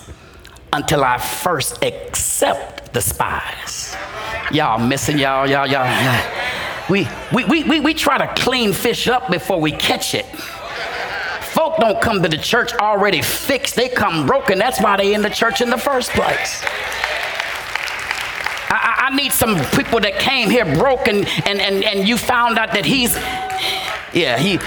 until 0.73 1.05
I 1.05 1.19
first 1.19 1.83
accept 1.83 2.93
the 2.93 3.01
spies. 3.01 3.97
Y'all 4.51 4.79
missing 4.79 5.19
y'all, 5.19 5.49
y'all, 5.49 5.67
y'all. 5.67 5.87
We, 6.91 7.07
we, 7.33 7.45
we, 7.45 7.65
we, 7.65 7.81
we 7.81 7.95
try 7.95 8.19
to 8.19 8.43
clean 8.43 8.73
fish 8.73 9.09
up 9.09 9.31
before 9.31 9.61
we 9.61 9.73
catch 9.73 10.15
it. 10.15 10.27
Folk 11.53 11.77
don't 11.79 12.01
come 12.01 12.23
to 12.23 12.29
the 12.29 12.39
church 12.39 12.73
already 12.75 13.23
fixed, 13.23 13.77
they 13.77 13.89
come 13.89 14.27
broken. 14.27 14.59
That's 14.59 14.81
why 14.81 14.97
they 14.97 15.15
in 15.15 15.23
the 15.23 15.31
church 15.31 15.61
in 15.61 15.71
the 15.71 15.79
first 15.79 16.11
place. 16.11 16.65
I, 19.09 19.17
need 19.17 19.33
some 19.33 19.57
people 19.71 20.01
that 20.01 20.15
came 20.19 20.51
here 20.51 20.65
broken 20.65 21.25
and, 21.47 21.61
and, 21.61 21.85
and 21.85 22.09
you 22.09 22.17
found 22.17 22.59
out 22.59 22.73
that 22.73 22.85
he's, 22.85 23.15
yeah, 24.13 24.39
he, 24.39 24.59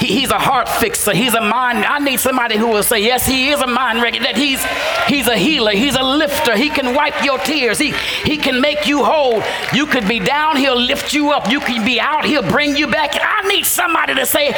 he, 0.00 0.20
he's 0.20 0.30
a 0.30 0.38
heart 0.38 0.68
fixer. 0.68 1.12
He's 1.12 1.34
a 1.34 1.40
mind. 1.40 1.84
I 1.84 1.98
need 1.98 2.20
somebody 2.20 2.56
who 2.56 2.68
will 2.68 2.82
say, 2.82 3.00
yes, 3.00 3.26
he 3.26 3.50
is 3.50 3.60
a 3.60 3.66
mind 3.66 4.00
regulator. 4.00 4.32
That 4.32 4.36
he's 4.36 4.64
he's 5.06 5.28
a 5.28 5.36
healer. 5.36 5.72
He's 5.72 5.94
a 5.94 6.02
lifter. 6.02 6.56
He 6.56 6.70
can 6.70 6.94
wipe 6.94 7.22
your 7.22 7.38
tears. 7.38 7.78
He 7.78 7.92
he 8.24 8.38
can 8.38 8.60
make 8.60 8.86
you 8.86 9.04
whole. 9.04 9.42
You 9.74 9.86
could 9.86 10.08
be 10.08 10.18
down, 10.18 10.56
he'll 10.56 10.80
lift 10.80 11.12
you 11.12 11.30
up. 11.32 11.50
You 11.50 11.60
can 11.60 11.84
be 11.84 12.00
out, 12.00 12.24
he'll 12.24 12.48
bring 12.48 12.76
you 12.76 12.86
back. 12.86 13.10
I 13.14 13.46
need 13.48 13.66
somebody 13.66 14.14
to 14.14 14.24
say, 14.24 14.48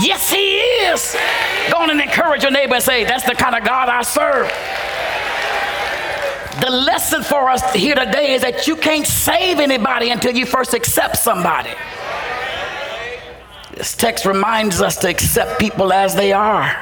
yes, 0.00 0.30
he 0.30 0.58
is. 0.86 1.16
Go 1.72 1.78
on 1.78 1.90
and 1.90 2.00
encourage 2.00 2.42
your 2.42 2.52
neighbor 2.52 2.76
and 2.76 2.84
say, 2.84 3.04
that's 3.04 3.24
the 3.24 3.34
kind 3.34 3.56
of 3.56 3.64
God 3.64 3.88
I 3.88 4.02
serve. 4.02 4.48
The 6.60 6.70
lesson 6.70 7.22
for 7.22 7.48
us 7.48 7.72
here 7.72 7.94
today 7.94 8.32
is 8.34 8.42
that 8.42 8.66
you 8.66 8.74
can't 8.74 9.06
save 9.06 9.60
anybody 9.60 10.10
until 10.10 10.34
you 10.34 10.44
first 10.44 10.74
accept 10.74 11.16
somebody. 11.16 11.70
This 13.74 13.94
text 13.94 14.24
reminds 14.24 14.80
us 14.80 14.96
to 14.98 15.08
accept 15.08 15.60
people 15.60 15.92
as 15.92 16.16
they 16.16 16.32
are. 16.32 16.76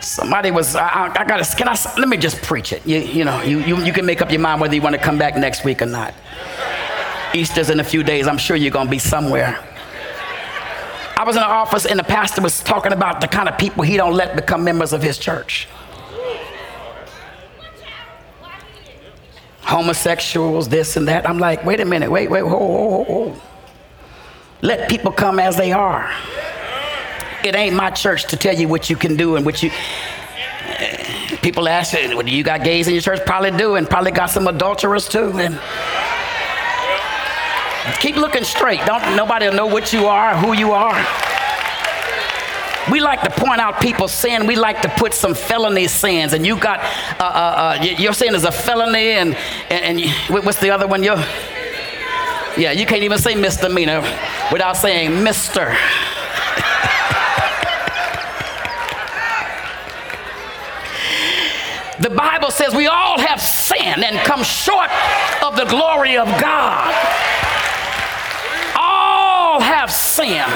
Somebody 0.00 0.50
was, 0.50 0.76
I, 0.76 1.14
I 1.16 1.24
gotta, 1.24 1.56
can 1.56 1.68
I, 1.68 1.76
let 1.96 2.08
me 2.08 2.18
just 2.18 2.42
preach 2.42 2.72
it. 2.72 2.84
You, 2.86 2.98
you 2.98 3.24
know, 3.24 3.40
you, 3.42 3.60
you, 3.60 3.82
you 3.82 3.92
can 3.92 4.04
make 4.04 4.20
up 4.20 4.30
your 4.30 4.40
mind 4.40 4.60
whether 4.60 4.74
you 4.74 4.82
want 4.82 4.94
to 4.96 5.00
come 5.00 5.16
back 5.16 5.36
next 5.36 5.64
week 5.64 5.80
or 5.80 5.86
not. 5.86 6.12
Easter's 7.32 7.70
in 7.70 7.80
a 7.80 7.84
few 7.84 8.02
days. 8.02 8.26
I'm 8.26 8.36
sure 8.36 8.56
you're 8.56 8.70
going 8.70 8.88
to 8.88 8.90
be 8.90 8.98
somewhere. 8.98 9.58
I 11.16 11.24
was 11.24 11.36
in 11.36 11.42
the 11.42 11.48
office 11.48 11.86
and 11.86 11.98
the 11.98 12.04
pastor 12.04 12.42
was 12.42 12.62
talking 12.62 12.92
about 12.92 13.20
the 13.20 13.28
kind 13.28 13.48
of 13.48 13.56
people 13.56 13.84
he 13.84 13.96
don't 13.96 14.14
let 14.14 14.36
become 14.36 14.64
members 14.64 14.92
of 14.92 15.02
his 15.02 15.16
church. 15.16 15.68
Homosexuals, 19.62 20.68
this 20.68 20.96
and 20.96 21.08
that. 21.08 21.28
I'm 21.28 21.38
like, 21.38 21.64
wait 21.64 21.80
a 21.80 21.84
minute, 21.84 22.10
wait, 22.10 22.30
wait, 22.30 22.42
whoa, 22.42 22.58
whoa, 22.58 23.04
whoa. 23.04 23.40
Let 24.60 24.88
people 24.90 25.12
come 25.12 25.38
as 25.38 25.56
they 25.56 25.72
are. 25.72 26.10
It 27.44 27.56
ain't 27.56 27.74
my 27.74 27.90
church 27.90 28.26
to 28.26 28.36
tell 28.36 28.54
you 28.54 28.68
what 28.68 28.88
you 28.90 28.96
can 28.96 29.16
do 29.16 29.36
and 29.36 29.44
what 29.44 29.62
you. 29.62 29.70
People 31.42 31.68
ask, 31.68 31.94
well, 31.94 32.22
do 32.22 32.30
you 32.30 32.44
got 32.44 32.62
gays 32.62 32.86
in 32.86 32.94
your 32.94 33.02
church? 33.02 33.20
Probably 33.26 33.50
do, 33.50 33.74
and 33.74 33.88
probably 33.88 34.12
got 34.12 34.26
some 34.26 34.46
adulterers 34.46 35.08
too. 35.08 35.32
And 35.38 35.58
keep 37.98 38.16
looking 38.16 38.44
straight. 38.44 38.84
Don't 38.86 39.16
nobody 39.16 39.50
know 39.50 39.66
what 39.66 39.92
you 39.92 40.06
are, 40.06 40.36
who 40.36 40.52
you 40.52 40.72
are. 40.72 40.94
We 42.90 43.00
like 43.00 43.20
to 43.22 43.30
point 43.30 43.60
out 43.60 43.80
people's 43.80 44.12
sin. 44.12 44.46
We 44.46 44.56
like 44.56 44.82
to 44.82 44.88
put 44.88 45.14
some 45.14 45.34
felony 45.34 45.86
sins, 45.86 46.32
and 46.32 46.44
you 46.44 46.58
got 46.58 46.80
uh, 46.80 47.22
uh, 47.22 47.78
uh, 47.80 47.82
your 47.82 48.12
sin 48.12 48.34
is 48.34 48.44
a 48.44 48.50
felony, 48.50 49.12
and 49.12 49.36
and, 49.70 50.00
and 50.00 50.44
what's 50.44 50.58
the 50.58 50.70
other 50.70 50.88
one? 50.88 51.02
You, 51.02 51.14
yeah, 52.56 52.72
you 52.72 52.84
can't 52.84 53.02
even 53.02 53.18
say 53.18 53.34
misdemeanor 53.34 54.00
without 54.50 54.76
saying 54.76 55.22
Mister. 55.22 55.76
The 62.00 62.10
Bible 62.10 62.50
says 62.50 62.74
we 62.74 62.88
all 62.88 63.20
have 63.20 63.40
sinned 63.40 64.02
and 64.02 64.18
come 64.26 64.42
short 64.42 64.90
of 65.40 65.54
the 65.56 65.66
glory 65.66 66.16
of 66.18 66.26
God. 66.40 66.92
All 68.74 69.60
have 69.60 69.88
sinned. 69.88 70.50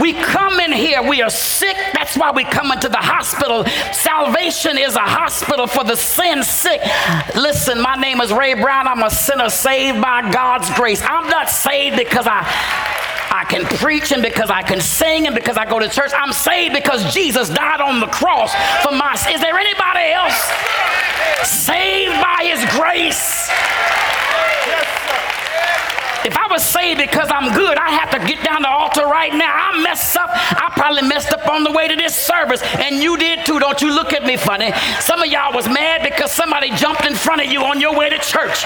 We 0.00 0.14
come 0.14 0.60
in 0.60 0.72
here, 0.72 1.02
we 1.02 1.20
are 1.20 1.30
sick. 1.30 1.76
That's 1.92 2.16
why 2.16 2.30
we 2.30 2.44
come 2.44 2.72
into 2.72 2.88
the 2.88 2.96
hospital. 2.96 3.64
Salvation 3.92 4.78
is 4.78 4.96
a 4.96 5.00
hospital 5.00 5.66
for 5.66 5.84
the 5.84 5.96
sin 5.96 6.42
sick. 6.42 6.80
Listen, 7.34 7.80
my 7.80 7.96
name 7.96 8.20
is 8.20 8.32
Ray 8.32 8.54
Brown. 8.54 8.88
I'm 8.88 9.02
a 9.02 9.10
sinner 9.10 9.50
saved 9.50 10.00
by 10.00 10.30
God's 10.32 10.70
grace. 10.74 11.02
I'm 11.02 11.28
not 11.28 11.50
saved 11.50 11.96
because 11.96 12.26
I 12.26 12.40
I 13.32 13.44
can 13.44 13.64
preach 13.78 14.10
and 14.10 14.22
because 14.22 14.50
I 14.50 14.62
can 14.62 14.80
sing 14.80 15.26
and 15.26 15.34
because 15.34 15.56
I 15.56 15.64
go 15.64 15.78
to 15.78 15.88
church. 15.88 16.10
I'm 16.16 16.32
saved 16.32 16.74
because 16.74 17.14
Jesus 17.14 17.48
died 17.48 17.80
on 17.80 18.00
the 18.00 18.08
cross 18.08 18.52
for 18.82 18.92
my. 18.92 19.12
Is 19.12 19.40
there 19.40 19.56
anybody 19.56 20.12
else 20.12 20.40
saved 21.48 22.20
by 22.20 22.42
His 22.42 22.64
grace? 22.74 23.50
If 26.24 26.36
I 26.36 26.46
was 26.50 26.64
saved 26.64 27.00
because 27.00 27.30
I'm 27.30 27.52
good, 27.54 27.78
I 27.78 27.90
have 27.90 28.10
to 28.12 28.20
get 28.26 28.44
down 28.44 28.62
the 28.62 28.68
altar 28.68 29.06
right 29.06 29.32
now. 29.32 29.50
I 29.50 29.80
messed 29.82 30.16
up. 30.16 30.28
I 30.30 30.70
probably 30.74 31.02
messed 31.02 31.32
up 31.32 31.48
on 31.48 31.64
the 31.64 31.72
way 31.72 31.88
to 31.88 31.96
this 31.96 32.14
service, 32.14 32.62
and 32.78 33.02
you 33.02 33.16
did 33.16 33.46
too. 33.46 33.58
Don't 33.58 33.80
you 33.80 33.94
look 33.94 34.12
at 34.12 34.24
me 34.24 34.36
funny. 34.36 34.72
Some 35.00 35.22
of 35.22 35.28
y'all 35.28 35.54
was 35.54 35.66
mad 35.68 36.02
because 36.02 36.32
somebody 36.32 36.70
jumped 36.76 37.06
in 37.06 37.14
front 37.14 37.40
of 37.40 37.50
you 37.50 37.62
on 37.64 37.80
your 37.80 37.96
way 37.96 38.10
to 38.10 38.18
church. 38.18 38.64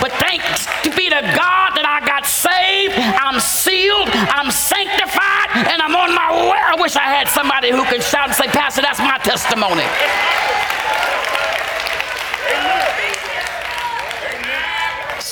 But 0.00 0.12
thanks 0.18 0.66
to 0.82 0.90
be 0.90 1.08
to 1.10 1.20
God 1.22 1.78
that 1.78 1.86
I 1.86 2.04
got 2.06 2.26
saved, 2.26 2.94
I'm 2.98 3.38
sealed, 3.40 4.10
I'm 4.12 4.50
sanctified, 4.50 5.70
and 5.70 5.80
I'm 5.80 5.94
on 5.94 6.14
my 6.14 6.30
way. 6.50 6.58
I 6.58 6.76
wish 6.80 6.96
I 6.96 7.06
had 7.06 7.28
somebody 7.28 7.70
who 7.70 7.84
can 7.84 8.00
shout 8.00 8.28
and 8.28 8.34
say, 8.34 8.48
Pastor, 8.48 8.82
that's 8.82 8.98
my 8.98 9.18
testimony. 9.18 9.86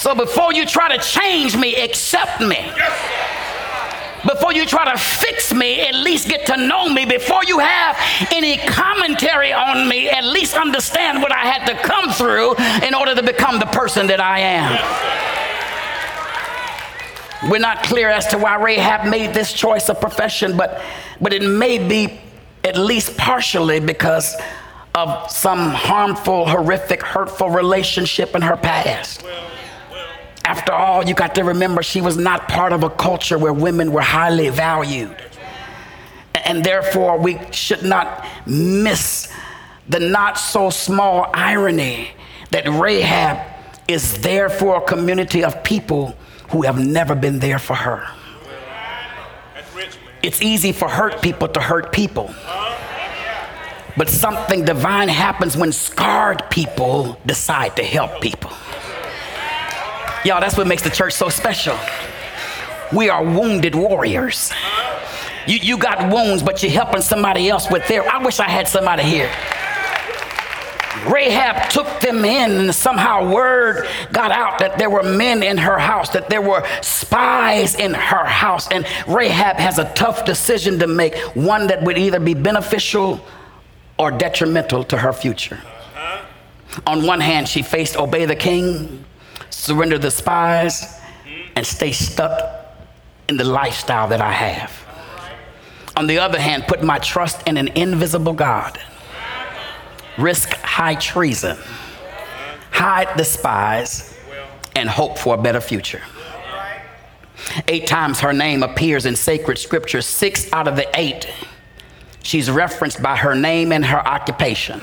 So 0.04 0.14
before 0.14 0.52
you 0.52 0.66
try 0.66 0.94
to 0.94 1.02
change 1.02 1.56
me, 1.56 1.76
accept 1.76 2.38
me. 2.38 2.70
Before 4.28 4.52
you 4.52 4.66
try 4.66 4.92
to 4.92 4.98
fix 4.98 5.50
me, 5.50 5.80
at 5.80 5.94
least 5.94 6.28
get 6.28 6.44
to 6.48 6.58
know 6.58 6.90
me. 6.90 7.06
Before 7.06 7.42
you 7.42 7.58
have 7.58 7.96
any 8.30 8.58
commentary 8.58 9.50
on 9.54 9.88
me, 9.88 10.10
at 10.10 10.24
least 10.24 10.58
understand 10.58 11.22
what 11.22 11.32
I 11.32 11.46
had 11.46 11.64
to 11.68 11.74
come 11.78 12.10
through 12.10 12.54
in 12.86 12.92
order 12.92 13.14
to 13.14 13.22
become 13.22 13.58
the 13.58 13.64
person 13.64 14.06
that 14.08 14.20
I 14.20 14.40
am. 14.40 14.78
We're 17.50 17.56
not 17.56 17.82
clear 17.82 18.10
as 18.10 18.26
to 18.26 18.36
why 18.36 18.56
Rahab 18.56 19.08
made 19.08 19.32
this 19.32 19.54
choice 19.54 19.88
of 19.88 20.02
profession, 20.02 20.54
but, 20.54 20.82
but 21.18 21.32
it 21.32 21.40
may 21.40 21.78
be 21.78 22.20
at 22.62 22.76
least 22.76 23.16
partially 23.16 23.80
because 23.80 24.36
of 24.94 25.30
some 25.30 25.70
harmful, 25.70 26.46
horrific, 26.46 27.02
hurtful 27.02 27.48
relationship 27.48 28.34
in 28.34 28.42
her 28.42 28.58
past. 28.58 29.24
After 30.44 30.72
all, 30.72 31.04
you 31.04 31.14
got 31.14 31.34
to 31.36 31.44
remember 31.44 31.82
she 31.82 32.00
was 32.00 32.16
not 32.16 32.48
part 32.48 32.72
of 32.72 32.82
a 32.82 32.90
culture 32.90 33.38
where 33.38 33.52
women 33.52 33.92
were 33.92 34.02
highly 34.02 34.50
valued. 34.50 35.16
And 36.44 36.62
therefore, 36.62 37.18
we 37.18 37.40
should 37.50 37.82
not 37.82 38.26
miss 38.46 39.32
the 39.88 40.00
not 40.00 40.38
so 40.38 40.70
small 40.70 41.30
irony 41.32 42.10
that 42.50 42.68
Rahab 42.68 43.38
is 43.88 44.20
there 44.20 44.48
for 44.48 44.76
a 44.76 44.80
community 44.80 45.42
of 45.42 45.62
people 45.64 46.14
who 46.50 46.62
have 46.62 46.78
never 46.78 47.14
been 47.14 47.38
there 47.38 47.58
for 47.58 47.74
her. 47.74 48.06
It's 50.22 50.40
easy 50.40 50.72
for 50.72 50.88
hurt 50.88 51.20
people 51.20 51.48
to 51.48 51.60
hurt 51.60 51.92
people. 51.92 52.34
But 53.96 54.08
something 54.08 54.64
divine 54.64 55.08
happens 55.08 55.56
when 55.56 55.72
scarred 55.72 56.50
people 56.50 57.20
decide 57.26 57.76
to 57.76 57.84
help 57.84 58.20
people. 58.20 58.50
Y'all, 60.24 60.40
that's 60.40 60.56
what 60.56 60.66
makes 60.66 60.82
the 60.82 60.90
church 60.90 61.12
so 61.12 61.28
special. 61.28 61.78
We 62.92 63.10
are 63.10 63.22
wounded 63.22 63.74
warriors. 63.74 64.52
You, 65.46 65.58
you 65.58 65.76
got 65.76 66.10
wounds, 66.10 66.42
but 66.42 66.62
you're 66.62 66.72
helping 66.72 67.02
somebody 67.02 67.48
else 67.50 67.70
with 67.70 67.86
their. 67.88 68.08
I 68.08 68.24
wish 68.24 68.40
I 68.40 68.48
had 68.48 68.66
somebody 68.66 69.02
here. 69.02 69.30
Rahab 71.06 71.68
took 71.70 72.00
them 72.00 72.24
in, 72.24 72.50
and 72.52 72.74
somehow 72.74 73.30
word 73.30 73.86
got 74.12 74.30
out 74.30 74.60
that 74.60 74.78
there 74.78 74.88
were 74.88 75.02
men 75.02 75.42
in 75.42 75.58
her 75.58 75.78
house, 75.78 76.08
that 76.10 76.30
there 76.30 76.40
were 76.40 76.66
spies 76.80 77.74
in 77.74 77.92
her 77.92 78.24
house. 78.24 78.68
And 78.70 78.86
Rahab 79.06 79.56
has 79.56 79.78
a 79.78 79.92
tough 79.92 80.24
decision 80.24 80.78
to 80.78 80.86
make 80.86 81.16
one 81.34 81.66
that 81.66 81.82
would 81.82 81.98
either 81.98 82.20
be 82.20 82.32
beneficial 82.32 83.20
or 83.98 84.10
detrimental 84.10 84.84
to 84.84 84.96
her 84.96 85.12
future. 85.12 85.60
On 86.86 87.06
one 87.06 87.20
hand, 87.20 87.48
she 87.48 87.62
faced 87.62 87.96
obey 87.96 88.24
the 88.24 88.36
king, 88.36 89.04
surrender 89.64 89.98
the 89.98 90.10
spies, 90.10 91.00
and 91.56 91.66
stay 91.66 91.90
stuck 91.90 92.76
in 93.30 93.38
the 93.38 93.44
lifestyle 93.44 94.06
that 94.08 94.20
I 94.20 94.30
have. 94.32 94.70
On 95.96 96.06
the 96.06 96.18
other 96.18 96.38
hand, 96.38 96.64
put 96.66 96.82
my 96.82 96.98
trust 96.98 97.48
in 97.48 97.56
an 97.56 97.68
invisible 97.68 98.34
God, 98.34 98.78
risk 100.18 100.50
high 100.56 100.96
treason, 100.96 101.56
hide 102.72 103.16
the 103.16 103.24
spies, 103.24 104.18
and 104.76 104.86
hope 104.86 105.16
for 105.16 105.34
a 105.34 105.42
better 105.42 105.62
future. 105.62 106.02
Eight 107.66 107.86
times 107.86 108.20
her 108.20 108.34
name 108.34 108.62
appears 108.62 109.06
in 109.06 109.16
sacred 109.16 109.56
scripture, 109.56 110.02
six 110.02 110.52
out 110.52 110.68
of 110.68 110.76
the 110.76 110.88
eight, 110.98 111.26
she's 112.22 112.50
referenced 112.50 113.02
by 113.02 113.16
her 113.16 113.34
name 113.34 113.72
and 113.72 113.86
her 113.86 114.06
occupation. 114.06 114.82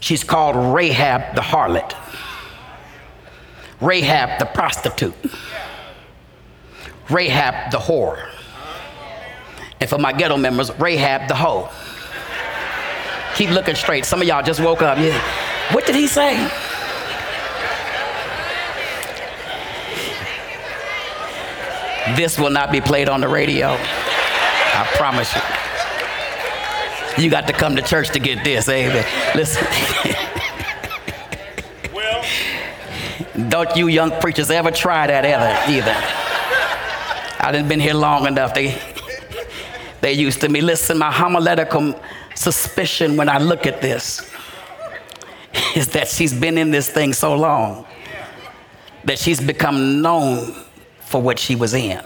She's 0.00 0.24
called 0.24 0.74
Rahab 0.74 1.34
the 1.34 1.42
harlot. 1.42 1.94
Rahab 3.82 4.38
the 4.38 4.46
prostitute, 4.46 5.14
Rahab 7.10 7.72
the 7.72 7.78
whore, 7.78 8.28
and 9.80 9.90
for 9.90 9.98
my 9.98 10.12
ghetto 10.12 10.36
members, 10.36 10.70
Rahab 10.78 11.28
the 11.28 11.34
hoe. 11.34 11.68
Keep 13.34 13.50
looking 13.50 13.74
straight. 13.74 14.04
Some 14.04 14.20
of 14.22 14.28
y'all 14.28 14.42
just 14.42 14.60
woke 14.60 14.82
up. 14.82 14.98
Yeah. 14.98 15.18
What 15.72 15.86
did 15.86 15.96
he 15.96 16.06
say? 16.06 16.36
This 22.14 22.38
will 22.38 22.50
not 22.50 22.70
be 22.70 22.80
played 22.80 23.08
on 23.08 23.20
the 23.20 23.28
radio. 23.28 23.68
I 23.70 24.86
promise 24.96 25.34
you. 25.34 25.40
You 27.24 27.30
got 27.30 27.46
to 27.46 27.52
come 27.52 27.76
to 27.76 27.82
church 27.82 28.10
to 28.10 28.18
get 28.18 28.44
this, 28.44 28.68
amen. 28.68 29.06
Listen. 29.34 29.66
Don't 33.48 33.74
you 33.76 33.88
young 33.88 34.10
preachers 34.20 34.50
ever 34.50 34.70
try 34.70 35.06
that 35.06 35.24
ever 35.24 35.72
either. 35.72 35.96
I 37.40 37.50
didn't 37.50 37.68
been 37.68 37.80
here 37.80 37.94
long 37.94 38.26
enough. 38.26 38.54
They 38.54 38.78
they 40.02 40.12
used 40.12 40.40
to 40.42 40.48
me. 40.48 40.60
Listen, 40.60 40.98
my 40.98 41.10
homiletical 41.10 41.98
suspicion 42.34 43.16
when 43.16 43.28
I 43.28 43.38
look 43.38 43.66
at 43.66 43.80
this 43.80 44.30
is 45.74 45.88
that 45.88 46.08
she's 46.08 46.34
been 46.34 46.58
in 46.58 46.70
this 46.70 46.90
thing 46.90 47.12
so 47.12 47.34
long 47.34 47.86
that 49.04 49.18
she's 49.18 49.40
become 49.40 50.02
known 50.02 50.54
for 51.00 51.20
what 51.20 51.38
she 51.38 51.54
was 51.54 51.74
in. 51.74 52.02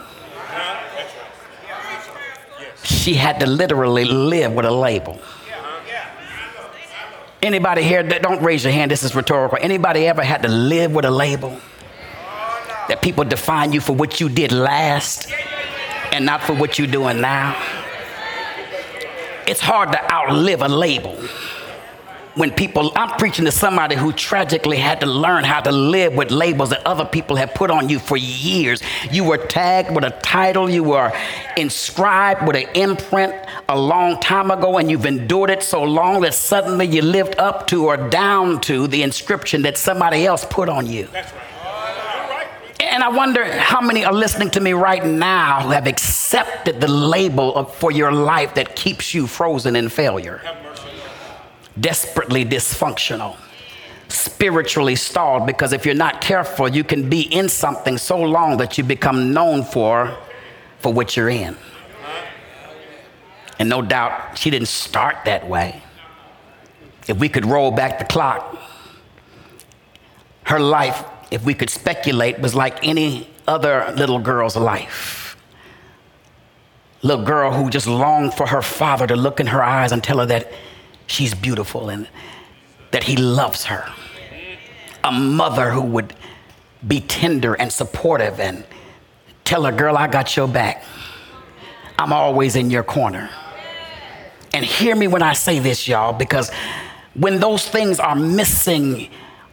She 2.83 3.15
had 3.15 3.39
to 3.41 3.47
literally 3.47 4.05
live 4.05 4.53
with 4.53 4.65
a 4.65 4.71
label. 4.71 5.19
Anybody 7.47 7.81
here, 7.81 8.03
don't 8.03 8.43
raise 8.43 8.65
your 8.65 8.73
hand, 8.73 8.91
this 8.91 9.03
is 9.03 9.15
rhetorical. 9.15 9.57
Anybody 9.61 10.05
ever 10.05 10.21
had 10.21 10.41
to 10.41 10.49
live 10.49 10.91
with 10.91 11.05
a 11.05 11.09
label? 11.09 11.57
That 12.89 13.01
people 13.01 13.23
define 13.23 13.71
you 13.71 13.79
for 13.79 13.93
what 13.93 14.19
you 14.19 14.27
did 14.27 14.51
last 14.51 15.31
and 16.11 16.25
not 16.25 16.43
for 16.43 16.51
what 16.51 16.77
you're 16.77 16.89
doing 16.89 17.21
now? 17.21 17.55
It's 19.47 19.61
hard 19.61 19.93
to 19.93 20.13
outlive 20.13 20.61
a 20.61 20.67
label 20.67 21.17
when 22.37 22.51
people, 22.51 22.91
I'm 22.95 23.17
preaching 23.17 23.45
to 23.45 23.51
somebody 23.51 23.95
who 23.95 24.13
tragically 24.13 24.77
had 24.77 24.99
to 24.99 25.07
learn 25.07 25.43
how 25.43 25.59
to 25.61 25.71
live 25.71 26.13
with 26.13 26.29
labels 26.29 26.69
that 26.69 26.85
other 26.85 27.03
people 27.03 27.35
have 27.35 27.55
put 27.55 27.71
on 27.71 27.89
you 27.89 27.97
for 27.97 28.15
years. 28.15 28.81
You 29.11 29.23
were 29.23 29.37
tagged 29.37 29.93
with 29.93 30.03
a 30.03 30.11
title, 30.21 30.69
you 30.69 30.83
were 30.83 31.11
inscribed 31.57 32.45
with 32.45 32.55
an 32.55 32.67
imprint 32.75 33.33
a 33.67 33.77
long 33.77 34.19
time 34.19 34.51
ago, 34.51 34.77
and 34.77 34.89
you've 34.89 35.07
endured 35.07 35.49
it 35.49 35.63
so 35.63 35.83
long 35.83 36.21
that 36.21 36.35
suddenly 36.35 36.85
you 36.85 37.01
lived 37.01 37.35
up 37.39 37.65
to 37.67 37.87
or 37.87 37.97
down 37.97 38.61
to 38.61 38.87
the 38.87 39.01
inscription 39.01 39.63
that 39.63 39.75
somebody 39.75 40.25
else 40.25 40.45
put 40.47 40.69
on 40.69 40.85
you. 40.85 41.07
And 42.79 43.03
I 43.03 43.09
wonder 43.09 43.43
how 43.59 43.81
many 43.81 44.05
are 44.05 44.13
listening 44.13 44.51
to 44.51 44.59
me 44.59 44.73
right 44.73 45.03
now 45.03 45.61
who 45.61 45.69
have 45.71 45.87
accepted 45.87 46.79
the 46.79 46.87
label 46.87 47.55
of, 47.55 47.75
for 47.75 47.91
your 47.91 48.11
life 48.11 48.53
that 48.53 48.75
keeps 48.75 49.15
you 49.15 49.25
frozen 49.25 49.75
in 49.75 49.89
failure 49.89 50.41
desperately 51.79 52.45
dysfunctional, 52.45 53.37
spiritually 54.07 54.95
stalled, 54.95 55.45
because 55.45 55.73
if 55.73 55.85
you're 55.85 55.95
not 55.95 56.21
careful, 56.21 56.67
you 56.67 56.83
can 56.83 57.09
be 57.09 57.21
in 57.21 57.49
something 57.49 57.97
so 57.97 58.21
long 58.21 58.57
that 58.57 58.77
you 58.77 58.83
become 58.83 59.33
known 59.33 59.63
for 59.63 60.17
for 60.79 60.93
what 60.93 61.15
you're 61.17 61.29
in. 61.29 61.55
And 63.59 63.69
no 63.69 63.81
doubt 63.81 64.37
she 64.37 64.49
didn't 64.49 64.67
start 64.67 65.17
that 65.25 65.47
way. 65.47 65.81
If 67.07 67.17
we 67.17 67.29
could 67.29 67.45
roll 67.45 67.71
back 67.71 67.99
the 67.99 68.05
clock, 68.05 68.57
her 70.43 70.59
life, 70.59 71.03
if 71.31 71.43
we 71.43 71.53
could 71.53 71.69
speculate, 71.69 72.39
was 72.39 72.53
like 72.53 72.85
any 72.85 73.29
other 73.47 73.93
little 73.95 74.19
girl's 74.19 74.55
life. 74.55 75.37
Little 77.01 77.25
girl 77.25 77.51
who 77.51 77.69
just 77.69 77.87
longed 77.87 78.33
for 78.33 78.47
her 78.47 78.61
father 78.61 79.07
to 79.07 79.15
look 79.15 79.39
in 79.39 79.47
her 79.47 79.63
eyes 79.63 79.91
and 79.91 80.03
tell 80.03 80.19
her 80.19 80.25
that 80.25 80.51
she's 81.07 81.33
beautiful 81.33 81.89
and 81.89 82.07
that 82.91 83.03
he 83.03 83.17
loves 83.17 83.65
her. 83.65 83.89
A 85.03 85.11
mother 85.11 85.71
who 85.71 85.81
would 85.81 86.13
be 86.87 87.01
tender 87.01 87.55
and 87.55 87.71
supportive 87.71 88.39
and 88.39 88.65
tell 89.43 89.63
her, 89.63 89.71
Girl, 89.71 89.97
I 89.97 90.07
got 90.07 90.35
your 90.35 90.47
back. 90.47 90.83
I'm 91.97 92.13
always 92.13 92.55
in 92.55 92.69
your 92.69 92.83
corner. 92.83 93.29
And 94.53 94.63
hear 94.63 94.95
me 94.95 95.07
when 95.07 95.21
I 95.21 95.33
say 95.33 95.59
this, 95.59 95.87
y'all, 95.87 96.13
because 96.13 96.51
when 97.13 97.39
those 97.39 97.67
things 97.67 97.99
are 97.99 98.15
missing 98.15 99.09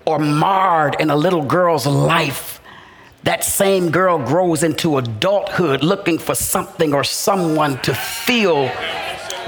or 0.07 0.19
marred 0.19 0.97
in 1.01 1.11
a 1.11 1.17
little 1.17 1.45
girl's 1.45 1.87
life, 1.87 2.61
that 3.23 3.43
same 3.43 3.91
girl 3.91 4.19
grows 4.19 4.63
into 4.63 4.99
adulthood 4.99 5.83
looking 5.83 6.19
for 6.19 6.35
something 6.35 6.93
or 6.93 7.05
someone 7.05 7.81
to 7.83 7.95
feel 7.95 8.71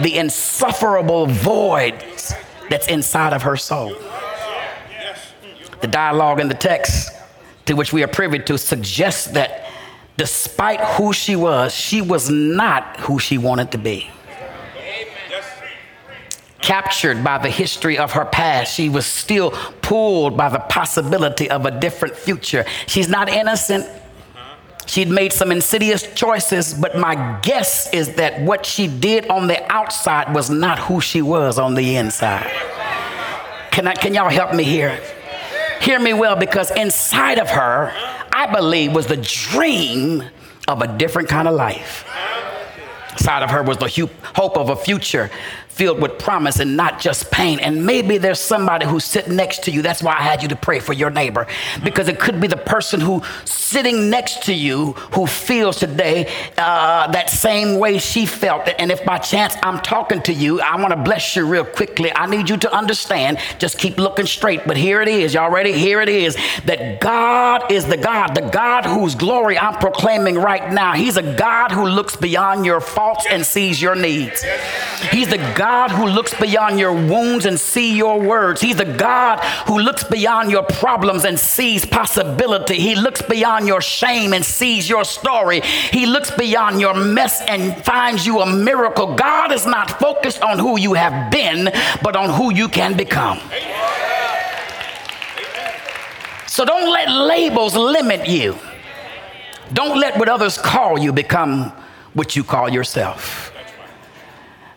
the 0.03 0.17
insufferable 0.19 1.27
void 1.27 2.05
that's 2.69 2.89
inside 2.89 3.33
of 3.33 3.43
her 3.43 3.57
soul. 3.57 3.95
The 5.81 5.87
dialogue 5.87 6.41
in 6.41 6.49
the 6.49 6.55
text 6.55 7.13
to 7.67 7.75
which 7.75 7.93
we 7.93 8.03
are 8.03 8.09
privy 8.09 8.39
to 8.41 8.59
suggests 8.59 9.27
that 9.29 9.71
despite 10.17 10.81
who 10.81 11.13
she 11.13 11.37
was, 11.37 11.75
she 11.75 12.01
was 12.01 12.31
not 12.31 13.01
who 13.01 13.19
she 13.19 13.39
wanted 13.39 13.73
to 13.73 13.79
be. 13.79 14.11
Captured 16.61 17.23
by 17.23 17.39
the 17.39 17.51
history 17.51 17.97
of 17.97 18.13
her 18.13 18.25
past, 18.25 18.75
she 18.75 18.89
was 18.89 19.07
still 19.07 19.53
pulled 19.83 20.37
by 20.37 20.49
the 20.49 20.59
possibility 20.59 21.49
of 21.49 21.65
a 21.65 21.71
different 21.71 22.17
future. 22.17 22.65
She's 22.87 23.09
not 23.09 23.29
innocent 23.29 23.87
She'd 24.87 25.09
made 25.09 25.32
some 25.32 25.51
insidious 25.51 26.07
choices, 26.14 26.72
but 26.72 26.97
my 26.97 27.39
guess 27.43 27.93
is 27.93 28.14
that 28.14 28.41
what 28.41 28.64
she 28.64 28.87
did 28.87 29.28
on 29.28 29.49
the 29.49 29.61
outside 29.72 30.32
was 30.32 30.49
not 30.49 30.78
who 30.78 31.01
she 31.01 31.20
was 31.22 31.59
on 31.59 31.74
the 31.74 31.97
inside. 31.97 32.51
Can, 33.72 33.89
I, 33.89 33.95
can 33.95 34.14
y'all 34.14 34.30
help 34.30 34.55
me 34.55 34.62
here? 34.64 34.99
Hear 35.80 35.99
me 35.99 36.14
well, 36.14 36.37
because 36.37 36.70
inside 36.70 37.39
of 37.39 37.51
her, 37.51 37.93
I 38.32 38.51
believe, 38.53 38.93
was 38.93 39.07
the 39.07 39.16
dream 39.16 40.22
of 40.68 40.82
a 40.82 40.97
different 40.97 41.28
kind 41.28 41.49
of 41.49 41.55
life. 41.55 42.09
Inside 43.12 43.43
of 43.43 43.51
her 43.51 43.62
was 43.62 43.78
the 43.78 44.11
hope 44.34 44.57
of 44.57 44.70
a 44.70 44.76
future 44.76 45.30
filled 45.77 46.01
with 46.01 46.18
promise 46.18 46.59
and 46.59 46.74
not 46.74 46.99
just 46.99 47.31
pain. 47.31 47.61
And 47.61 47.85
maybe 47.85 48.16
there's 48.16 48.41
somebody 48.41 48.87
who's 48.87 49.05
sitting 49.05 49.37
next 49.37 49.64
to 49.64 49.70
you. 49.70 49.83
That's 49.83 50.03
why 50.03 50.12
I 50.12 50.22
had 50.22 50.43
you 50.43 50.49
to 50.49 50.57
pray 50.57 50.81
for 50.81 50.95
your 50.95 51.11
neighbor, 51.11 51.47
because 51.85 52.09
it 52.09 52.18
could 52.18 52.41
be 52.41 52.47
the 52.47 52.57
person 52.57 52.99
who 52.99 53.22
sitting 53.45 54.09
next 54.09 54.45
to 54.45 54.55
you 54.55 54.93
who 55.12 55.27
feels 55.27 55.77
today 55.77 56.33
uh, 56.57 57.11
that 57.12 57.29
same 57.29 57.79
way 57.79 57.99
she 57.99 58.24
felt. 58.24 58.66
And 58.79 58.91
if 58.91 59.05
by 59.05 59.18
chance 59.18 59.55
I'm 59.62 59.81
talking 59.81 60.22
to 60.22 60.33
you, 60.33 60.62
I 60.62 60.77
want 60.81 60.93
to 60.93 60.97
bless 60.97 61.37
you 61.37 61.47
real 61.47 61.64
quickly. 61.64 62.11
I 62.14 62.24
need 62.24 62.49
you 62.49 62.57
to 62.57 62.74
understand. 62.74 63.39
Just 63.59 63.79
keep 63.79 63.99
looking 63.99 64.27
straight. 64.27 64.62
But 64.66 64.79
here 64.79 65.03
it 65.03 65.09
is. 65.09 65.35
Y'all 65.35 65.51
ready? 65.51 65.72
Here 65.72 66.01
it 66.01 66.09
is. 66.09 66.39
That 66.64 67.03
God 67.03 67.70
is 67.70 67.85
the 67.85 67.99
God, 67.99 68.35
the 68.35 68.49
God 68.49 68.87
whose 68.87 69.14
glory 69.14 69.59
I'm 69.59 69.74
proclaiming 69.74 70.37
right 70.37 70.72
now. 70.72 70.95
He's 70.95 71.18
a 71.18 71.37
God 71.37 71.70
who 71.70 71.85
looks 71.85 72.16
beyond 72.16 72.64
your 72.64 72.81
faults 72.81 73.27
and 73.29 73.45
sees 73.45 73.83
your 73.83 73.95
needs. 73.95 74.43
He's 75.11 75.29
the 75.29 75.37
God 75.55 75.66
God 75.67 75.91
who 75.91 76.07
looks 76.07 76.33
beyond 76.39 76.79
your 76.79 76.93
wounds 76.93 77.45
and 77.45 77.59
see 77.59 77.97
your 77.97 78.21
words. 78.21 78.61
He's 78.61 78.77
the 78.77 78.85
God 78.85 79.41
who 79.67 79.81
looks 79.81 80.05
beyond 80.05 80.49
your 80.49 80.62
problems 80.62 81.25
and 81.25 81.37
sees 81.37 81.85
possibility. 81.85 82.79
He 82.79 82.95
looks 82.95 83.21
beyond 83.21 83.67
your 83.67 83.81
shame 83.81 84.33
and 84.33 84.45
sees 84.45 84.89
your 84.89 85.05
story. 85.05 85.62
He 85.91 86.07
looks 86.07 86.31
beyond 86.31 86.81
your 86.81 86.95
mess 86.95 87.41
and 87.49 87.85
finds 87.85 88.25
you 88.25 88.43
a 88.43 88.47
miracle. 88.47 89.17
God 89.17 89.51
is 89.51 89.67
not 89.67 89.91
focused 89.99 90.41
on 90.41 90.61
who 90.61 90.79
you 90.79 90.95
have 90.95 91.33
been, 91.33 91.64
but 92.01 92.14
on 92.14 92.31
who 92.31 92.55
you 92.55 92.69
can 92.69 92.97
become. 92.97 93.41
So 96.47 96.64
don't 96.64 96.89
let 96.93 97.11
labels 97.11 97.75
limit 97.75 98.29
you. 98.29 98.57
Don't 99.73 99.99
let 99.99 100.17
what 100.17 100.29
others 100.29 100.59
call 100.59 100.97
you 100.97 101.12
become 101.12 101.73
what 102.14 102.37
you 102.37 102.45
call 102.45 102.69
yourself. 102.69 103.53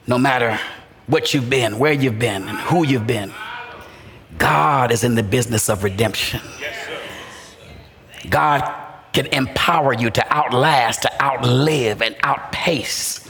No 0.07 0.17
matter 0.17 0.59
what 1.09 1.33
you've 1.33 1.49
been, 1.49 1.79
where 1.79 1.91
you've 1.91 2.19
been, 2.19 2.47
and 2.47 2.57
who 2.57 2.85
you've 2.85 3.07
been. 3.07 3.33
God 4.37 4.91
is 4.91 5.03
in 5.03 5.15
the 5.15 5.23
business 5.23 5.67
of 5.69 5.83
redemption. 5.83 6.39
God 8.29 8.63
can 9.11 9.25
empower 9.27 9.93
you 9.93 10.09
to 10.11 10.33
outlast, 10.33 11.01
to 11.01 11.21
outlive, 11.21 12.01
and 12.01 12.15
outpace 12.23 13.27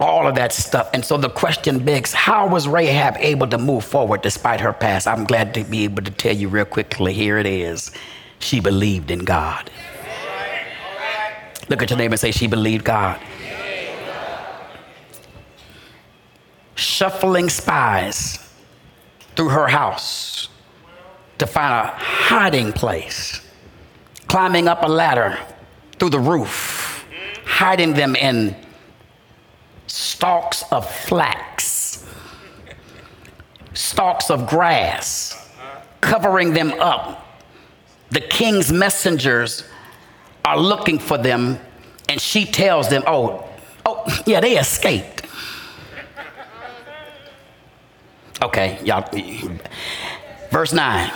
all 0.00 0.26
of 0.26 0.34
that 0.34 0.52
stuff. 0.52 0.88
And 0.92 1.04
so 1.04 1.16
the 1.16 1.28
question 1.28 1.78
begs 1.84 2.12
how 2.12 2.48
was 2.48 2.66
Rahab 2.66 3.16
able 3.18 3.46
to 3.48 3.58
move 3.58 3.84
forward 3.84 4.22
despite 4.22 4.60
her 4.60 4.72
past? 4.72 5.06
I'm 5.06 5.24
glad 5.24 5.54
to 5.54 5.64
be 5.64 5.84
able 5.84 6.02
to 6.02 6.10
tell 6.10 6.34
you 6.34 6.48
real 6.48 6.64
quickly. 6.64 7.12
Here 7.12 7.38
it 7.38 7.46
is. 7.46 7.90
She 8.38 8.60
believed 8.60 9.10
in 9.10 9.20
God. 9.20 9.70
Look 11.68 11.82
at 11.82 11.90
your 11.90 11.98
neighbor 11.98 12.14
and 12.14 12.20
say, 12.20 12.32
She 12.32 12.46
believed 12.46 12.84
God. 12.84 13.20
Shuffling 16.80 17.50
spies 17.50 18.38
through 19.36 19.50
her 19.50 19.68
house 19.68 20.48
to 21.38 21.46
find 21.46 21.72
a 21.72 21.92
hiding 21.92 22.72
place, 22.72 23.40
climbing 24.28 24.66
up 24.66 24.82
a 24.82 24.88
ladder 24.88 25.38
through 25.98 26.10
the 26.10 26.18
roof, 26.18 27.04
hiding 27.44 27.92
them 27.92 28.16
in 28.16 28.56
stalks 29.86 30.64
of 30.72 30.90
flax, 30.90 32.06
stalks 33.74 34.30
of 34.30 34.46
grass, 34.46 35.50
covering 36.00 36.54
them 36.54 36.72
up. 36.80 37.26
The 38.10 38.20
king's 38.20 38.72
messengers 38.72 39.64
are 40.44 40.58
looking 40.58 40.98
for 40.98 41.18
them, 41.18 41.58
and 42.08 42.20
she 42.20 42.44
tells 42.46 42.88
them, 42.88 43.02
Oh, 43.06 43.48
oh, 43.84 44.22
yeah, 44.26 44.40
they 44.40 44.56
escaped. 44.58 45.19
Okay, 48.42 48.78
y'all. 48.84 49.08
Verse 50.50 50.72
9. 50.72 51.12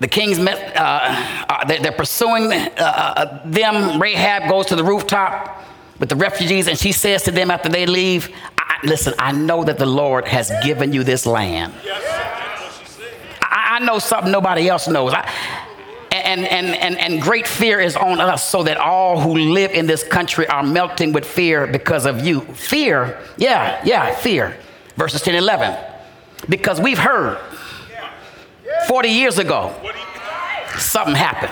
The 0.00 0.08
kings 0.08 0.38
met, 0.38 0.76
uh, 0.76 1.44
uh, 1.48 1.64
they're 1.66 1.92
pursuing 1.92 2.52
uh, 2.52 2.72
uh, 2.78 3.42
them. 3.44 4.00
Rahab 4.00 4.48
goes 4.48 4.66
to 4.66 4.76
the 4.76 4.82
rooftop 4.82 5.62
with 5.98 6.08
the 6.08 6.16
refugees, 6.16 6.68
and 6.68 6.78
she 6.78 6.92
says 6.92 7.22
to 7.24 7.30
them 7.30 7.50
after 7.50 7.68
they 7.68 7.86
leave, 7.86 8.34
I, 8.56 8.78
Listen, 8.82 9.12
I 9.18 9.32
know 9.32 9.62
that 9.64 9.78
the 9.78 9.86
Lord 9.86 10.26
has 10.26 10.50
given 10.64 10.94
you 10.94 11.04
this 11.04 11.26
land. 11.26 11.74
I 13.42 13.78
know 13.80 13.98
something 13.98 14.32
nobody 14.32 14.68
else 14.68 14.88
knows. 14.88 15.12
I, 15.12 15.30
and, 16.10 16.46
and, 16.46 16.68
and, 16.68 16.98
and 16.98 17.20
great 17.20 17.46
fear 17.46 17.78
is 17.78 17.94
on 17.94 18.20
us, 18.20 18.48
so 18.48 18.62
that 18.62 18.78
all 18.78 19.20
who 19.20 19.34
live 19.34 19.70
in 19.72 19.86
this 19.86 20.02
country 20.02 20.46
are 20.48 20.62
melting 20.62 21.12
with 21.12 21.26
fear 21.26 21.66
because 21.66 22.06
of 22.06 22.24
you. 22.26 22.40
Fear, 22.40 23.20
yeah, 23.36 23.80
yeah, 23.84 24.14
fear. 24.14 24.56
Verses 25.00 25.22
10 25.22 25.34
and 25.34 25.42
11. 25.42 25.74
Because 26.50 26.78
we've 26.78 26.98
heard 26.98 27.38
40 28.86 29.08
years 29.08 29.38
ago, 29.38 29.74
something 30.76 31.14
happened. 31.14 31.50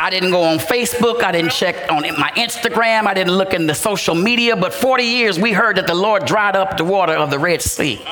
I 0.00 0.10
didn't 0.10 0.32
go 0.32 0.42
on 0.42 0.58
Facebook. 0.58 1.22
I 1.22 1.30
didn't 1.30 1.52
check 1.52 1.88
on 1.88 2.02
my 2.18 2.32
Instagram. 2.34 3.06
I 3.06 3.14
didn't 3.14 3.34
look 3.34 3.54
in 3.54 3.68
the 3.68 3.74
social 3.76 4.16
media. 4.16 4.56
But 4.56 4.74
40 4.74 5.04
years, 5.04 5.38
we 5.38 5.52
heard 5.52 5.76
that 5.76 5.86
the 5.86 5.94
Lord 5.94 6.24
dried 6.24 6.56
up 6.56 6.76
the 6.76 6.82
water 6.82 7.12
of 7.12 7.30
the 7.30 7.38
Red 7.38 7.62
Sea 7.62 8.02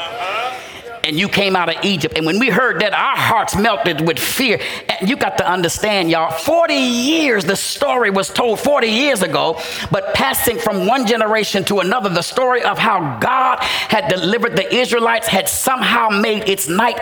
and 1.09 1.18
you 1.18 1.26
came 1.26 1.56
out 1.56 1.74
of 1.74 1.82
Egypt. 1.84 2.16
And 2.18 2.26
when 2.26 2.38
we 2.38 2.50
heard 2.50 2.82
that, 2.82 2.92
our 2.92 3.16
hearts 3.16 3.56
melted 3.56 4.06
with 4.06 4.18
fear. 4.18 4.61
And 4.88 5.09
you 5.09 5.16
got 5.16 5.38
to 5.38 5.50
understand, 5.50 6.11
y'all, 6.11 6.30
40 6.30 6.74
years 6.74 7.44
the 7.46 7.56
story 7.56 8.11
was 8.11 8.28
told 8.28 8.61
40 8.61 8.88
years 8.88 9.22
ago, 9.22 9.59
but 9.90 10.12
passing 10.12 10.59
from 10.59 10.86
one 10.86 11.06
generation 11.06 11.64
to 11.64 11.80
another, 11.80 12.11
the 12.11 12.22
story 12.22 12.62
of 12.62 12.78
how 12.78 13.18
God 13.20 13.59
had 13.62 14.09
delivered 14.09 14.54
the 14.54 14.72
Israelites 14.72 15.26
had 15.26 15.48
somehow 15.48 16.11
made 16.11 16.46
its 16.46 16.68
night 16.68 16.98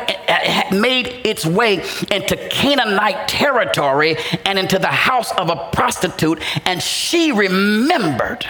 made 0.70 1.08
its 1.24 1.44
way 1.44 1.84
into 2.10 2.36
Canaanite 2.50 3.26
territory 3.26 4.16
and 4.44 4.58
into 4.58 4.78
the 4.78 4.86
house 4.86 5.32
of 5.32 5.50
a 5.50 5.68
prostitute, 5.72 6.40
and 6.64 6.80
she 6.80 7.32
remembered. 7.32 8.46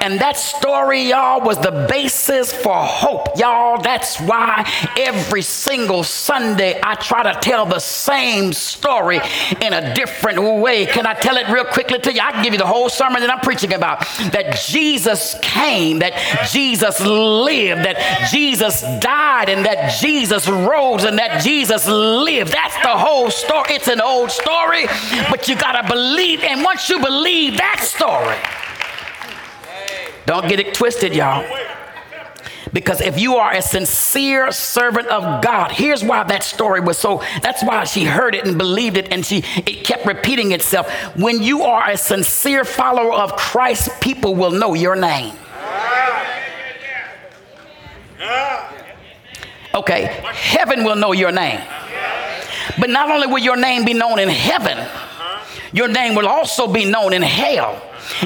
And 0.00 0.20
that 0.20 0.36
story, 0.36 1.02
y'all, 1.02 1.40
was 1.40 1.58
the 1.58 1.86
basis 1.88 2.52
for 2.52 2.74
hope. 2.74 3.38
Y'all, 3.38 3.80
that's 3.80 4.20
why 4.20 4.70
every 4.96 5.42
single 5.42 6.04
Sunday 6.04 6.80
I 6.82 6.94
try 6.94 7.22
to 7.22 7.38
tell 7.40 7.66
the 7.66 7.78
same 7.78 8.52
story 8.52 9.20
in 9.60 9.72
a 9.72 9.94
different 9.94 10.42
way. 10.60 10.86
Can 10.86 11.06
I 11.06 11.14
tell 11.14 11.36
it 11.36 11.48
real 11.48 11.64
quickly 11.64 11.98
to 11.98 12.12
you? 12.12 12.20
I 12.20 12.32
can 12.32 12.44
give 12.44 12.52
you 12.52 12.58
the 12.58 12.66
whole 12.66 12.88
sermon 12.88 13.20
that 13.20 13.30
I'm 13.30 13.40
preaching 13.40 13.72
about. 13.72 14.00
That 14.32 14.56
Jesus 14.66 15.36
came, 15.42 16.00
that 16.00 16.48
Jesus 16.50 17.00
lived, 17.00 17.84
that 17.84 18.28
Jesus 18.30 18.82
died, 19.00 19.48
and 19.48 19.64
that 19.64 19.98
Jesus 19.98 20.48
rose, 20.48 21.04
and 21.04 21.18
that 21.18 21.42
Jesus 21.42 21.86
lived. 21.88 22.52
That's 22.52 22.76
the 22.82 22.96
whole 22.96 23.30
story. 23.30 23.64
It's 23.70 23.88
an 23.88 24.00
old 24.00 24.30
story, 24.30 24.86
but 25.30 25.48
you 25.48 25.56
got 25.56 25.80
to 25.80 25.88
believe. 25.88 26.42
And 26.42 26.62
once 26.62 26.88
you 26.88 27.00
believe 27.00 27.56
that 27.58 27.80
story, 27.80 28.36
don't 30.26 30.48
get 30.48 30.60
it 30.60 30.74
twisted, 30.74 31.14
y'all. 31.14 31.44
Because 32.72 33.00
if 33.00 33.18
you 33.18 33.36
are 33.36 33.52
a 33.52 33.62
sincere 33.62 34.50
servant 34.50 35.06
of 35.08 35.42
God, 35.42 35.70
here's 35.70 36.04
why 36.04 36.24
that 36.24 36.42
story 36.42 36.80
was 36.80 36.98
so, 36.98 37.22
that's 37.40 37.62
why 37.62 37.84
she 37.84 38.04
heard 38.04 38.34
it 38.34 38.44
and 38.44 38.58
believed 38.58 38.96
it 38.96 39.10
and 39.12 39.24
she 39.24 39.38
it 39.56 39.84
kept 39.84 40.04
repeating 40.04 40.52
itself. 40.52 40.90
When 41.16 41.42
you 41.42 41.62
are 41.62 41.88
a 41.88 41.96
sincere 41.96 42.64
follower 42.64 43.12
of 43.12 43.36
Christ, 43.36 44.00
people 44.00 44.34
will 44.34 44.50
know 44.50 44.74
your 44.74 44.96
name. 44.96 45.34
Okay, 49.74 50.04
heaven 50.32 50.84
will 50.84 50.96
know 50.96 51.12
your 51.12 51.32
name. 51.32 51.60
But 52.78 52.90
not 52.90 53.10
only 53.10 53.26
will 53.26 53.38
your 53.38 53.56
name 53.56 53.84
be 53.84 53.94
known 53.94 54.18
in 54.18 54.28
heaven, 54.28 54.76
your 55.76 55.88
name 55.88 56.14
will 56.14 56.26
also 56.26 56.66
be 56.66 56.86
known 56.86 57.12
in 57.12 57.20
hell. 57.20 57.82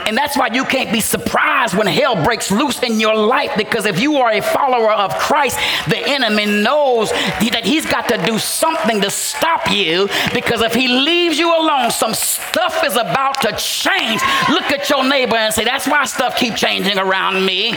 And 0.07 0.17
that's 0.17 0.37
why 0.37 0.51
you 0.53 0.65
can't 0.65 0.93
be 0.93 1.01
surprised 1.01 1.75
when 1.75 1.89
hell 1.89 2.23
breaks 2.23 2.53
loose 2.53 2.81
in 2.81 3.01
your 3.01 3.17
life 3.17 3.51
because 3.57 3.87
if 3.87 3.99
you 3.99 4.17
are 4.19 4.31
a 4.31 4.41
follower 4.41 4.93
of 4.93 5.13
Christ, 5.19 5.59
the 5.89 5.99
enemy 5.99 6.47
knows 6.47 7.11
that 7.11 7.63
he's 7.65 7.87
got 7.87 8.07
to 8.09 8.25
do 8.25 8.39
something 8.39 9.01
to 9.01 9.11
stop 9.11 9.69
you 9.69 10.09
because 10.33 10.61
if 10.61 10.75
he 10.75 10.87
leaves 10.87 11.41
you 11.41 11.49
alone, 11.49 11.91
some 11.91 12.15
stuff 12.15 12.85
is 12.85 12.97
about 12.97 13.41
to 13.43 13.51
change. 13.57 14.21
Look 14.49 14.71
at 14.71 14.89
your 14.89 15.03
neighbor 15.09 15.35
and 15.35 15.53
say, 15.53 15.65
That's 15.65 15.89
why 15.89 16.05
stuff 16.05 16.37
keep 16.37 16.55
changing 16.55 16.99
around 16.99 17.45
me. 17.45 17.75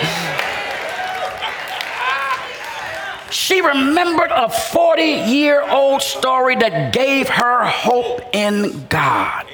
She 3.33 3.61
remembered 3.61 4.31
a 4.31 4.47
40 4.47 5.03
year 5.03 5.61
old 5.67 6.01
story 6.01 6.55
that 6.55 6.93
gave 6.93 7.27
her 7.29 7.65
hope 7.65 8.21
in 8.31 8.85
God 8.87 9.45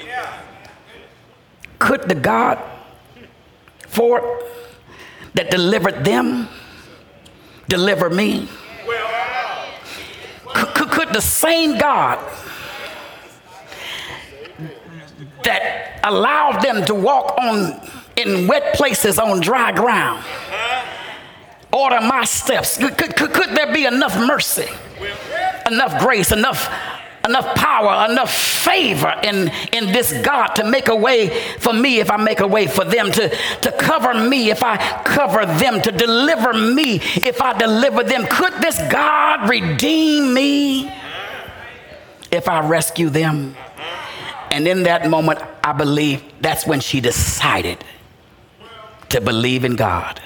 could 1.79 2.07
the 2.07 2.15
God 2.15 2.59
for 3.87 4.41
that 5.33 5.49
delivered 5.49 6.05
them 6.05 6.47
deliver 7.67 8.09
me? 8.09 8.47
Could, 10.53 10.89
could 10.89 11.09
the 11.09 11.21
same 11.21 11.77
God 11.77 12.19
that 15.43 15.99
allowed 16.03 16.61
them 16.61 16.85
to 16.85 16.93
walk 16.93 17.37
on 17.37 17.79
in 18.17 18.45
wet 18.47 18.75
places 18.75 19.17
on 19.17 19.39
dry 19.39 19.71
ground 19.71 20.23
order 21.71 22.01
my 22.01 22.25
steps? 22.25 22.77
Could, 22.77 22.97
could, 22.97 23.15
could 23.15 23.49
there 23.49 23.73
be 23.73 23.85
enough 23.85 24.17
mercy, 24.17 24.67
enough 25.65 25.99
grace, 26.01 26.31
enough 26.31 26.69
enough 27.25 27.53
power, 27.55 28.11
enough 28.11 28.33
favor 28.33 29.13
in, 29.23 29.51
in 29.73 29.87
this 29.87 30.13
God 30.23 30.47
to 30.55 30.63
make 30.69 30.87
a 30.87 30.95
way 30.95 31.29
for 31.59 31.73
me 31.73 31.99
if 31.99 32.09
I 32.09 32.17
make 32.17 32.39
a 32.39 32.47
way 32.47 32.67
for 32.67 32.83
them, 32.83 33.11
to, 33.11 33.29
to 33.29 33.71
cover 33.73 34.13
me 34.13 34.49
if 34.49 34.63
I 34.63 34.77
cover 35.03 35.45
them, 35.45 35.81
to 35.81 35.91
deliver 35.91 36.53
me 36.53 36.95
if 36.95 37.41
I 37.41 37.57
deliver 37.57 38.03
them. 38.03 38.25
Could 38.29 38.53
this 38.61 38.79
God 38.91 39.49
redeem 39.49 40.33
me 40.33 40.91
if 42.31 42.47
I 42.47 42.67
rescue 42.67 43.09
them? 43.09 43.55
And 44.51 44.67
in 44.67 44.83
that 44.83 45.09
moment, 45.09 45.39
I 45.63 45.73
believe 45.73 46.23
that's 46.41 46.65
when 46.65 46.79
she 46.79 47.01
decided 47.01 47.83
to 49.09 49.21
believe 49.21 49.63
in 49.63 49.75
God. 49.75 50.19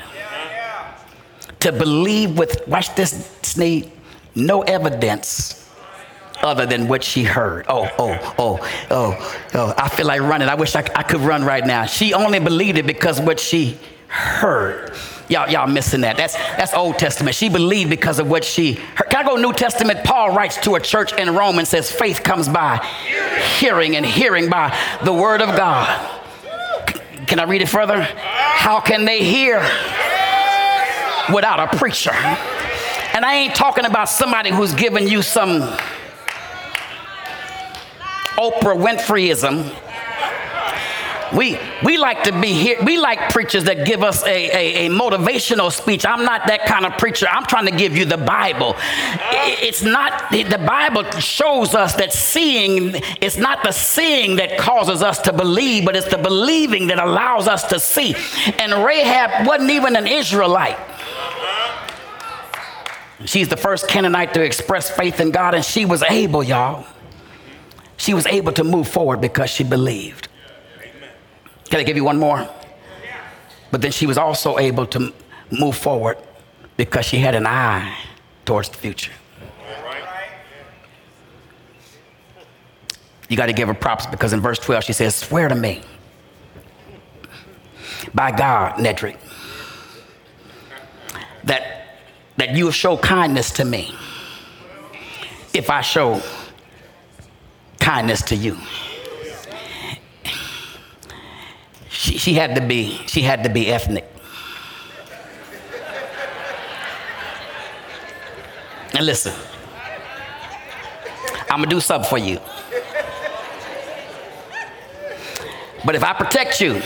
To 1.64 1.72
believe 1.72 2.38
with, 2.38 2.68
watch 2.68 2.94
this, 2.96 3.30
Sneed, 3.42 3.90
no 4.36 4.64
evidence 4.64 5.66
other 6.42 6.66
than 6.66 6.90
what 6.90 7.06
she 7.06 7.24
heard. 7.24 7.66
Oh, 7.70 7.90
oh, 7.98 8.36
oh, 8.38 8.86
oh, 8.92 9.40
oh. 9.54 9.74
I 9.78 9.88
feel 9.88 10.06
like 10.06 10.20
running. 10.20 10.50
I 10.50 10.56
wish 10.56 10.76
I, 10.76 10.82
I 10.94 11.04
could 11.04 11.22
run 11.22 11.46
right 11.46 11.66
now. 11.66 11.86
She 11.86 12.14
only 12.14 12.40
believed 12.40 12.78
it 12.78 12.86
because 12.86 13.22
what 13.22 13.40
she 13.40 13.78
heard. 14.10 14.94
Y'all, 15.30 15.50
y'all 15.50 15.68
missing 15.68 16.02
that. 16.02 16.18
That's 16.18 16.34
that's 16.34 16.74
Old 16.74 17.00
Testament. 17.00 17.34
She 17.34 17.48
believed 17.48 17.90
because 17.90 18.20
of 18.20 18.30
what 18.30 18.44
she 18.44 18.74
heard. 18.74 19.10
Can 19.10 19.26
I 19.26 19.30
go 19.30 19.38
New 19.38 19.54
Testament? 19.54 20.04
Paul 20.04 20.36
writes 20.36 20.58
to 20.64 20.76
a 20.76 20.82
church 20.82 21.14
in 21.14 21.34
Rome 21.34 21.60
and 21.60 21.68
says, 21.68 21.90
faith 21.90 22.24
comes 22.24 22.50
by 22.50 22.86
hearing 23.58 23.96
and 23.96 24.06
hearing 24.06 24.50
by 24.50 24.78
the 25.06 25.14
word 25.14 25.42
of 25.42 25.56
God. 25.56 26.20
Can 27.26 27.40
I 27.40 27.44
read 27.44 27.62
it 27.62 27.70
further? 27.70 28.02
How 28.02 28.82
can 28.82 29.06
they 29.06 29.24
hear 29.24 29.62
without 31.32 31.60
a 31.60 31.78
preacher? 31.78 32.14
And 33.14 33.24
I 33.24 33.36
ain't 33.36 33.56
talking 33.56 33.86
about 33.86 34.10
somebody 34.10 34.50
who's 34.50 34.74
giving 34.74 35.08
you 35.08 35.22
some 35.22 35.62
Oprah 38.38 38.76
Winfreyism. 38.76 39.80
We, 41.36 41.58
we 41.84 41.98
like 41.98 42.24
to 42.24 42.40
be 42.40 42.54
here. 42.54 42.78
We 42.84 43.00
like 43.00 43.32
preachers 43.32 43.64
that 43.64 43.86
give 43.86 44.04
us 44.04 44.24
a, 44.24 44.28
a, 44.28 44.86
a, 44.86 44.90
motivational 44.90 45.72
speech. 45.72 46.06
I'm 46.06 46.24
not 46.24 46.46
that 46.46 46.66
kind 46.66 46.86
of 46.86 46.98
preacher. 47.00 47.26
I'm 47.28 47.46
trying 47.46 47.66
to 47.66 47.72
give 47.72 47.98
you 47.98 48.06
the 48.06 48.18
Bible. 48.18 48.76
It's 48.80 49.82
not, 49.82 50.30
the 50.30 50.64
Bible 50.66 51.10
shows 51.20 51.74
us 51.74 51.96
that 51.96 52.14
seeing, 52.14 53.02
it's 53.20 53.38
not 53.38 53.64
the 53.64 53.72
seeing 53.72 54.36
that 54.36 54.60
causes 54.60 55.02
us 55.02 55.20
to 55.22 55.34
believe, 55.34 55.86
but 55.86 55.96
it's 55.96 56.10
the 56.10 56.20
believing 56.20 56.88
that 56.88 57.00
allows 57.00 57.48
us 57.48 57.64
to 57.70 57.80
see. 57.80 58.16
And 58.60 58.86
Rahab 58.86 59.48
wasn't 59.48 59.72
even 59.72 59.96
an 59.96 60.06
Israelite. 60.06 60.78
She's 63.26 63.48
the 63.48 63.58
first 63.58 63.88
Canaanite 63.88 64.34
to 64.34 64.44
express 64.44 64.90
faith 64.90 65.20
in 65.20 65.32
God, 65.32 65.56
and 65.56 65.64
she 65.64 65.86
was 65.86 66.04
able, 66.04 66.44
y'all 66.44 66.86
she 68.04 68.14
was 68.14 68.26
able 68.26 68.52
to 68.52 68.66
move 68.66 68.88
forward 68.88 69.22
because 69.22 69.50
she 69.50 69.64
believed. 69.64 70.28
Can 71.70 71.80
I 71.80 71.84
give 71.84 71.96
you 71.96 72.04
one 72.04 72.20
more? 72.20 72.50
But 73.72 73.82
then 73.82 73.92
she 73.92 74.06
was 74.06 74.18
also 74.18 74.60
able 74.60 74.86
to 74.88 75.14
move 75.52 75.78
forward 75.78 76.18
because 76.76 77.06
she 77.06 77.18
had 77.18 77.34
an 77.34 77.48
eye 77.48 77.98
towards 78.44 78.68
the 78.68 78.78
future. 78.78 79.14
You 83.30 83.38
got 83.38 83.46
to 83.46 83.54
give 83.54 83.70
her 83.70 83.74
props 83.74 84.06
because 84.06 84.34
in 84.34 84.42
verse 84.42 84.60
12 84.60 84.84
she 84.84 84.94
says, 84.94 85.16
Swear 85.16 85.48
to 85.48 85.56
me 85.56 85.82
by 88.14 88.32
God, 88.32 88.76
Nedrick, 88.76 89.18
that, 91.46 91.83
that 92.38 92.56
you 92.56 92.66
will 92.66 92.72
show 92.72 92.98
kindness 92.98 93.52
to 93.52 93.66
me 93.66 93.94
if 95.54 95.70
I 95.70 95.82
show 95.82 96.22
kindness 97.80 98.22
to 98.24 98.36
you. 98.36 98.58
She, 101.90 102.18
she 102.18 102.34
had 102.34 102.56
to 102.56 102.62
be, 102.62 102.98
she 103.08 103.22
had 103.22 103.44
to 103.44 103.50
be 103.50 103.72
ethnic. 103.72 104.10
And 108.94 109.06
listen, 109.06 109.34
I'm 111.50 111.60
gonna 111.60 111.68
do 111.68 111.80
something 111.80 112.10
for 112.10 112.18
you. 112.18 112.40
But 115.86 115.96
if 115.96 116.04
I 116.04 116.14
protect 116.14 116.62
you, 116.62 116.82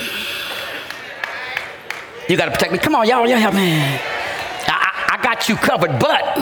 you 2.27 2.35
gotta 2.35 2.51
protect 2.51 2.71
me. 2.71 2.77
Come 2.79 2.95
on, 2.95 3.07
y'all, 3.07 3.27
yeah, 3.27 3.49
man. 3.51 4.16
Got 5.27 5.49
you 5.49 5.57
covered, 5.57 5.99
but 5.99 6.37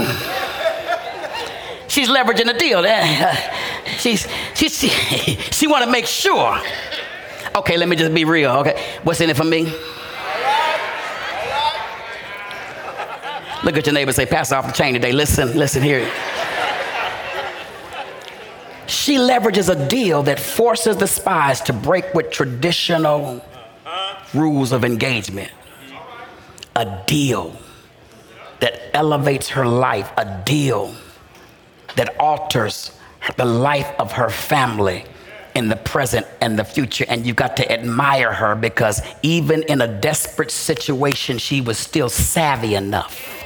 she's 1.87 2.07
leveraging 2.07 2.45
the 2.45 2.53
deal. 2.53 2.85
Uh, 2.85 3.35
she's, 3.97 4.27
she, 4.53 4.69
she, 4.69 4.89
she 5.51 5.65
want 5.65 5.83
to 5.83 5.89
make 5.89 6.05
sure. 6.05 6.61
Okay, 7.55 7.77
let 7.77 7.89
me 7.89 7.95
just 7.95 8.13
be 8.13 8.25
real. 8.25 8.51
Okay, 8.57 8.79
what's 9.01 9.19
in 9.21 9.31
it 9.31 9.37
for 9.37 9.43
me? 9.43 9.63
Look 13.63 13.75
at 13.75 13.87
your 13.87 13.93
neighbor 13.93 14.11
say, 14.11 14.27
pass 14.27 14.51
off 14.51 14.67
the 14.67 14.73
chain 14.73 14.93
today. 14.93 15.13
Listen, 15.13 15.57
listen 15.57 15.81
here. 15.81 16.07
She 18.85 19.15
leverages 19.15 19.67
a 19.67 19.87
deal 19.87 20.21
that 20.21 20.39
forces 20.39 20.97
the 20.97 21.07
spies 21.07 21.59
to 21.61 21.73
break 21.73 22.13
with 22.13 22.29
traditional 22.29 23.43
rules 24.35 24.71
of 24.71 24.85
engagement. 24.85 25.49
A 26.75 27.03
deal 27.07 27.57
that 28.65 28.81
elevates 28.95 29.49
her 29.49 29.67
life, 29.67 30.11
a 30.17 30.41
deal 30.43 30.91
that 31.97 32.19
alters 32.19 32.97
the 33.37 33.45
life 33.45 33.87
of 33.99 34.11
her 34.13 34.27
family 34.27 35.05
in 35.53 35.67
the 35.67 35.75
present 35.75 36.25
and 36.41 36.57
the 36.57 36.63
future. 36.63 37.05
And 37.07 37.27
you've 37.27 37.35
got 37.35 37.55
to 37.57 37.71
admire 37.71 38.33
her 38.33 38.55
because 38.55 39.03
even 39.21 39.61
in 39.69 39.81
a 39.81 39.87
desperate 40.01 40.49
situation, 40.49 41.37
she 41.37 41.61
was 41.61 41.77
still 41.77 42.09
savvy 42.09 42.73
enough. 42.73 43.43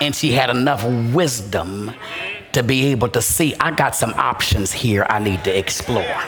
And 0.00 0.16
she 0.16 0.32
had 0.32 0.50
enough 0.50 0.84
wisdom 1.14 1.92
to 2.54 2.64
be 2.64 2.86
able 2.86 3.10
to 3.10 3.22
see 3.22 3.54
I 3.60 3.70
got 3.70 3.94
some 3.94 4.14
options 4.14 4.72
here 4.72 5.06
I 5.08 5.20
need 5.20 5.44
to 5.44 5.56
explore. 5.56 6.20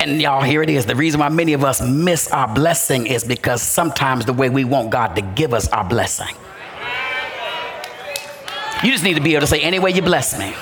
And 0.00 0.20
y'all, 0.20 0.42
here 0.42 0.62
it 0.62 0.70
is. 0.70 0.86
The 0.86 0.96
reason 0.96 1.20
why 1.20 1.28
many 1.28 1.52
of 1.52 1.64
us 1.64 1.80
miss 1.80 2.28
our 2.28 2.52
blessing 2.52 3.06
is 3.06 3.24
because 3.24 3.62
sometimes 3.62 4.24
the 4.24 4.32
way 4.32 4.48
we 4.50 4.64
want 4.64 4.90
God 4.90 5.16
to 5.16 5.22
give 5.22 5.52
us 5.52 5.68
our 5.68 5.84
blessing. 5.84 6.34
You 8.82 8.90
just 8.90 9.04
need 9.04 9.14
to 9.14 9.20
be 9.20 9.32
able 9.34 9.42
to 9.42 9.46
say, 9.46 9.60
any 9.60 9.78
way 9.78 9.92
you 9.92 10.02
bless 10.02 10.38
me. 10.38 10.54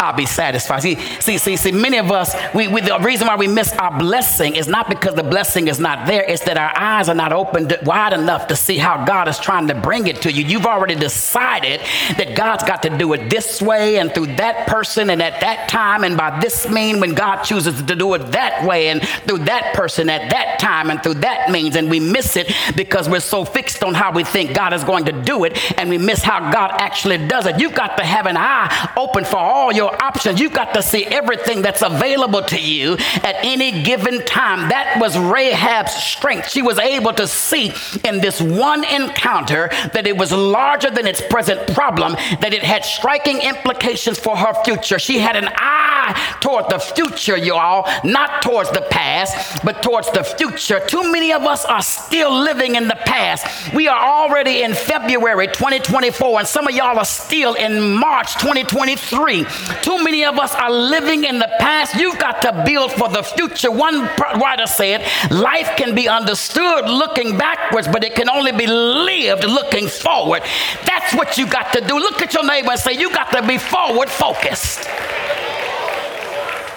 I'll 0.00 0.16
be 0.16 0.26
satisfied. 0.26 0.82
See, 0.82 0.96
see, 1.20 1.38
see, 1.38 1.56
see 1.56 1.72
many 1.72 1.98
of 1.98 2.10
us, 2.10 2.34
we, 2.54 2.68
we, 2.68 2.80
the 2.80 2.98
reason 3.00 3.26
why 3.26 3.36
we 3.36 3.48
miss 3.48 3.72
our 3.72 3.98
blessing 3.98 4.56
is 4.56 4.68
not 4.68 4.88
because 4.88 5.14
the 5.14 5.22
blessing 5.22 5.68
is 5.68 5.80
not 5.80 6.06
there, 6.06 6.24
it's 6.24 6.44
that 6.44 6.56
our 6.56 6.72
eyes 6.76 7.08
are 7.08 7.14
not 7.14 7.32
opened 7.32 7.76
wide 7.82 8.12
enough 8.12 8.46
to 8.48 8.56
see 8.56 8.78
how 8.78 9.04
God 9.04 9.28
is 9.28 9.38
trying 9.38 9.68
to 9.68 9.74
bring 9.74 10.06
it 10.06 10.22
to 10.22 10.32
you. 10.32 10.44
You've 10.44 10.66
already 10.66 10.94
decided 10.94 11.80
that 12.16 12.36
God's 12.36 12.64
got 12.64 12.82
to 12.82 12.96
do 12.96 13.12
it 13.12 13.28
this 13.28 13.60
way 13.60 13.98
and 13.98 14.12
through 14.12 14.36
that 14.36 14.66
person 14.68 15.10
and 15.10 15.22
at 15.22 15.40
that 15.40 15.68
time 15.68 16.04
and 16.04 16.16
by 16.16 16.38
this 16.40 16.68
mean 16.68 17.00
when 17.00 17.14
God 17.14 17.42
chooses 17.42 17.82
to 17.82 17.96
do 17.96 18.14
it 18.14 18.32
that 18.32 18.66
way 18.66 18.88
and 18.88 19.02
through 19.26 19.38
that 19.44 19.74
person 19.74 20.08
at 20.08 20.30
that 20.30 20.58
time 20.58 20.90
and 20.90 21.02
through 21.02 21.14
that 21.14 21.50
means. 21.50 21.76
And 21.76 21.90
we 21.90 22.00
miss 22.00 22.36
it 22.36 22.52
because 22.76 23.08
we're 23.08 23.20
so 23.20 23.44
fixed 23.44 23.82
on 23.82 23.94
how 23.94 24.12
we 24.12 24.24
think 24.24 24.54
God 24.54 24.72
is 24.72 24.84
going 24.84 25.06
to 25.06 25.12
do 25.12 25.44
it 25.44 25.78
and 25.78 25.90
we 25.90 25.98
miss 25.98 26.22
how 26.22 26.52
God 26.52 26.72
actually 26.78 27.26
does 27.26 27.46
it. 27.46 27.60
You've 27.60 27.74
got 27.74 27.96
to 27.96 28.04
have 28.04 28.26
an 28.26 28.36
eye 28.36 28.92
open 28.96 29.24
for 29.24 29.36
all 29.36 29.72
your 29.72 29.87
your 29.88 30.02
options. 30.02 30.40
You've 30.40 30.52
got 30.52 30.74
to 30.74 30.82
see 30.82 31.04
everything 31.06 31.62
that's 31.62 31.82
available 31.82 32.42
to 32.42 32.60
you 32.60 32.96
at 33.22 33.36
any 33.42 33.82
given 33.82 34.24
time. 34.24 34.68
That 34.68 34.98
was 35.00 35.16
Rahab's 35.16 35.92
strength. 35.92 36.50
She 36.50 36.62
was 36.62 36.78
able 36.78 37.12
to 37.14 37.26
see 37.26 37.72
in 38.04 38.20
this 38.20 38.40
one 38.40 38.84
encounter 38.84 39.68
that 39.92 40.06
it 40.06 40.16
was 40.16 40.32
larger 40.32 40.90
than 40.90 41.06
its 41.06 41.22
present 41.28 41.74
problem, 41.74 42.12
that 42.40 42.52
it 42.52 42.62
had 42.62 42.84
striking 42.84 43.40
implications 43.40 44.18
for 44.18 44.36
her 44.36 44.52
future. 44.64 44.98
She 44.98 45.18
had 45.18 45.36
an 45.36 45.48
eye 45.54 46.38
toward 46.40 46.68
the 46.70 46.78
future, 46.78 47.36
y'all, 47.36 47.88
not 48.04 48.42
towards 48.42 48.70
the 48.70 48.86
past, 48.90 49.64
but 49.64 49.82
towards 49.82 50.10
the 50.12 50.24
future. 50.24 50.80
Too 50.86 51.10
many 51.12 51.32
of 51.32 51.42
us 51.42 51.64
are 51.64 51.82
still 51.82 52.32
living 52.32 52.74
in 52.74 52.88
the 52.88 52.98
past. 53.06 53.74
We 53.74 53.88
are 53.88 53.98
already 53.98 54.62
in 54.62 54.74
February 54.74 55.46
2024, 55.48 56.40
and 56.40 56.48
some 56.48 56.66
of 56.66 56.74
y'all 56.74 56.98
are 56.98 57.04
still 57.04 57.54
in 57.54 57.94
March 57.94 58.34
2023. 58.34 59.44
Too 59.82 60.02
many 60.02 60.24
of 60.24 60.38
us 60.38 60.54
are 60.54 60.70
living 60.70 61.24
in 61.24 61.38
the 61.38 61.50
past. 61.58 61.94
You've 61.94 62.18
got 62.18 62.42
to 62.42 62.64
build 62.64 62.92
for 62.92 63.08
the 63.08 63.22
future. 63.22 63.70
One 63.70 64.02
writer 64.40 64.66
said, 64.66 65.02
Life 65.30 65.76
can 65.76 65.94
be 65.94 66.08
understood 66.08 66.88
looking 66.88 67.38
backwards, 67.38 67.88
but 67.88 68.04
it 68.04 68.14
can 68.14 68.28
only 68.28 68.52
be 68.52 68.66
lived 68.66 69.44
looking 69.44 69.88
forward. 69.88 70.42
That's 70.84 71.14
what 71.14 71.38
you 71.38 71.46
got 71.46 71.72
to 71.72 71.80
do. 71.80 71.98
Look 71.98 72.22
at 72.22 72.34
your 72.34 72.44
neighbor 72.44 72.70
and 72.70 72.80
say, 72.80 72.92
You 72.92 73.10
got 73.10 73.30
to 73.32 73.46
be 73.46 73.58
forward 73.58 74.08
focused. 74.08 74.84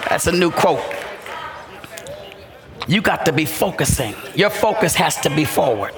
That's 0.08 0.26
a 0.26 0.32
new 0.32 0.50
quote. 0.50 0.82
You 2.88 3.00
got 3.00 3.24
to 3.26 3.32
be 3.32 3.44
focusing. 3.44 4.14
Your 4.34 4.50
focus 4.50 4.94
has 4.96 5.16
to 5.22 5.30
be 5.30 5.44
forward. 5.44 5.94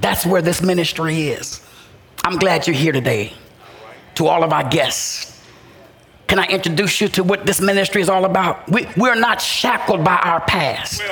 That's 0.00 0.24
where 0.24 0.40
this 0.40 0.62
ministry 0.62 1.28
is. 1.28 1.60
I'm 2.24 2.38
glad 2.38 2.66
you're 2.66 2.76
here 2.76 2.92
today. 2.92 3.32
To 4.16 4.26
all 4.26 4.44
of 4.44 4.52
our 4.52 4.68
guests, 4.68 5.40
can 6.26 6.38
I 6.38 6.46
introduce 6.46 7.00
you 7.00 7.08
to 7.08 7.24
what 7.24 7.46
this 7.46 7.60
ministry 7.60 8.02
is 8.02 8.08
all 8.08 8.24
about? 8.24 8.68
We, 8.68 8.86
we're 8.96 9.14
not 9.14 9.40
shackled 9.40 10.04
by 10.04 10.16
our 10.16 10.40
past. 10.40 11.02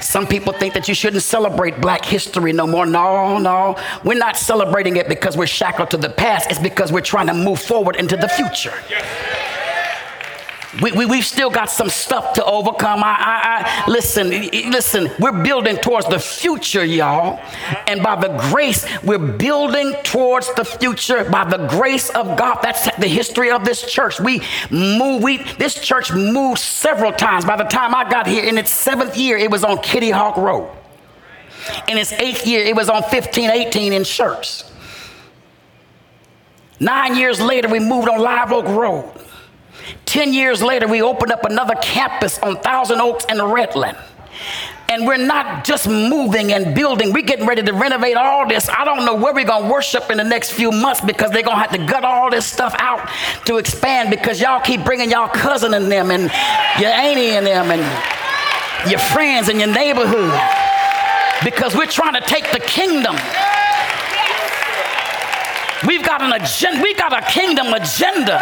Some 0.00 0.26
people 0.26 0.52
think 0.52 0.74
that 0.74 0.88
you 0.88 0.94
shouldn't 0.94 1.22
celebrate 1.22 1.80
black 1.80 2.04
history 2.04 2.52
no 2.52 2.66
more. 2.66 2.84
No, 2.84 3.38
no. 3.38 3.76
We're 4.04 4.18
not 4.18 4.36
celebrating 4.36 4.96
it 4.96 5.08
because 5.08 5.36
we're 5.36 5.46
shackled 5.46 5.90
to 5.90 5.96
the 5.96 6.10
past. 6.10 6.50
It's 6.50 6.60
because 6.60 6.92
we're 6.92 7.00
trying 7.00 7.28
to 7.28 7.34
move 7.34 7.60
forward 7.60 7.96
into 7.96 8.16
the 8.16 8.28
future. 8.28 8.74
We, 10.82 10.92
we, 10.92 11.06
we've 11.06 11.24
still 11.24 11.48
got 11.48 11.70
some 11.70 11.88
stuff 11.88 12.34
to 12.34 12.44
overcome. 12.44 13.02
I, 13.02 13.16
I, 13.18 13.84
I, 13.86 13.90
listen, 13.90 14.28
listen, 14.28 15.10
we're 15.18 15.42
building 15.42 15.76
towards 15.76 16.06
the 16.06 16.18
future, 16.18 16.84
y'all. 16.84 17.40
And 17.86 18.02
by 18.02 18.16
the 18.16 18.28
grace, 18.50 18.84
we're 19.02 19.18
building 19.18 19.94
towards 20.02 20.52
the 20.54 20.64
future 20.64 21.24
by 21.24 21.44
the 21.44 21.66
grace 21.68 22.10
of 22.10 22.36
God. 22.36 22.58
That's 22.62 22.94
the 22.96 23.08
history 23.08 23.50
of 23.50 23.64
this 23.64 23.90
church. 23.90 24.20
We 24.20 24.42
move, 24.70 25.22
we, 25.22 25.38
this 25.54 25.74
church 25.74 26.12
moved 26.12 26.58
several 26.60 27.12
times. 27.12 27.46
By 27.46 27.56
the 27.56 27.64
time 27.64 27.94
I 27.94 28.08
got 28.08 28.26
here 28.26 28.44
in 28.44 28.58
its 28.58 28.70
seventh 28.70 29.16
year, 29.16 29.38
it 29.38 29.50
was 29.50 29.64
on 29.64 29.78
Kitty 29.78 30.10
Hawk 30.10 30.36
Road. 30.36 30.70
In 31.88 31.96
its 31.96 32.12
eighth 32.12 32.46
year, 32.46 32.62
it 32.64 32.76
was 32.76 32.88
on 32.90 33.02
1518 33.02 33.92
in 33.92 34.02
Schertz. 34.02 34.70
Nine 36.78 37.16
years 37.16 37.40
later, 37.40 37.68
we 37.68 37.78
moved 37.78 38.08
on 38.08 38.20
Live 38.20 38.52
Oak 38.52 38.66
Road. 38.66 39.25
10 40.06 40.32
years 40.32 40.62
later, 40.62 40.86
we 40.88 41.02
opened 41.02 41.32
up 41.32 41.44
another 41.44 41.74
campus 41.76 42.38
on 42.40 42.56
Thousand 42.56 43.00
Oaks 43.00 43.24
and 43.28 43.38
Redland. 43.40 43.96
And 44.88 45.06
we're 45.06 45.16
not 45.16 45.64
just 45.64 45.88
moving 45.88 46.52
and 46.52 46.74
building, 46.74 47.12
we're 47.12 47.22
getting 47.22 47.46
ready 47.46 47.62
to 47.62 47.72
renovate 47.72 48.16
all 48.16 48.46
this. 48.48 48.68
I 48.68 48.84
don't 48.84 49.04
know 49.04 49.14
where 49.14 49.34
we're 49.34 49.44
to 49.44 49.68
worship 49.68 50.10
in 50.10 50.18
the 50.18 50.24
next 50.24 50.52
few 50.52 50.70
months 50.70 51.00
because 51.00 51.32
they're 51.32 51.42
to 51.42 51.54
have 51.54 51.72
to 51.72 51.86
gut 51.86 52.04
all 52.04 52.30
this 52.30 52.46
stuff 52.46 52.74
out 52.78 53.08
to 53.46 53.56
expand 53.56 54.10
because 54.10 54.40
y'all 54.40 54.60
keep 54.60 54.84
bringing 54.84 55.10
y'all 55.10 55.28
cousin 55.28 55.74
and 55.74 55.90
them 55.90 56.10
and 56.10 56.30
your 56.80 56.90
auntie 56.90 57.30
and 57.30 57.46
them 57.46 57.70
and 57.70 58.90
your 58.90 59.00
friends 59.00 59.48
and 59.48 59.58
your 59.58 59.72
neighborhood 59.72 60.32
because 61.44 61.74
we're 61.74 61.86
trying 61.86 62.14
to 62.14 62.20
take 62.20 62.52
the 62.52 62.60
kingdom. 62.60 63.16
We've 65.86 66.04
got 66.04 66.22
an 66.22 66.32
agenda, 66.32 66.82
we 66.82 66.94
got 66.94 67.12
a 67.12 67.22
kingdom 67.30 67.72
agenda 67.72 68.38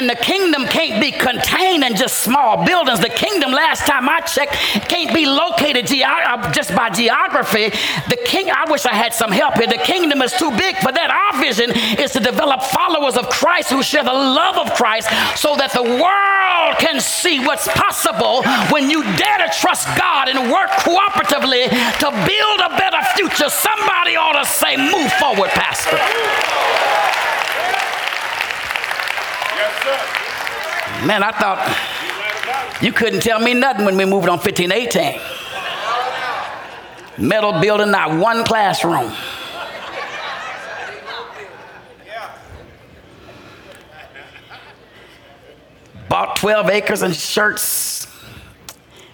and 0.00 0.08
the 0.08 0.16
kingdom 0.16 0.66
can't 0.66 0.98
be 0.98 1.12
contained 1.12 1.84
in 1.84 1.94
just 1.94 2.24
small 2.24 2.64
buildings. 2.64 3.00
The 3.00 3.10
kingdom, 3.10 3.52
last 3.52 3.86
time 3.86 4.08
I 4.08 4.20
checked, 4.20 4.54
can't 4.88 5.14
be 5.14 5.26
located 5.26 5.86
ge- 5.86 6.00
uh, 6.00 6.50
just 6.52 6.74
by 6.74 6.88
geography. 6.88 7.68
The 8.08 8.16
king, 8.24 8.50
I 8.50 8.64
wish 8.70 8.86
I 8.86 8.94
had 8.94 9.12
some 9.12 9.30
help 9.30 9.56
here. 9.56 9.66
The 9.66 9.84
kingdom 9.84 10.22
is 10.22 10.32
too 10.32 10.50
big 10.52 10.76
for 10.78 10.90
that. 10.90 11.10
Our 11.12 11.38
vision 11.38 11.70
is 12.00 12.12
to 12.12 12.20
develop 12.20 12.62
followers 12.62 13.18
of 13.18 13.28
Christ 13.28 13.68
who 13.68 13.82
share 13.82 14.02
the 14.02 14.12
love 14.12 14.56
of 14.56 14.72
Christ 14.72 15.10
so 15.38 15.54
that 15.56 15.72
the 15.74 15.84
world 15.84 16.78
can 16.78 16.98
see 16.98 17.38
what's 17.44 17.68
possible 17.68 18.42
when 18.72 18.88
you 18.88 19.02
dare 19.04 19.38
to 19.44 19.52
trust 19.60 19.84
God 20.00 20.30
and 20.32 20.50
work 20.50 20.70
cooperatively 20.80 21.68
to 21.68 22.08
build 22.08 22.58
a 22.64 22.72
better 22.80 23.04
future. 23.12 23.50
Somebody 23.52 24.16
ought 24.16 24.40
to 24.40 24.48
say, 24.48 24.80
Move 24.80 25.12
forward, 25.20 25.50
Pastor. 25.50 26.00
Man, 31.06 31.22
I 31.22 31.32
thought 31.32 32.82
you 32.82 32.92
couldn't 32.92 33.20
tell 33.20 33.40
me 33.40 33.54
nothing 33.54 33.84
when 33.86 33.96
we 33.96 34.04
moved 34.04 34.28
on 34.28 34.38
1518. 34.38 35.20
Metal 37.18 37.60
building, 37.60 37.90
not 37.90 38.18
one 38.18 38.44
classroom. 38.44 39.12
Bought 46.08 46.36
12 46.36 46.70
acres 46.70 47.02
and 47.02 47.14
Schertz. 47.14 48.08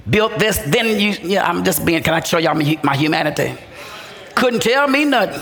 Built 0.08 0.38
this, 0.38 0.58
then 0.58 0.98
you, 0.98 1.14
yeah, 1.22 1.46
I'm 1.46 1.62
just 1.64 1.84
being, 1.84 2.02
can 2.02 2.14
I 2.14 2.20
show 2.20 2.38
y'all 2.38 2.54
my, 2.54 2.78
my 2.82 2.96
humanity? 2.96 3.54
Couldn't 4.34 4.62
tell 4.62 4.88
me 4.88 5.04
nothing. 5.04 5.40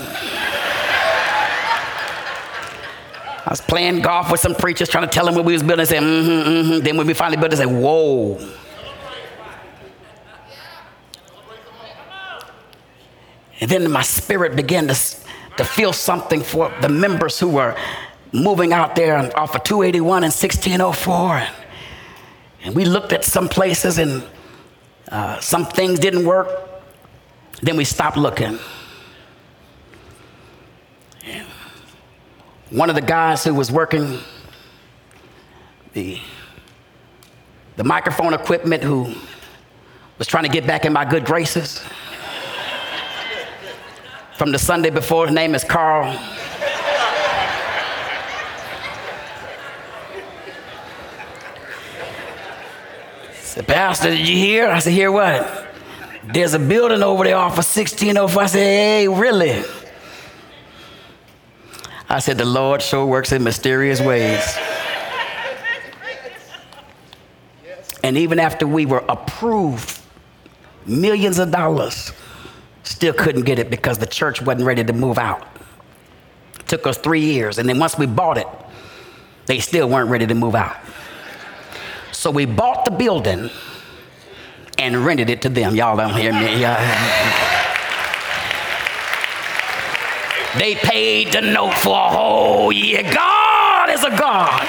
I 3.46 3.50
was 3.50 3.60
playing 3.60 4.00
golf 4.00 4.30
with 4.30 4.40
some 4.40 4.54
preachers 4.54 4.88
trying 4.88 5.06
to 5.06 5.12
tell 5.12 5.26
them 5.26 5.34
what 5.34 5.44
we 5.44 5.52
was 5.52 5.62
building. 5.62 5.84
Said, 5.84 6.02
mm-hmm, 6.02 6.48
mm-hmm. 6.48 6.84
Then 6.84 6.96
when 6.96 7.06
we 7.06 7.12
finally 7.12 7.36
built 7.36 7.52
it, 7.52 7.56
said, 7.58 7.66
whoa. 7.66 8.38
And 13.60 13.70
then 13.70 13.90
my 13.90 14.02
spirit 14.02 14.56
began 14.56 14.88
to, 14.88 14.94
to 15.58 15.64
feel 15.64 15.92
something 15.92 16.42
for 16.42 16.72
the 16.80 16.88
members 16.88 17.38
who 17.38 17.48
were 17.48 17.76
moving 18.32 18.72
out 18.72 18.96
there 18.96 19.16
off 19.38 19.54
of 19.54 19.62
281 19.62 20.24
and 20.24 20.32
1604. 20.32 21.36
And, 21.36 21.54
and 22.64 22.74
we 22.74 22.86
looked 22.86 23.12
at 23.12 23.24
some 23.24 23.48
places 23.48 23.98
and 23.98 24.26
uh, 25.10 25.38
some 25.40 25.66
things 25.66 25.98
didn't 25.98 26.24
work. 26.24 26.48
Then 27.62 27.76
we 27.76 27.84
stopped 27.84 28.16
looking. 28.16 28.58
One 32.70 32.88
of 32.88 32.94
the 32.94 33.02
guys 33.02 33.44
who 33.44 33.54
was 33.54 33.70
working 33.70 34.18
the, 35.92 36.18
the 37.76 37.84
microphone 37.84 38.34
equipment 38.34 38.82
who 38.82 39.14
was 40.18 40.26
trying 40.26 40.44
to 40.44 40.50
get 40.50 40.66
back 40.66 40.84
in 40.84 40.92
my 40.92 41.04
good 41.04 41.24
graces 41.24 41.84
from 44.36 44.50
the 44.50 44.58
Sunday 44.58 44.90
before, 44.90 45.26
his 45.26 45.34
name 45.34 45.54
is 45.54 45.62
Carl. 45.62 46.18
said, 53.54 53.68
Pastor, 53.68 54.10
did 54.10 54.28
you 54.28 54.36
hear? 54.36 54.68
I 54.68 54.80
said, 54.80 54.92
hear 54.92 55.12
what? 55.12 55.68
There's 56.24 56.54
a 56.54 56.58
building 56.58 57.04
over 57.04 57.22
there 57.22 57.36
off 57.36 57.52
of 57.52 57.58
1604. 57.58 58.42
I 58.42 58.46
said, 58.46 58.58
hey, 58.58 59.08
really? 59.08 59.62
I 62.14 62.20
said, 62.20 62.38
The 62.38 62.44
Lord 62.44 62.80
sure 62.80 63.04
works 63.04 63.32
in 63.32 63.42
mysterious 63.42 64.00
ways. 64.00 64.56
And 68.04 68.16
even 68.16 68.38
after 68.38 68.68
we 68.68 68.86
were 68.86 69.04
approved 69.08 69.98
millions 70.86 71.40
of 71.40 71.50
dollars, 71.50 72.12
still 72.84 73.14
couldn't 73.14 73.42
get 73.42 73.58
it 73.58 73.68
because 73.68 73.98
the 73.98 74.06
church 74.06 74.40
wasn't 74.40 74.64
ready 74.64 74.84
to 74.84 74.92
move 74.92 75.18
out. 75.18 75.44
It 76.60 76.68
took 76.68 76.86
us 76.86 76.98
three 76.98 77.22
years. 77.22 77.58
And 77.58 77.68
then 77.68 77.80
once 77.80 77.98
we 77.98 78.06
bought 78.06 78.38
it, 78.38 78.46
they 79.46 79.58
still 79.58 79.88
weren't 79.88 80.08
ready 80.08 80.28
to 80.28 80.34
move 80.36 80.54
out. 80.54 80.76
So 82.12 82.30
we 82.30 82.44
bought 82.44 82.84
the 82.84 82.92
building 82.92 83.50
and 84.78 85.04
rented 85.04 85.30
it 85.30 85.42
to 85.42 85.48
them. 85.48 85.74
Y'all 85.74 85.96
don't 85.96 86.14
hear 86.14 86.32
me. 86.32 86.64
They 90.58 90.76
paid 90.76 91.32
the 91.32 91.40
note 91.40 91.74
for 91.74 91.96
a 91.96 92.10
whole 92.10 92.72
year. 92.72 93.02
God 93.02 93.90
is 93.90 94.04
a 94.04 94.10
God. 94.10 94.68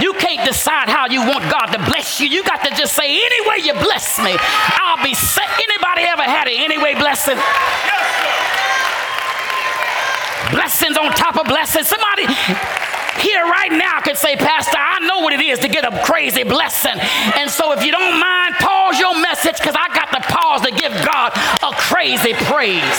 You 0.00 0.12
can't 0.14 0.44
decide 0.46 0.88
how 0.88 1.06
you 1.06 1.20
want 1.20 1.50
God 1.50 1.66
to 1.72 1.78
bless 1.78 2.20
you. 2.20 2.28
You 2.28 2.44
got 2.44 2.62
to 2.64 2.70
just 2.76 2.94
say, 2.94 3.08
any 3.08 3.48
way 3.48 3.64
you 3.64 3.72
bless 3.74 4.18
me, 4.18 4.36
I'll 4.38 5.02
be 5.02 5.14
set. 5.14 5.48
Anybody 5.48 6.02
ever 6.02 6.22
had 6.22 6.48
an 6.48 6.54
anyway 6.56 6.94
blessing? 6.94 7.38
Blessings 10.52 10.96
on 10.96 11.10
top 11.12 11.36
of 11.36 11.46
blessings. 11.46 11.88
Somebody 11.88 12.26
here 13.18 13.44
right 13.44 13.72
now 13.72 13.98
I 13.98 14.00
could 14.02 14.16
say, 14.16 14.36
Pastor, 14.36 14.78
I 14.78 15.00
know 15.06 15.20
what 15.20 15.32
it 15.32 15.40
is 15.40 15.58
to 15.60 15.68
get 15.68 15.84
a 15.84 15.92
crazy 16.04 16.44
blessing. 16.44 16.98
And 17.36 17.50
so 17.50 17.72
if 17.72 17.84
you 17.84 17.92
don't 17.92 18.20
mind, 18.20 18.54
pause 18.56 18.98
your 18.98 19.14
message 19.20 19.58
because 19.58 19.76
I 19.76 19.88
got 19.94 20.10
to 20.12 20.20
pause 20.26 20.62
to 20.62 20.72
give 20.72 20.92
God 21.04 21.32
a 21.62 21.72
crazy 21.76 22.34
praise. 22.46 22.98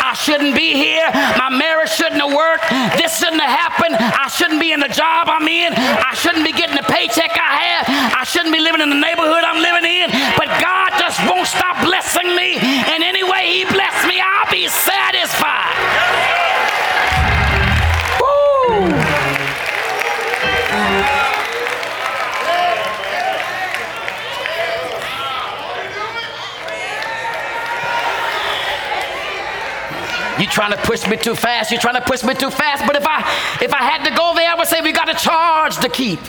I 0.00 0.14
shouldn't 0.14 0.54
be 0.54 0.74
here. 0.74 1.08
My 1.36 1.50
marriage 1.50 1.90
shouldn't 1.90 2.20
have 2.20 2.32
worked. 2.32 2.68
This 2.96 3.18
shouldn't 3.18 3.42
have 3.42 3.52
happened. 3.52 3.96
I 3.96 4.28
shouldn't 4.28 4.60
be 4.60 4.72
in 4.72 4.80
the 4.80 4.88
job 4.88 5.28
I'm 5.28 5.46
in. 5.46 5.72
I 5.74 6.14
shouldn't 6.14 6.44
be 6.44 6.52
getting 6.52 6.76
the 6.76 6.86
paycheck 6.88 7.32
I 7.36 7.50
have. 7.60 7.84
I 8.16 8.24
shouldn't 8.24 8.52
be 8.52 8.60
living 8.60 8.80
in 8.80 8.90
the 8.90 9.00
neighborhood 9.00 9.44
I'm 9.44 9.60
living 9.60 9.84
in. 9.84 10.08
But 10.36 10.48
God 10.60 10.96
just 10.98 11.20
won't 11.28 11.46
stop 11.46 11.84
blessing 11.84 12.34
me. 12.36 12.56
And 12.60 13.02
anyway 13.04 13.52
He 13.52 13.64
bless 13.64 13.96
me, 14.06 14.20
I'll 14.20 14.50
be 14.50 14.68
satisfied. 14.68 16.27
You 30.38 30.46
trying 30.46 30.70
to 30.70 30.78
push 30.78 31.04
me 31.08 31.16
too 31.16 31.34
fast? 31.34 31.72
You're 31.72 31.80
trying 31.80 31.96
to 31.96 32.00
push 32.00 32.22
me 32.22 32.32
too 32.32 32.50
fast? 32.50 32.86
But 32.86 32.94
if 32.94 33.04
I 33.04 33.20
if 33.60 33.74
I 33.74 33.82
had 33.82 34.04
to 34.08 34.14
go 34.14 34.34
there, 34.36 34.48
I 34.48 34.54
would 34.54 34.68
say 34.68 34.80
we 34.80 34.92
got 34.92 35.08
a 35.08 35.14
charge 35.14 35.76
to 35.78 35.88
keep. 35.88 36.20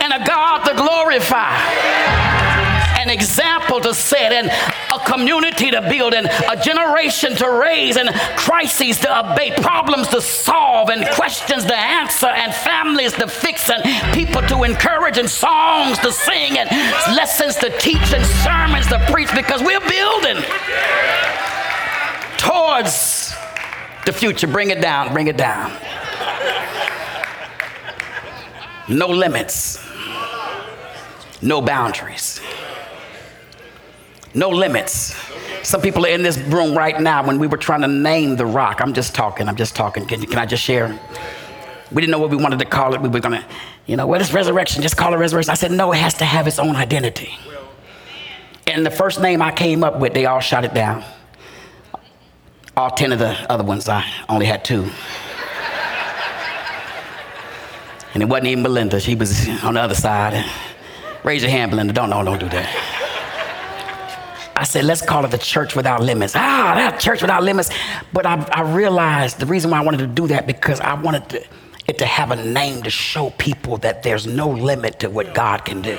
And 0.00 0.12
a 0.12 0.24
God 0.26 0.64
to 0.64 0.74
glorify. 0.74 1.56
An 3.00 3.08
example 3.08 3.80
to 3.80 3.94
set 3.94 4.32
and 4.32 4.48
a 4.92 4.98
community 5.10 5.70
to 5.70 5.80
build 5.80 6.12
and 6.12 6.26
a 6.26 6.62
generation 6.62 7.34
to 7.36 7.48
raise 7.48 7.96
and 7.96 8.10
crises 8.36 8.98
to 9.00 9.18
abate, 9.18 9.56
problems 9.62 10.08
to 10.08 10.20
solve 10.20 10.90
and 10.90 11.08
questions 11.14 11.64
to 11.64 11.74
answer 11.74 12.26
and 12.26 12.54
families 12.54 13.14
to 13.14 13.26
fix 13.26 13.70
and 13.70 13.82
people 14.12 14.42
to 14.48 14.64
encourage 14.64 15.16
and 15.16 15.30
songs 15.30 15.98
to 16.00 16.12
sing 16.12 16.58
and 16.58 16.68
lessons 17.16 17.56
to 17.56 17.70
teach 17.78 18.12
and 18.12 18.26
sermons 18.44 18.86
to 18.88 18.98
preach 19.10 19.34
because 19.34 19.62
we're 19.62 19.80
building 19.80 20.44
towards 22.38 23.34
the 24.06 24.12
future. 24.12 24.46
Bring 24.46 24.70
it 24.70 24.80
down, 24.80 25.12
bring 25.12 25.26
it 25.26 25.36
down. 25.36 25.70
No 28.88 29.06
limits, 29.06 29.86
no 31.42 31.60
boundaries, 31.60 32.40
no 34.32 34.48
limits. 34.48 35.14
Some 35.62 35.82
people 35.82 36.06
are 36.06 36.08
in 36.08 36.22
this 36.22 36.38
room 36.38 36.74
right 36.74 36.98
now 36.98 37.26
when 37.26 37.38
we 37.38 37.46
were 37.46 37.58
trying 37.58 37.82
to 37.82 37.88
name 37.88 38.36
the 38.36 38.46
rock. 38.46 38.80
I'm 38.80 38.94
just 38.94 39.14
talking, 39.14 39.46
I'm 39.46 39.56
just 39.56 39.76
talking. 39.76 40.06
Can, 40.06 40.22
can 40.22 40.38
I 40.38 40.46
just 40.46 40.62
share? 40.62 40.98
We 41.92 42.00
didn't 42.00 42.12
know 42.12 42.18
what 42.18 42.30
we 42.30 42.36
wanted 42.36 42.60
to 42.60 42.64
call 42.64 42.94
it. 42.94 43.02
We 43.02 43.10
were 43.10 43.20
going 43.20 43.40
to, 43.40 43.44
you 43.86 43.96
know, 43.96 44.06
what 44.06 44.22
is 44.22 44.32
resurrection? 44.32 44.80
Just 44.80 44.96
call 44.96 45.12
it 45.12 45.16
resurrection. 45.18 45.50
I 45.50 45.54
said, 45.54 45.72
no, 45.72 45.92
it 45.92 45.96
has 45.96 46.14
to 46.14 46.24
have 46.24 46.46
its 46.46 46.58
own 46.58 46.76
identity. 46.76 47.36
And 48.66 48.86
the 48.86 48.90
first 48.90 49.20
name 49.20 49.42
I 49.42 49.50
came 49.50 49.84
up 49.84 49.98
with, 49.98 50.14
they 50.14 50.24
all 50.26 50.40
shot 50.40 50.64
it 50.64 50.72
down. 50.72 51.04
All 52.78 52.90
10 52.90 53.10
of 53.10 53.18
the 53.18 53.34
other 53.50 53.64
ones, 53.64 53.88
I 53.88 54.08
only 54.28 54.46
had 54.46 54.64
two. 54.64 54.88
and 58.14 58.22
it 58.22 58.26
wasn't 58.26 58.46
even 58.46 58.62
Belinda. 58.62 59.00
She 59.00 59.16
was 59.16 59.48
on 59.64 59.74
the 59.74 59.80
other 59.80 59.96
side. 59.96 60.44
Raise 61.24 61.42
your 61.42 61.50
hand, 61.50 61.72
Belinda. 61.72 61.92
Don't, 61.92 62.08
no, 62.08 62.22
don't 62.22 62.38
do 62.38 62.48
that. 62.50 62.68
I 64.54 64.62
said, 64.62 64.84
let's 64.84 65.02
call 65.04 65.24
it 65.24 65.32
the 65.32 65.38
church 65.38 65.74
without 65.74 66.04
limits. 66.04 66.36
Ah, 66.36 66.74
that 66.76 67.00
church 67.00 67.20
without 67.20 67.42
limits. 67.42 67.70
But 68.12 68.26
I, 68.26 68.48
I 68.52 68.62
realized 68.72 69.40
the 69.40 69.46
reason 69.46 69.72
why 69.72 69.78
I 69.78 69.84
wanted 69.84 69.98
to 69.98 70.06
do 70.06 70.28
that 70.28 70.46
because 70.46 70.78
I 70.78 70.94
wanted 70.94 71.28
to, 71.30 71.44
it 71.88 71.98
to 71.98 72.06
have 72.06 72.30
a 72.30 72.36
name 72.36 72.84
to 72.84 72.90
show 72.90 73.30
people 73.38 73.78
that 73.78 74.04
there's 74.04 74.24
no 74.24 74.48
limit 74.48 75.00
to 75.00 75.10
what 75.10 75.34
God 75.34 75.64
can 75.64 75.82
do. 75.82 75.98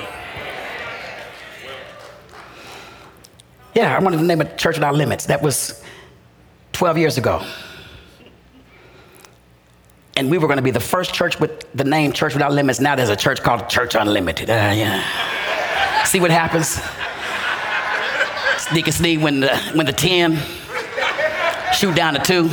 Yeah, 3.74 3.94
I 3.94 4.00
wanted 4.00 4.16
to 4.16 4.24
name 4.24 4.40
it 4.40 4.56
Church 4.56 4.76
Without 4.76 4.94
Limits. 4.94 5.26
That 5.26 5.42
was 5.42 5.84
12 6.80 6.96
years 6.96 7.18
ago. 7.18 7.44
And 10.16 10.30
we 10.30 10.38
were 10.38 10.46
going 10.46 10.56
to 10.56 10.62
be 10.62 10.70
the 10.70 10.80
first 10.80 11.12
church 11.12 11.38
with 11.38 11.70
the 11.74 11.84
name 11.84 12.10
Church 12.10 12.32
Without 12.32 12.52
Limits. 12.52 12.80
Now 12.80 12.96
there's 12.96 13.10
a 13.10 13.16
church 13.16 13.42
called 13.42 13.68
Church 13.68 13.94
Unlimited. 13.94 14.48
Uh, 14.48 14.72
yeah. 14.74 15.04
See 16.04 16.20
what 16.20 16.30
happens? 16.30 16.80
Deacon 18.72 18.94
Sneed, 18.94 19.20
when 19.20 19.40
the, 19.40 19.54
when 19.74 19.84
the 19.84 19.92
10 19.92 20.38
shoot 21.74 21.94
down 21.94 22.14
to 22.14 22.20
2. 22.20 22.44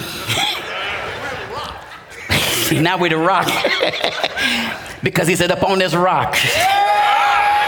now 2.82 2.98
we're 2.98 3.08
the 3.08 3.16
rock. 3.16 3.48
because 5.04 5.30
he 5.30 5.38
said, 5.38 5.52
Up 5.52 5.64
on 5.64 5.80
this 5.80 5.96
rock, 5.96 6.36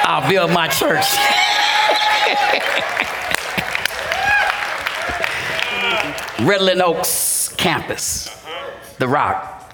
I'll 0.04 0.30
build 0.30 0.52
my 0.52 0.68
church. 0.68 1.06
Redland 6.40 6.82
Oaks 6.82 7.50
campus, 7.58 8.30
The 8.98 9.08
Rock. 9.08 9.74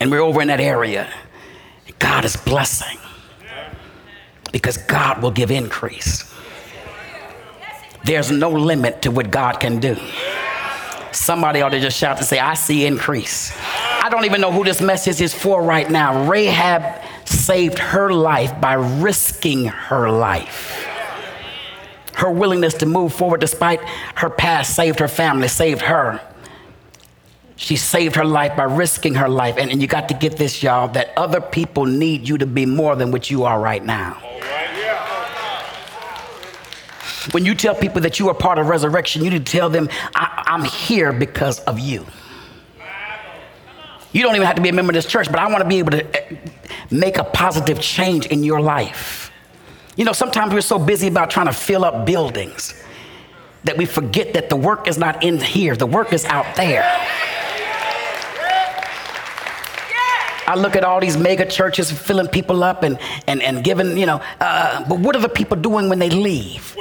And 0.00 0.10
we're 0.10 0.20
over 0.20 0.42
in 0.42 0.48
that 0.48 0.60
area. 0.60 1.12
God 1.98 2.24
is 2.24 2.36
blessing 2.36 2.98
because 4.52 4.76
God 4.76 5.22
will 5.22 5.30
give 5.30 5.50
increase. 5.50 6.32
There's 8.04 8.30
no 8.30 8.50
limit 8.50 9.02
to 9.02 9.10
what 9.10 9.30
God 9.30 9.58
can 9.58 9.80
do. 9.80 9.96
Somebody 11.12 11.62
ought 11.62 11.70
to 11.70 11.80
just 11.80 11.96
shout 11.96 12.18
and 12.18 12.26
say, 12.26 12.38
I 12.38 12.54
see 12.54 12.84
increase. 12.84 13.52
I 14.02 14.08
don't 14.10 14.26
even 14.26 14.40
know 14.40 14.52
who 14.52 14.64
this 14.64 14.80
message 14.80 15.20
is 15.20 15.32
for 15.32 15.62
right 15.62 15.90
now. 15.90 16.28
Rahab 16.28 17.02
saved 17.26 17.78
her 17.78 18.12
life 18.12 18.60
by 18.60 18.74
risking 18.74 19.66
her 19.66 20.10
life. 20.10 20.83
Her 22.16 22.30
willingness 22.30 22.74
to 22.74 22.86
move 22.86 23.12
forward 23.12 23.40
despite 23.40 23.80
her 24.16 24.30
past 24.30 24.74
saved 24.74 25.00
her 25.00 25.08
family, 25.08 25.48
saved 25.48 25.82
her. 25.82 26.20
She 27.56 27.76
saved 27.76 28.16
her 28.16 28.24
life 28.24 28.56
by 28.56 28.64
risking 28.64 29.14
her 29.14 29.28
life. 29.28 29.56
And, 29.58 29.70
and 29.70 29.80
you 29.80 29.86
got 29.86 30.08
to 30.08 30.14
get 30.14 30.36
this, 30.36 30.62
y'all, 30.62 30.88
that 30.88 31.12
other 31.16 31.40
people 31.40 31.86
need 31.86 32.28
you 32.28 32.38
to 32.38 32.46
be 32.46 32.66
more 32.66 32.96
than 32.96 33.10
what 33.10 33.30
you 33.30 33.44
are 33.44 33.60
right 33.60 33.84
now. 33.84 34.20
When 37.30 37.44
you 37.44 37.54
tell 37.54 37.74
people 37.74 38.02
that 38.02 38.18
you 38.18 38.28
are 38.28 38.34
part 38.34 38.58
of 38.58 38.66
resurrection, 38.66 39.24
you 39.24 39.30
need 39.30 39.46
to 39.46 39.52
tell 39.52 39.70
them, 39.70 39.88
I, 40.14 40.44
am 40.46 40.64
here 40.64 41.12
because 41.12 41.60
of 41.60 41.78
you. 41.78 42.04
You 44.12 44.22
don't 44.22 44.34
even 44.36 44.46
have 44.46 44.56
to 44.56 44.62
be 44.62 44.68
a 44.68 44.72
member 44.72 44.90
of 44.90 44.94
this 44.94 45.06
church, 45.06 45.30
but 45.30 45.40
I 45.40 45.48
want 45.48 45.62
to 45.62 45.68
be 45.68 45.78
able 45.78 45.92
to 45.92 46.32
eh, 46.32 46.36
make 46.90 47.18
a 47.18 47.24
positive 47.24 47.80
change 47.80 48.26
in 48.26 48.44
your 48.44 48.60
life. 48.60 49.32
You 49.96 50.04
know, 50.04 50.12
sometimes 50.12 50.52
we're 50.52 50.60
so 50.60 50.78
busy 50.78 51.08
about 51.08 51.30
trying 51.30 51.46
to 51.46 51.52
fill 51.52 51.84
up 51.84 52.04
buildings 52.04 52.74
that 53.64 53.76
we 53.76 53.86
forget 53.86 54.34
that 54.34 54.50
the 54.50 54.56
work 54.56 54.88
is 54.88 54.98
not 54.98 55.22
in 55.22 55.38
here, 55.38 55.76
the 55.76 55.86
work 55.86 56.12
is 56.12 56.24
out 56.24 56.54
there. 56.56 56.84
I 60.46 60.56
look 60.56 60.76
at 60.76 60.84
all 60.84 61.00
these 61.00 61.16
mega 61.16 61.46
churches 61.46 61.90
filling 61.90 62.28
people 62.28 62.62
up 62.62 62.82
and, 62.82 62.98
and, 63.26 63.42
and 63.42 63.64
giving, 63.64 63.96
you 63.96 64.04
know, 64.04 64.20
uh, 64.40 64.86
but 64.86 65.00
what 65.00 65.16
are 65.16 65.22
the 65.22 65.28
people 65.28 65.56
doing 65.56 65.88
when 65.88 65.98
they 65.98 66.10
leave? 66.10 66.76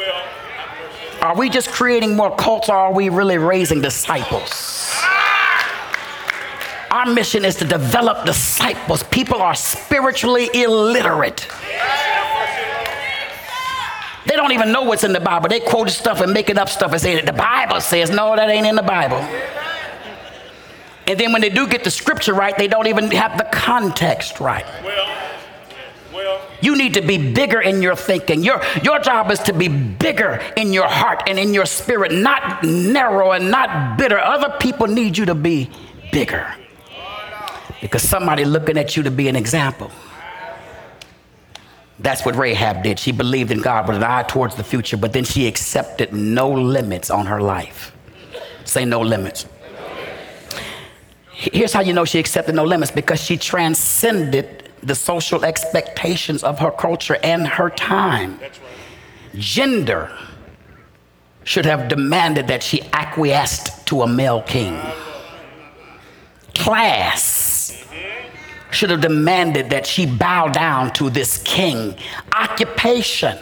Are 1.22 1.36
we 1.38 1.50
just 1.50 1.70
creating 1.70 2.18
more 2.18 2.36
cults 2.36 2.68
or 2.68 2.76
are 2.76 2.92
we 2.94 3.08
really 3.08 3.38
raising 3.38 3.82
disciples? 3.82 4.92
Our 6.92 7.06
mission 7.06 7.46
is 7.46 7.56
to 7.56 7.66
develop 7.66 8.26
disciples. 8.26 9.04
People 9.04 9.42
are 9.42 9.56
spiritually 9.56 10.50
illiterate. 10.54 11.48
They 14.26 14.36
don't 14.36 14.52
even 14.52 14.72
know 14.72 14.84
what's 14.84 15.04
in 15.04 15.14
the 15.14 15.20
Bible. 15.20 15.50
They 15.50 15.60
quote 15.60 15.90
stuff 15.90 16.22
and 16.22 16.34
making 16.34 16.58
up 16.58 16.70
stuff 16.70 16.92
and 16.92 17.02
say 17.02 17.16
that 17.16 17.26
the 17.26 17.34
Bible 17.34 17.82
says, 17.82 18.10
no, 18.10 18.36
that 18.36 18.50
ain't 18.50 18.66
in 18.66 18.76
the 18.76 18.84
Bible. 18.84 19.18
And 21.06 21.20
then 21.20 21.34
when 21.34 21.42
they 21.42 21.50
do 21.50 21.68
get 21.68 21.84
the 21.84 21.92
scripture 21.92 22.34
right, 22.34 22.58
they 22.58 22.68
don't 22.68 22.88
even 22.88 23.12
have 23.12 23.38
the 23.38 23.44
context 23.52 24.40
right. 24.40 24.66
Well, 24.84 25.10
well. 26.14 26.42
You 26.62 26.78
need 26.78 26.94
to 26.94 27.02
be 27.02 27.34
bigger 27.34 27.60
in 27.60 27.82
your 27.82 27.96
thinking. 27.96 28.42
Your, 28.42 28.62
your 28.84 29.00
job 29.00 29.30
is 29.30 29.40
to 29.40 29.54
be 29.54 29.68
bigger 29.68 30.42
in 30.56 30.72
your 30.72 30.88
heart 30.88 31.24
and 31.28 31.38
in 31.38 31.54
your 31.54 31.66
spirit, 31.66 32.14
not 32.14 32.64
narrow 32.64 33.32
and 33.32 33.52
not 33.52 33.98
bitter. 33.98 34.18
Other 34.18 34.56
people 34.60 34.88
need 34.88 35.18
you 35.18 35.26
to 35.26 35.36
be 35.36 35.70
bigger 36.14 36.56
because 37.82 38.02
somebody 38.02 38.46
looking 38.46 38.78
at 38.78 38.96
you 38.96 39.04
to 39.04 39.12
be 39.12 39.28
an 39.28 39.36
example. 39.36 39.92
That's 42.00 42.26
what 42.26 42.36
Rahab 42.36 42.84
did. 42.84 43.00
She 43.00 43.12
believed 43.12 43.52
in 43.52 43.62
God 43.62 43.88
with 43.88 43.98
an 43.98 44.04
eye 44.04 44.24
towards 44.24 44.56
the 44.56 44.64
future, 44.64 44.98
but 44.98 45.14
then 45.14 45.24
she 45.24 45.48
accepted 45.48 46.12
no 46.12 46.50
limits 46.50 47.10
on 47.10 47.28
her 47.28 47.40
life. 47.42 47.96
Say 48.66 48.86
no 48.86 49.02
limits. 49.02 49.46
Here's 51.32 51.74
how 51.74 51.82
you 51.82 51.94
know 51.94 52.06
she 52.06 52.20
accepted 52.20 52.56
no 52.56 52.64
limits 52.64 52.92
because 52.92 53.22
she 53.22 53.38
transcended 53.38 54.72
the 54.82 54.96
social 54.96 55.46
expectations 55.46 56.44
of 56.44 56.60
her 56.60 56.72
culture 56.72 57.18
and 57.24 57.48
her 57.48 57.70
time. 57.70 58.40
Gender 59.36 60.16
should 61.44 61.66
have 61.66 61.90
demanded 61.90 62.48
that 62.48 62.64
she 62.64 62.82
acquiesced 62.94 63.86
to 63.88 64.02
a 64.02 64.08
male 64.08 64.42
king. 64.44 64.80
Class 66.56 67.43
should 68.74 68.90
have 68.90 69.02
demanded 69.02 69.70
that 69.70 69.86
she 69.86 70.06
bow 70.06 70.48
down 70.48 70.92
to 70.94 71.10
this 71.10 71.42
king. 71.44 71.96
Occupation 72.34 73.38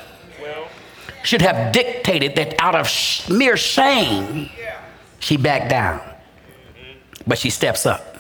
should 1.24 1.42
have 1.42 1.72
dictated 1.72 2.36
that 2.36 2.56
out 2.60 2.76
of 2.76 2.90
mere 3.30 3.58
shame, 3.58 4.50
she 5.20 5.38
backed 5.38 5.70
down. 5.70 6.02
But 7.28 7.38
she 7.38 7.50
steps 7.50 7.86
up. 7.86 8.18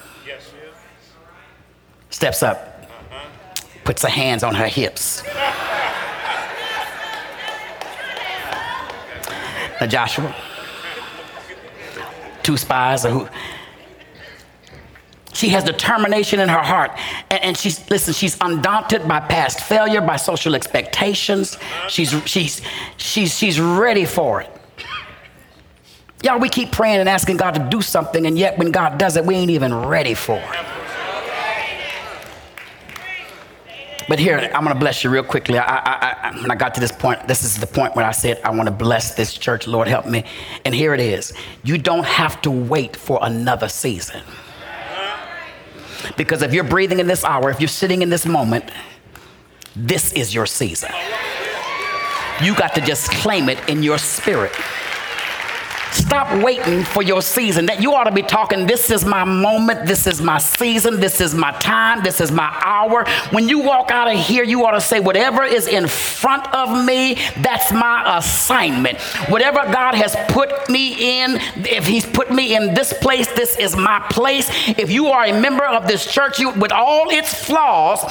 Steps 2.09 2.43
up. 2.43 2.67
Puts 3.83 4.03
her 4.03 4.09
hands 4.09 4.43
on 4.43 4.53
her 4.53 4.67
hips. 4.67 5.23
Now, 9.79 9.87
Joshua, 9.87 10.35
two 12.43 12.55
spies 12.57 13.03
or 13.03 13.09
who 13.09 13.27
she 15.33 15.49
has 15.49 15.63
determination 15.63 16.39
in 16.39 16.49
her 16.49 16.61
heart. 16.61 16.91
And, 17.29 17.43
and, 17.43 17.57
she's, 17.57 17.89
listen, 17.89 18.13
she's 18.13 18.37
undaunted 18.41 19.07
by 19.07 19.19
past 19.19 19.61
failure, 19.61 20.01
by 20.01 20.17
social 20.17 20.55
expectations. 20.55 21.57
She's, 21.87 22.11
she's, 22.25 22.61
she's, 22.97 23.37
she's 23.37 23.59
ready 23.59 24.05
for 24.05 24.41
it. 24.41 24.49
Y'all, 26.23 26.39
we 26.39 26.49
keep 26.49 26.71
praying 26.71 26.99
and 26.99 27.09
asking 27.09 27.37
God 27.37 27.55
to 27.55 27.67
do 27.69 27.81
something, 27.81 28.25
and 28.27 28.37
yet 28.37 28.57
when 28.57 28.71
God 28.71 28.99
does 28.99 29.17
it, 29.17 29.25
we 29.25 29.35
ain't 29.35 29.49
even 29.49 29.73
ready 29.73 30.13
for 30.13 30.37
it. 30.37 30.65
But 34.07 34.19
here, 34.19 34.37
I'm 34.53 34.63
going 34.65 34.75
to 34.75 34.79
bless 34.79 35.03
you 35.03 35.09
real 35.09 35.23
quickly. 35.23 35.57
I, 35.57 35.63
I, 35.63 36.29
I, 36.29 36.41
when 36.41 36.51
I 36.51 36.55
got 36.55 36.73
to 36.75 36.81
this 36.81 36.91
point, 36.91 37.27
this 37.29 37.43
is 37.43 37.57
the 37.57 37.65
point 37.65 37.95
where 37.95 38.05
I 38.05 38.11
said, 38.11 38.41
I 38.43 38.49
want 38.51 38.67
to 38.67 38.71
bless 38.71 39.15
this 39.15 39.33
church. 39.33 39.67
Lord, 39.67 39.87
help 39.87 40.05
me. 40.05 40.25
And 40.65 40.75
here 40.75 40.93
it 40.93 40.99
is. 40.99 41.33
You 41.63 41.77
don't 41.77 42.05
have 42.05 42.41
to 42.41 42.51
wait 42.51 42.95
for 42.95 43.19
another 43.21 43.69
season. 43.69 44.21
Because 46.17 46.41
if 46.41 46.53
you're 46.53 46.63
breathing 46.63 46.99
in 46.99 47.07
this 47.07 47.23
hour, 47.23 47.49
if 47.49 47.59
you're 47.59 47.67
sitting 47.67 48.01
in 48.01 48.09
this 48.09 48.25
moment, 48.25 48.65
this 49.75 50.13
is 50.13 50.33
your 50.33 50.45
season. 50.45 50.91
You 52.41 52.55
got 52.55 52.73
to 52.75 52.81
just 52.81 53.11
claim 53.11 53.49
it 53.49 53.69
in 53.69 53.83
your 53.83 53.97
spirit. 53.97 54.53
Stop 55.91 56.41
waiting 56.41 56.83
for 56.83 57.03
your 57.03 57.21
season. 57.21 57.65
That 57.65 57.81
you 57.81 57.93
ought 57.93 58.05
to 58.05 58.11
be 58.11 58.21
talking, 58.21 58.65
this 58.65 58.89
is 58.89 59.03
my 59.03 59.25
moment, 59.25 59.85
this 59.85 60.07
is 60.07 60.21
my 60.21 60.37
season, 60.37 60.99
this 60.99 61.19
is 61.19 61.35
my 61.35 61.51
time, 61.59 62.01
this 62.03 62.21
is 62.21 62.31
my 62.31 62.49
hour. 62.63 63.05
When 63.31 63.49
you 63.49 63.59
walk 63.59 63.91
out 63.91 64.07
of 64.07 64.17
here, 64.17 64.43
you 64.43 64.65
ought 64.65 64.71
to 64.71 64.81
say, 64.81 64.99
whatever 65.01 65.43
is 65.43 65.67
in 65.67 65.87
front 65.87 66.47
of 66.53 66.85
me, 66.85 67.15
that's 67.41 67.73
my 67.73 68.17
assignment. 68.17 68.99
Whatever 69.29 69.59
God 69.71 69.95
has 69.95 70.15
put 70.29 70.69
me 70.69 71.21
in, 71.21 71.39
if 71.57 71.85
He's 71.85 72.05
put 72.05 72.31
me 72.31 72.55
in 72.55 72.73
this 72.73 72.93
place, 72.93 73.27
this 73.33 73.57
is 73.57 73.75
my 73.75 73.99
place. 74.09 74.49
If 74.69 74.91
you 74.91 75.07
are 75.07 75.25
a 75.25 75.41
member 75.41 75.65
of 75.65 75.87
this 75.87 76.09
church, 76.09 76.39
you, 76.39 76.51
with 76.51 76.71
all 76.71 77.09
its 77.09 77.33
flaws, 77.33 78.01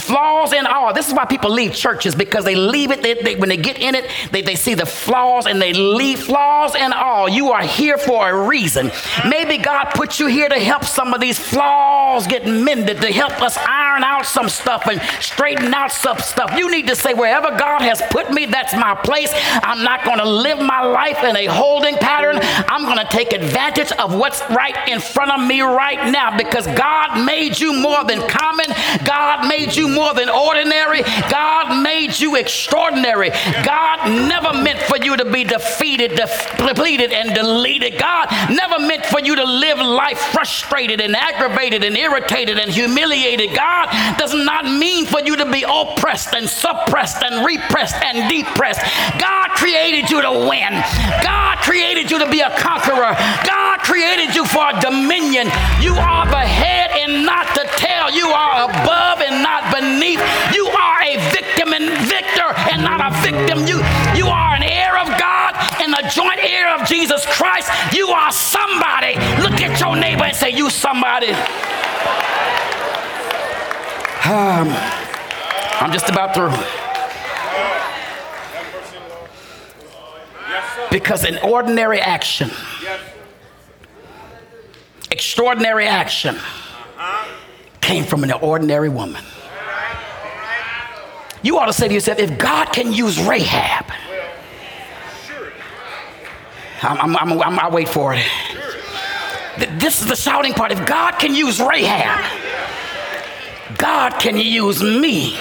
flaws 0.00 0.52
and 0.52 0.66
all, 0.66 0.92
this 0.92 1.06
is 1.08 1.14
why 1.14 1.26
people 1.26 1.50
leave 1.50 1.74
churches 1.74 2.14
because 2.16 2.44
they 2.44 2.56
leave 2.56 2.90
it, 2.90 3.02
they, 3.02 3.14
they, 3.14 3.36
when 3.36 3.48
they 3.48 3.56
get 3.56 3.78
in 3.78 3.94
it, 3.94 4.10
they, 4.32 4.42
they 4.42 4.56
see 4.56 4.74
the 4.74 4.86
flaws 4.86 5.46
and 5.46 5.62
they 5.62 5.72
leave 5.72 6.20
flaws 6.20 6.74
and 6.74 6.92
all 6.92 7.03
all, 7.04 7.28
you 7.28 7.52
are 7.52 7.62
here 7.62 7.98
for 7.98 8.28
a 8.28 8.48
reason. 8.48 8.90
Maybe 9.28 9.58
God 9.58 9.90
put 9.94 10.18
you 10.18 10.26
here 10.26 10.48
to 10.48 10.58
help 10.58 10.84
some 10.84 11.12
of 11.12 11.20
these 11.20 11.38
flaws 11.38 12.26
get 12.26 12.46
mended, 12.46 13.00
to 13.02 13.12
help 13.12 13.40
us 13.42 13.56
iron 13.58 14.02
out 14.02 14.26
some 14.26 14.48
stuff 14.48 14.86
and 14.86 15.00
straighten 15.22 15.72
out 15.74 15.92
some 15.92 16.18
stuff. 16.18 16.56
You 16.56 16.70
need 16.70 16.88
to 16.88 16.96
say, 16.96 17.14
wherever 17.14 17.50
God 17.50 17.82
has 17.82 18.02
put 18.10 18.32
me, 18.32 18.46
that's 18.46 18.74
my 18.74 18.94
place. 18.94 19.30
I'm 19.34 19.84
not 19.84 20.04
going 20.04 20.18
to 20.18 20.28
live 20.28 20.58
my 20.58 20.82
life 20.82 21.22
in 21.22 21.36
a 21.36 21.46
holding 21.46 21.96
pattern. 21.96 22.38
I'm 22.42 22.84
going 22.84 22.98
to 22.98 23.12
take 23.12 23.32
advantage 23.32 23.92
of 23.92 24.14
what's 24.14 24.40
right 24.50 24.88
in 24.88 25.00
front 25.00 25.30
of 25.30 25.46
me 25.46 25.60
right 25.60 26.10
now 26.10 26.36
because 26.36 26.66
God 26.68 27.24
made 27.24 27.60
you 27.60 27.80
more 27.80 28.04
than 28.04 28.26
common. 28.28 28.66
God 29.04 29.46
made 29.46 29.76
you 29.76 29.88
more 29.88 30.14
than 30.14 30.28
ordinary. 30.30 31.02
God 31.30 31.82
made 31.82 32.18
you 32.18 32.36
extraordinary. 32.36 33.30
God 33.64 34.08
never 34.28 34.52
meant 34.62 34.78
for 34.80 34.96
you 34.96 35.16
to 35.16 35.24
be 35.24 35.44
defeated, 35.44 36.16
and 37.00 37.34
deleted. 37.34 37.98
God 37.98 38.28
never 38.50 38.78
meant 38.78 39.06
for 39.06 39.20
you 39.20 39.34
to 39.36 39.44
live 39.44 39.78
life 39.78 40.18
frustrated 40.18 41.00
and 41.00 41.16
aggravated 41.16 41.84
and 41.84 41.96
irritated 41.96 42.58
and 42.58 42.70
humiliated. 42.70 43.54
God 43.54 43.88
does 44.18 44.34
not 44.34 44.64
mean 44.64 45.06
for 45.06 45.20
you 45.20 45.36
to 45.36 45.50
be 45.50 45.64
oppressed 45.66 46.34
and 46.34 46.48
suppressed 46.48 47.22
and 47.22 47.44
repressed 47.44 47.96
and 48.02 48.28
depressed. 48.30 48.80
God 49.20 49.48
created 49.50 50.10
you 50.10 50.22
to 50.22 50.32
win. 50.48 50.72
God 51.22 51.58
created 51.58 52.10
you 52.10 52.18
to 52.18 52.30
be 52.30 52.40
a 52.40 52.50
conqueror. 52.58 53.14
God 53.46 53.78
created 53.80 54.34
you 54.34 54.44
for 54.44 54.72
dominion. 54.80 55.48
You 55.80 55.94
are 55.94 56.26
the 56.26 56.44
head 56.44 56.90
and 56.92 57.24
not 57.24 57.46
the 57.54 57.68
tail. 57.76 58.10
You 58.10 58.28
are 58.28 58.68
above 58.68 59.20
and 59.20 59.42
not 59.42 59.72
beneath. 59.72 60.20
You 60.54 60.66
are 60.68 61.02
a 61.02 61.16
victim 61.32 61.72
and 61.72 61.88
victor 62.08 62.48
and 62.70 62.82
not 62.82 63.00
a 63.00 63.10
victim. 63.22 63.66
You, 63.66 63.80
you 64.16 64.26
are 64.26 64.43
heir 64.94 65.02
of 65.02 65.18
God 65.18 65.54
and 65.80 65.94
a 65.94 66.08
joint 66.08 66.38
heir 66.42 66.74
of 66.74 66.86
Jesus 66.86 67.24
Christ, 67.26 67.70
you 67.94 68.08
are 68.08 68.32
somebody. 68.32 69.14
Look 69.42 69.60
at 69.60 69.80
your 69.80 69.96
neighbor 69.96 70.24
and 70.24 70.36
say, 70.36 70.50
You 70.50 70.70
somebody. 70.70 71.30
Um, 74.26 74.68
I'm 75.80 75.92
just 75.92 76.08
about 76.08 76.34
through. 76.34 76.52
Because 80.90 81.24
an 81.24 81.38
ordinary 81.38 82.00
action, 82.00 82.50
extraordinary 85.10 85.86
action, 85.86 86.36
came 87.80 88.04
from 88.04 88.24
an 88.24 88.32
ordinary 88.32 88.88
woman. 88.88 89.22
You 91.42 91.58
ought 91.58 91.66
to 91.66 91.72
say 91.74 91.88
to 91.88 91.94
yourself, 91.94 92.18
if 92.18 92.38
God 92.38 92.72
can 92.72 92.92
use 92.92 93.20
Rahab, 93.20 93.92
I'm, 96.84 97.16
I'm, 97.16 97.40
I'm, 97.40 97.58
I'll 97.58 97.70
wait 97.70 97.88
for 97.88 98.14
it. 98.14 98.24
This 99.78 100.00
is 100.02 100.08
the 100.08 100.16
shouting 100.16 100.52
part. 100.52 100.72
If 100.72 100.84
God 100.86 101.12
can 101.12 101.34
use 101.34 101.60
Rahab, 101.60 102.20
God 103.78 104.18
can 104.20 104.36
use 104.36 104.82
me. 104.82 105.38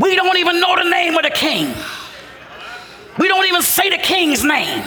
We 0.00 0.16
don't 0.16 0.38
even 0.38 0.60
know 0.60 0.76
the 0.76 0.88
name 0.88 1.16
of 1.16 1.22
the 1.22 1.30
king. 1.30 1.74
We 3.18 3.28
don't 3.28 3.46
even 3.46 3.62
say 3.62 3.90
the 3.90 3.98
king's 3.98 4.44
name. 4.44 4.82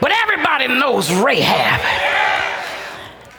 But 0.00 0.12
everybody 0.12 0.68
knows 0.68 1.12
Rahab. 1.12 1.80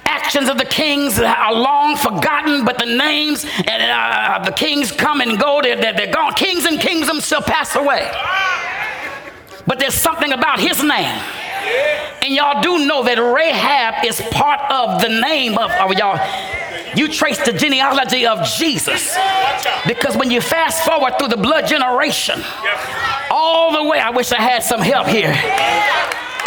Actions 0.05 0.47
of 0.49 0.57
the 0.57 0.65
kings 0.65 1.19
are 1.19 1.53
long 1.53 1.97
forgotten, 1.97 2.63
but 2.63 2.77
the 2.77 2.85
names 2.85 3.45
and 3.67 3.83
uh, 3.83 4.39
the 4.45 4.51
kings 4.51 4.91
come 4.91 5.21
and 5.21 5.39
go. 5.39 5.61
They're, 5.61 5.75
they're, 5.75 5.93
they're 5.93 6.13
gone. 6.13 6.33
Kings 6.33 6.65
and 6.65 6.79
kingdoms 6.79 7.25
shall 7.25 7.41
pass 7.41 7.75
away. 7.75 8.11
But 9.69 9.77
there's 9.77 9.93
something 9.93 10.31
about 10.31 10.59
his 10.59 10.83
name. 10.83 11.21
And 12.23 12.33
y'all 12.33 12.59
do 12.59 12.87
know 12.87 13.03
that 13.03 13.19
Rahab 13.19 14.03
is 14.03 14.19
part 14.31 14.59
of 14.71 14.99
the 14.99 15.09
name 15.09 15.59
of, 15.59 15.69
of 15.69 15.93
y'all. 15.93 16.17
You 16.95 17.07
trace 17.07 17.37
the 17.45 17.53
genealogy 17.53 18.25
of 18.25 18.43
Jesus. 18.47 19.15
Because 19.85 20.17
when 20.17 20.31
you 20.31 20.41
fast 20.41 20.83
forward 20.83 21.19
through 21.19 21.27
the 21.27 21.37
blood 21.37 21.67
generation, 21.67 22.41
all 23.29 23.71
the 23.71 23.87
way, 23.87 23.99
I 23.99 24.09
wish 24.09 24.31
I 24.31 24.41
had 24.41 24.63
some 24.63 24.81
help 24.81 25.05
here. 25.05 25.35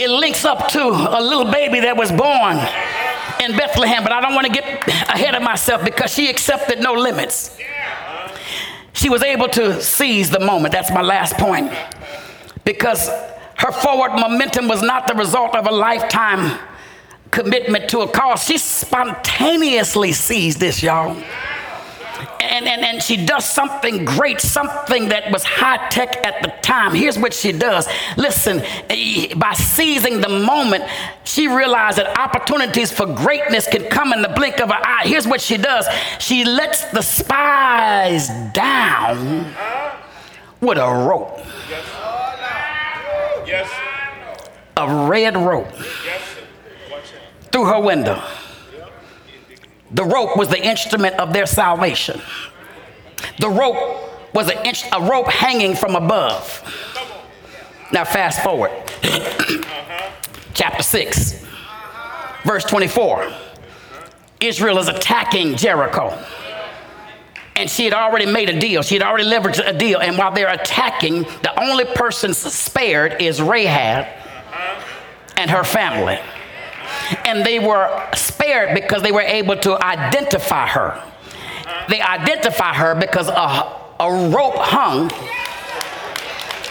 It 0.01 0.11
links 0.11 0.45
up 0.45 0.67
to 0.71 0.81
a 0.81 1.23
little 1.23 1.51
baby 1.53 1.79
that 1.79 1.97
was 1.97 2.11
born 2.11 2.57
in 3.39 3.57
Bethlehem, 3.57 4.03
but 4.03 4.11
I 4.11 4.21
don't 4.21 4.35
want 4.35 4.49
to 4.49 4.53
get 4.53 4.65
ahead 5.09 5.37
of 5.37 5.45
myself 5.45 5.85
because 5.85 6.13
she 6.13 6.29
accepted 6.29 6.81
no 6.81 6.95
limits. 6.95 7.57
She 8.95 9.09
was 9.09 9.23
able 9.23 9.47
to 9.51 9.81
seize 9.81 10.31
the 10.31 10.41
moment. 10.41 10.73
That's 10.73 10.91
my 10.91 11.03
last 11.03 11.35
point. 11.35 11.73
Because 12.65 13.09
her 13.57 13.73
forward 13.73 14.13
momentum 14.19 14.69
was 14.69 14.83
not 14.83 15.07
the 15.07 15.15
result 15.15 15.55
of 15.55 15.67
a 15.67 15.73
lifetime 15.73 16.59
commitment 17.31 17.89
to 17.91 18.01
a 18.01 18.09
cause. 18.09 18.45
She 18.45 18.59
spontaneously 18.59 20.13
sees 20.13 20.57
this, 20.57 20.83
y'all. 20.83 21.17
And, 22.41 22.67
and, 22.67 22.83
and 22.83 23.03
she 23.03 23.25
does 23.25 23.45
something 23.45 24.05
great, 24.05 24.41
something 24.41 25.09
that 25.09 25.33
was 25.33 25.43
high 25.45 25.89
tech 25.89 26.25
at 26.25 26.43
the 26.43 26.49
time. 26.63 26.95
Here's 26.95 27.19
what 27.19 27.33
she 27.33 27.53
does. 27.53 27.89
Listen, 28.17 28.63
by 29.39 29.55
seizing 29.55 30.21
the 30.21 30.29
moment, 30.29 30.85
she 31.25 31.49
realized 31.49 31.99
that 31.99 32.19
opportunities 32.19 32.93
for 32.93 33.07
greatness 33.07 33.67
could 33.69 33.91
come 33.91 34.13
in 34.13 34.23
the 34.23 34.29
blink 34.29 34.61
of 34.61 34.71
an 34.71 34.77
eye. 34.83 35.03
Here's 35.05 35.27
what 35.27 35.41
she 35.41 35.57
does 35.57 35.87
she 36.19 36.45
lets 36.45 36.85
the 36.91 37.03
spies 37.03 38.29
down 38.53 39.55
with 40.61 40.79
a 40.79 41.07
rope. 41.09 41.39
A 44.77 45.07
red 45.09 45.37
rope 45.37 45.73
through 47.53 47.67
her 47.67 47.81
window. 47.81 48.23
The 49.91 50.05
rope 50.05 50.37
was 50.37 50.49
the 50.49 50.65
instrument 50.65 51.17
of 51.17 51.33
their 51.33 51.47
salvation. 51.47 52.21
The 53.39 53.51
rope 53.51 54.35
was 54.35 54.49
an 54.49 54.65
inch, 54.65 54.85
a 54.91 55.01
rope 55.03 55.29
hanging 55.29 55.75
from 55.75 55.95
above. 55.95 56.63
Now, 57.93 58.05
fast 58.05 58.43
forward. 58.43 58.71
Chapter 60.55 60.83
6, 60.83 61.45
verse 62.45 62.65
24. 62.65 63.31
Israel 64.41 64.79
is 64.79 64.89
attacking 64.89 65.57
Jericho. 65.57 66.19
And 67.55 67.71
she 67.71 67.85
had 67.85 67.93
already 67.93 68.25
made 68.25 68.49
a 68.49 68.59
deal. 68.59 68.83
She 68.83 68.95
had 68.95 69.03
already 69.03 69.25
leveraged 69.25 69.63
a 69.67 69.77
deal. 69.77 70.01
And 70.01 70.17
while 70.17 70.33
they're 70.33 70.49
attacking, 70.49 71.23
the 71.43 71.53
only 71.61 71.85
person 71.85 72.33
spared 72.33 73.21
is 73.21 73.43
Rahab 73.43 74.22
and 75.37 75.51
her 75.51 75.65
family 75.65 76.19
and 77.25 77.45
they 77.45 77.59
were 77.59 78.09
spared 78.15 78.75
because 78.75 79.03
they 79.03 79.13
were 79.13 79.21
able 79.23 79.57
to 79.57 79.83
identify 79.83 80.67
her. 80.67 81.03
They 81.89 82.01
identify 82.01 82.75
her 82.75 82.95
because 82.95 83.29
a, 83.29 83.33
a 84.01 84.29
rope 84.31 84.57
hung. 84.57 85.11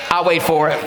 I'll 0.09 0.25
wait 0.25 0.41
for 0.41 0.69
it. 0.69 0.81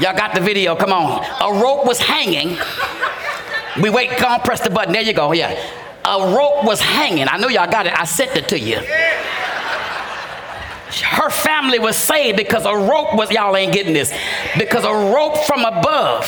Y'all 0.00 0.16
got 0.16 0.34
the 0.34 0.40
video, 0.40 0.76
come 0.76 0.92
on. 0.92 1.24
A 1.40 1.60
rope 1.60 1.86
was 1.86 1.98
hanging. 1.98 2.58
We 3.82 3.90
wait, 3.90 4.10
come 4.10 4.32
on, 4.32 4.40
press 4.40 4.60
the 4.60 4.70
button. 4.70 4.92
There 4.92 5.02
you 5.02 5.14
go, 5.14 5.32
yeah. 5.32 5.58
A 6.04 6.34
rope 6.34 6.64
was 6.64 6.80
hanging. 6.80 7.26
I 7.28 7.38
know 7.38 7.48
y'all 7.48 7.70
got 7.70 7.86
it. 7.86 7.98
I 7.98 8.04
sent 8.04 8.36
it 8.36 8.48
to 8.48 8.58
you 8.58 8.80
her 10.88 11.30
family 11.30 11.78
was 11.78 11.96
saved 11.96 12.36
because 12.36 12.64
a 12.64 12.74
rope 12.74 13.14
was, 13.14 13.30
y'all 13.30 13.56
ain't 13.56 13.72
getting 13.72 13.92
this, 13.92 14.12
because 14.58 14.84
a 14.84 14.92
rope 14.92 15.38
from 15.44 15.64
above. 15.64 16.24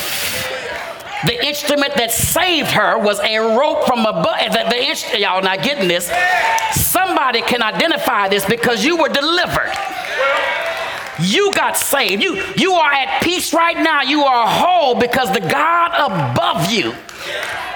The 1.27 1.45
instrument 1.47 1.95
that 1.97 2.13
saved 2.13 2.69
her 2.69 2.97
was 2.99 3.19
a 3.21 3.39
rope 3.39 3.87
from 3.87 4.07
above. 4.07 4.39
The, 4.53 4.65
the 4.71 5.19
y'all 5.19 5.43
not 5.43 5.63
getting 5.63 5.89
this. 5.89 6.11
Somebody 6.73 7.43
can 7.43 7.61
identify 7.61 8.29
this 8.29 8.45
because 8.45 8.85
you 8.85 8.97
were 8.97 9.09
delivered. 9.09 9.73
You 11.21 11.51
got 11.53 11.77
saved. 11.77 12.23
You, 12.23 12.45
you 12.57 12.75
are 12.75 12.93
at 12.93 13.21
peace 13.23 13.53
right 13.53 13.77
now. 13.77 14.03
You 14.03 14.23
are 14.23 14.47
whole 14.47 14.95
because 14.95 15.33
the 15.33 15.41
God 15.41 15.91
above 15.97 16.71
you 16.71 16.95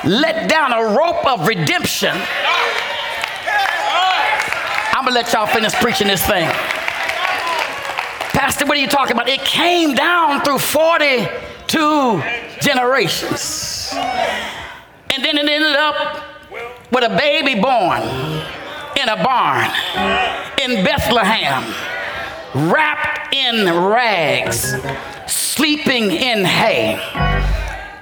let 0.04 0.48
down 0.48 0.72
a 0.72 0.96
rope 0.96 1.24
of 1.26 1.46
redemption. 1.46 2.16
I'm 5.02 5.08
gonna 5.08 5.16
let 5.16 5.32
y'all 5.32 5.48
finish 5.48 5.74
preaching 5.74 6.06
this 6.06 6.24
thing. 6.24 6.48
Pastor, 8.30 8.66
what 8.66 8.78
are 8.78 8.80
you 8.80 8.86
talking 8.86 9.16
about? 9.16 9.28
It 9.28 9.40
came 9.40 9.96
down 9.96 10.42
through 10.42 10.60
42 10.60 12.22
generations. 12.60 13.92
And 13.92 15.24
then 15.24 15.38
it 15.38 15.48
ended 15.48 15.74
up 15.74 16.22
with 16.92 17.02
a 17.02 17.16
baby 17.16 17.60
born 17.60 18.00
in 18.96 19.08
a 19.08 19.16
barn 19.24 19.68
in 20.60 20.84
Bethlehem, 20.84 21.64
wrapped 22.70 23.34
in 23.34 23.64
rags, 23.82 24.76
sleeping 25.26 26.12
in 26.12 26.44
hay. 26.44 26.94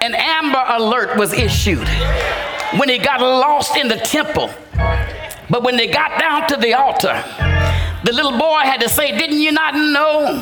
An 0.03 0.15
amber 0.15 0.63
alert 0.69 1.17
was 1.17 1.33
issued 1.33 1.89
when 2.79 2.91
he 2.91 2.99
got 2.99 3.23
lost 3.23 3.75
in 3.79 3.89
the 3.89 3.97
temple. 3.97 4.51
But 5.51 5.65
when 5.65 5.77
they 5.77 5.89
got 5.89 6.19
down 6.21 6.47
to 6.49 6.57
the 6.57 6.75
altar, 6.75 7.25
the 8.05 8.13
little 8.13 8.39
boy 8.39 8.61
had 8.61 8.81
to 8.81 8.89
say, 8.89 9.19
Didn't 9.19 9.41
you 9.41 9.51
not 9.51 9.75
know 9.75 10.39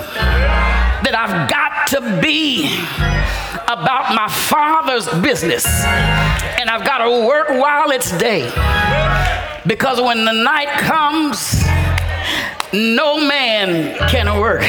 that 1.03 1.15
I've 1.15 1.49
got 1.49 1.87
to 1.89 2.21
be 2.21 2.67
about 3.67 4.15
my 4.15 4.29
father's 4.29 5.09
business? 5.23 5.65
And 6.61 6.69
I've 6.69 6.85
got 6.85 6.99
to 6.99 7.27
work 7.27 7.49
while 7.49 7.91
it's 7.91 8.17
day. 8.19 8.43
Because 9.67 10.01
when 10.01 10.25
the 10.25 10.33
night 10.33 10.69
comes, 10.79 11.65
no 12.73 13.19
man 13.19 13.97
can 14.11 14.39
work. 14.39 14.61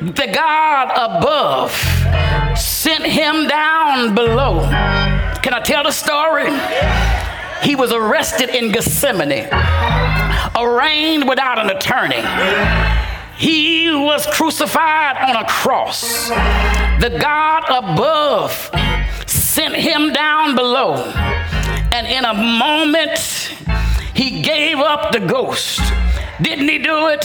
The 0.00 0.30
God 0.32 0.90
above 0.94 1.72
sent 2.58 3.04
him 3.04 3.46
down 3.48 4.14
below. 4.14 4.60
Can 5.42 5.54
I 5.54 5.60
tell 5.64 5.84
the 5.84 5.92
story? 5.92 6.48
He 7.62 7.76
was 7.76 7.92
arrested 7.92 8.50
in 8.50 8.72
Gethsemane 8.72 9.48
arraigned 10.58 11.28
without 11.28 11.58
an 11.58 11.70
attorney. 11.70 12.22
He 13.36 13.90
was 13.90 14.26
crucified 14.26 15.16
on 15.16 15.36
a 15.36 15.48
cross. 15.48 16.28
The 16.28 17.16
God 17.20 17.64
above 17.68 18.70
sent 19.26 19.74
him 19.74 20.12
down 20.12 20.54
below. 20.54 21.12
And 21.92 22.06
in 22.06 22.24
a 22.24 22.34
moment, 22.34 23.18
he 24.14 24.42
gave 24.42 24.78
up 24.78 25.12
the 25.12 25.20
ghost. 25.20 25.80
Didn't 26.42 26.68
he 26.68 26.78
do 26.78 27.08
it? 27.08 27.24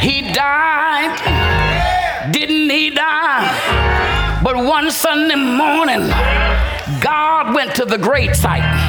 He 0.00 0.32
died. 0.32 2.32
Didn't 2.32 2.70
he 2.70 2.90
die? 2.90 4.40
But 4.42 4.56
one 4.56 4.90
Sunday 4.90 5.36
morning, 5.36 6.08
God 7.00 7.54
went 7.54 7.74
to 7.76 7.84
the 7.84 7.98
great 7.98 8.36
site 8.36 8.83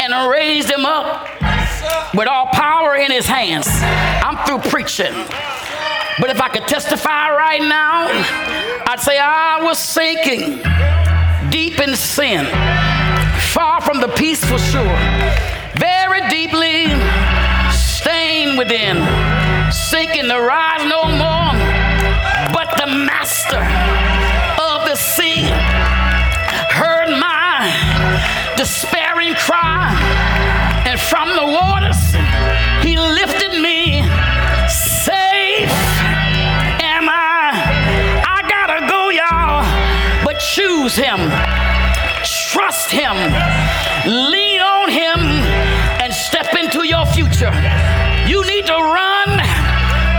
and 0.00 0.30
raised 0.30 0.70
him 0.70 0.86
up 0.86 1.28
with 2.14 2.28
all 2.28 2.46
power 2.46 2.96
in 2.96 3.10
his 3.10 3.26
hands. 3.26 3.66
I'm 3.68 4.36
through 4.46 4.70
preaching. 4.70 5.12
But 6.20 6.30
if 6.30 6.40
I 6.40 6.48
could 6.48 6.66
testify 6.66 7.30
right 7.30 7.62
now, 7.62 8.08
I'd 8.86 9.00
say 9.00 9.18
I 9.18 9.62
was 9.62 9.78
sinking 9.78 10.58
deep 11.50 11.78
in 11.78 11.94
sin, 11.94 12.44
far 13.52 13.80
from 13.80 14.00
the 14.00 14.08
peaceful 14.16 14.58
shore, 14.58 14.98
very 15.78 16.20
deeply 16.28 16.90
stained 17.70 18.58
within, 18.58 18.96
sinking 19.70 20.28
to 20.28 20.40
rise 20.40 20.84
no 20.88 21.04
more. 21.04 21.54
But 22.52 22.76
the 22.78 22.86
master 22.86 23.62
of 24.58 24.88
the 24.88 24.96
sea 24.96 25.46
heard 26.74 27.10
my 27.10 28.54
despairing 28.56 28.97
cry, 29.38 29.94
and 30.86 30.98
from 30.98 31.28
the 31.34 31.46
waters 31.46 32.00
he 32.82 32.96
lifted 32.98 33.60
me. 33.60 34.02
Safe 34.68 35.70
am 36.82 37.08
I. 37.08 37.52
I 38.36 38.38
gotta 38.54 38.80
go, 38.86 39.10
y'all, 39.10 39.64
but 40.24 40.38
choose 40.38 40.94
him, 40.94 41.18
trust 42.50 42.90
him, 42.90 43.16
lean 44.06 44.60
on 44.60 44.90
him, 44.90 45.20
and 46.02 46.12
step 46.12 46.54
into 46.54 46.86
your 46.86 47.06
future. 47.06 47.52
You 48.26 48.44
need 48.46 48.66
to 48.66 48.74
run 48.74 49.40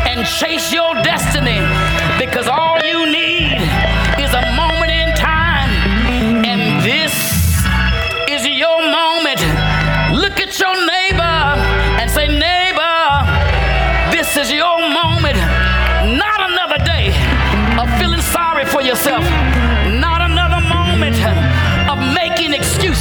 and 0.10 0.26
chase 0.26 0.72
your 0.74 0.94
destiny 1.04 1.60
because 2.18 2.48
all 2.48 2.80
you 2.84 3.06
need. 3.12 3.29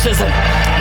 Excuses. 0.09 0.78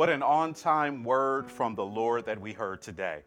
What 0.00 0.08
an 0.08 0.22
on 0.22 0.54
time 0.54 1.04
word 1.04 1.50
from 1.50 1.74
the 1.74 1.84
Lord 1.84 2.24
that 2.24 2.40
we 2.40 2.54
heard 2.54 2.80
today. 2.80 3.18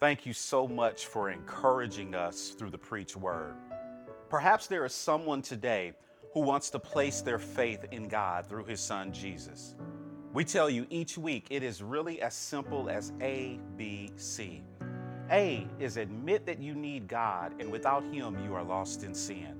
Thank 0.00 0.24
you 0.24 0.32
so 0.32 0.66
much 0.66 1.04
for 1.04 1.28
encouraging 1.28 2.14
us 2.14 2.54
through 2.58 2.70
the 2.70 2.78
preach 2.78 3.14
word. 3.14 3.56
Perhaps 4.30 4.66
there 4.66 4.86
is 4.86 4.94
someone 4.94 5.42
today 5.42 5.92
who 6.32 6.40
wants 6.40 6.70
to 6.70 6.78
place 6.78 7.20
their 7.20 7.38
faith 7.38 7.84
in 7.90 8.08
God 8.08 8.46
through 8.46 8.64
his 8.64 8.80
son 8.80 9.12
Jesus. 9.12 9.74
We 10.32 10.44
tell 10.46 10.70
you 10.70 10.86
each 10.88 11.18
week 11.18 11.48
it 11.50 11.62
is 11.62 11.82
really 11.82 12.22
as 12.22 12.32
simple 12.32 12.88
as 12.88 13.12
A, 13.20 13.60
B, 13.76 14.10
C. 14.16 14.62
A 15.30 15.68
is 15.78 15.98
admit 15.98 16.46
that 16.46 16.58
you 16.58 16.74
need 16.74 17.06
God 17.06 17.52
and 17.60 17.70
without 17.70 18.02
him 18.02 18.42
you 18.42 18.54
are 18.54 18.64
lost 18.64 19.02
in 19.02 19.14
sin. 19.14 19.58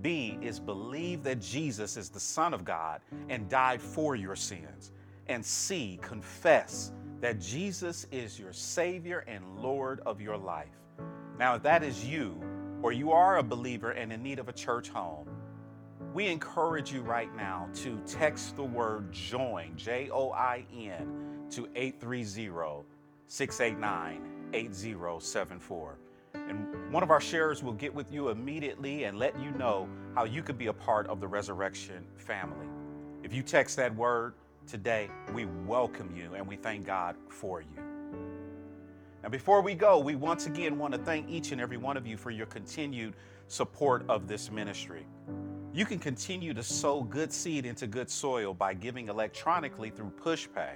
B 0.00 0.36
is 0.42 0.58
believe 0.58 1.22
that 1.22 1.40
Jesus 1.40 1.96
is 1.96 2.08
the 2.08 2.18
Son 2.18 2.52
of 2.52 2.64
God 2.64 3.02
and 3.28 3.48
died 3.48 3.80
for 3.80 4.16
your 4.16 4.34
sins. 4.34 4.90
And 5.28 5.44
C, 5.44 5.98
confess 6.02 6.92
that 7.20 7.40
Jesus 7.40 8.06
is 8.10 8.38
your 8.38 8.52
Savior 8.52 9.24
and 9.28 9.44
Lord 9.58 10.00
of 10.04 10.20
your 10.20 10.36
life. 10.36 10.68
Now, 11.38 11.54
if 11.54 11.62
that 11.62 11.82
is 11.82 12.04
you, 12.04 12.40
or 12.82 12.92
you 12.92 13.12
are 13.12 13.38
a 13.38 13.42
believer 13.42 13.92
and 13.92 14.12
in 14.12 14.22
need 14.22 14.38
of 14.38 14.48
a 14.48 14.52
church 14.52 14.88
home, 14.88 15.28
we 16.12 16.26
encourage 16.26 16.92
you 16.92 17.00
right 17.00 17.34
now 17.36 17.68
to 17.74 17.98
text 18.06 18.56
the 18.56 18.64
word 18.64 19.12
JOIN, 19.12 19.76
J 19.76 20.10
O 20.10 20.32
I 20.32 20.64
N, 20.74 21.46
to 21.50 21.68
830 21.74 22.84
689 23.28 24.20
8074. 24.52 25.98
And 26.34 26.92
one 26.92 27.02
of 27.02 27.10
our 27.10 27.20
sharers 27.20 27.62
will 27.62 27.72
get 27.72 27.94
with 27.94 28.12
you 28.12 28.28
immediately 28.28 29.04
and 29.04 29.18
let 29.18 29.38
you 29.40 29.50
know 29.52 29.88
how 30.14 30.24
you 30.24 30.42
could 30.42 30.58
be 30.58 30.66
a 30.66 30.72
part 30.72 31.06
of 31.06 31.20
the 31.20 31.28
resurrection 31.28 32.04
family. 32.16 32.66
If 33.22 33.32
you 33.32 33.42
text 33.42 33.76
that 33.76 33.94
word 33.94 34.34
today, 34.66 35.10
we 35.32 35.46
welcome 35.66 36.14
you 36.16 36.34
and 36.34 36.46
we 36.46 36.56
thank 36.56 36.86
God 36.86 37.16
for 37.28 37.60
you. 37.60 37.82
Now, 39.22 39.28
before 39.28 39.62
we 39.62 39.74
go, 39.74 39.98
we 39.98 40.16
once 40.16 40.46
again 40.46 40.78
want 40.78 40.94
to 40.94 40.98
thank 40.98 41.28
each 41.28 41.52
and 41.52 41.60
every 41.60 41.76
one 41.76 41.96
of 41.96 42.06
you 42.06 42.16
for 42.16 42.30
your 42.30 42.46
continued 42.46 43.14
support 43.46 44.04
of 44.08 44.26
this 44.26 44.50
ministry. 44.50 45.06
You 45.72 45.86
can 45.86 45.98
continue 45.98 46.52
to 46.54 46.62
sow 46.62 47.02
good 47.02 47.32
seed 47.32 47.64
into 47.64 47.86
good 47.86 48.10
soil 48.10 48.52
by 48.52 48.74
giving 48.74 49.08
electronically 49.08 49.90
through 49.90 50.12
PushPay. 50.22 50.72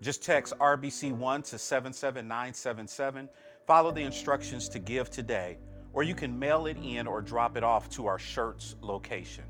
Just 0.00 0.22
text 0.22 0.54
RBC1 0.58 1.44
to 1.50 1.58
77977, 1.58 3.28
follow 3.66 3.92
the 3.92 4.02
instructions 4.02 4.68
to 4.70 4.78
give 4.78 5.10
today, 5.10 5.58
or 5.92 6.02
you 6.02 6.14
can 6.14 6.36
mail 6.36 6.66
it 6.66 6.76
in 6.82 7.06
or 7.06 7.22
drop 7.22 7.56
it 7.56 7.62
off 7.62 7.88
to 7.90 8.06
our 8.06 8.18
Schertz 8.18 8.74
location. 8.80 9.44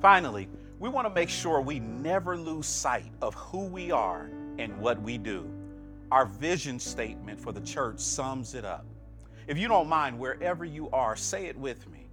Finally, 0.00 0.48
we 0.82 0.88
want 0.88 1.06
to 1.06 1.14
make 1.14 1.28
sure 1.28 1.60
we 1.60 1.78
never 1.78 2.36
lose 2.36 2.66
sight 2.66 3.12
of 3.22 3.34
who 3.34 3.66
we 3.66 3.92
are 3.92 4.28
and 4.58 4.76
what 4.78 5.00
we 5.00 5.16
do. 5.16 5.48
Our 6.10 6.26
vision 6.26 6.80
statement 6.80 7.40
for 7.40 7.52
the 7.52 7.60
church 7.60 8.00
sums 8.00 8.56
it 8.56 8.64
up. 8.64 8.84
If 9.46 9.56
you 9.56 9.68
don't 9.68 9.88
mind, 9.88 10.18
wherever 10.18 10.64
you 10.64 10.90
are, 10.90 11.14
say 11.14 11.46
it 11.46 11.56
with 11.56 11.88
me. 11.88 12.08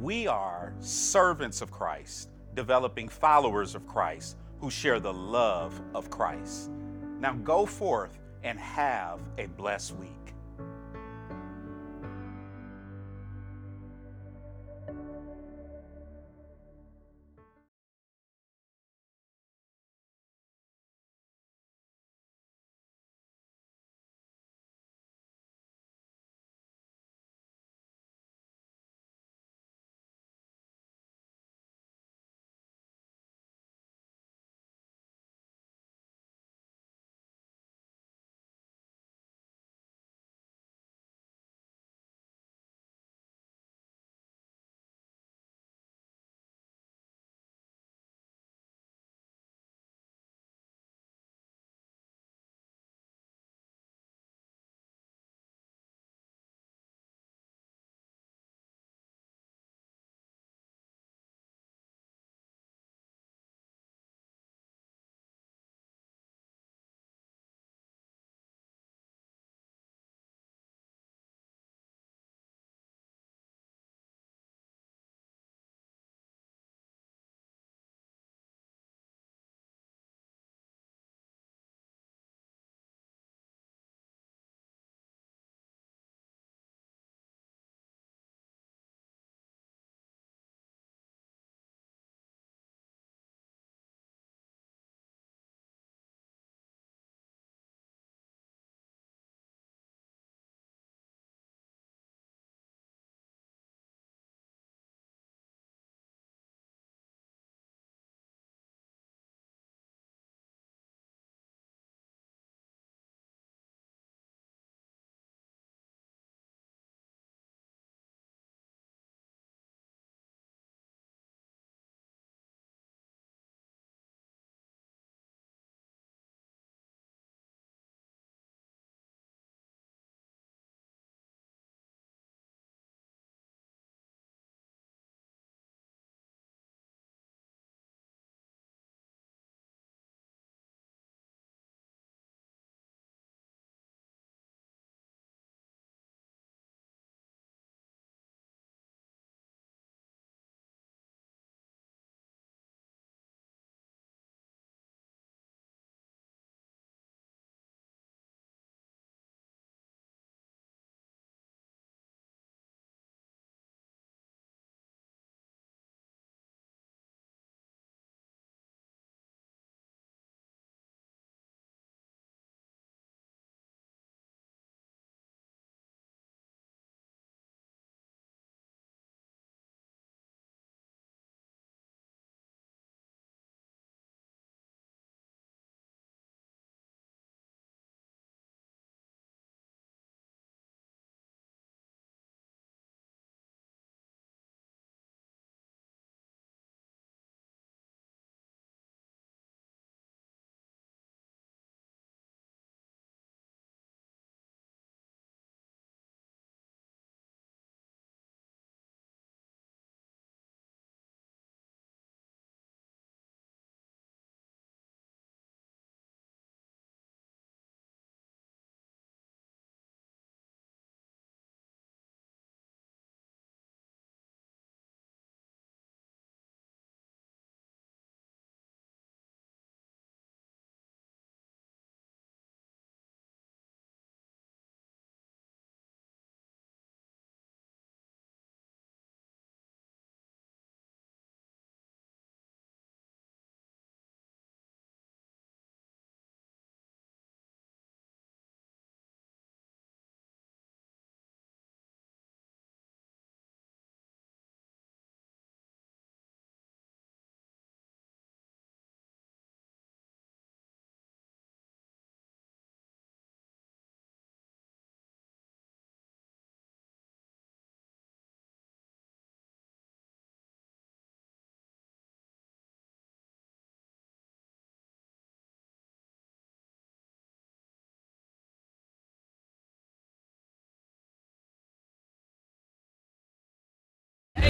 We 0.00 0.28
are 0.28 0.74
servants 0.78 1.60
of 1.60 1.72
Christ, 1.72 2.28
developing 2.54 3.08
followers 3.08 3.74
of 3.74 3.84
Christ 3.88 4.36
who 4.60 4.70
share 4.70 5.00
the 5.00 5.12
love 5.12 5.80
of 5.92 6.08
Christ. 6.08 6.70
Now 7.18 7.32
go 7.32 7.66
forth 7.66 8.16
and 8.44 8.60
have 8.60 9.18
a 9.38 9.46
blessed 9.46 9.96
week. 9.96 10.23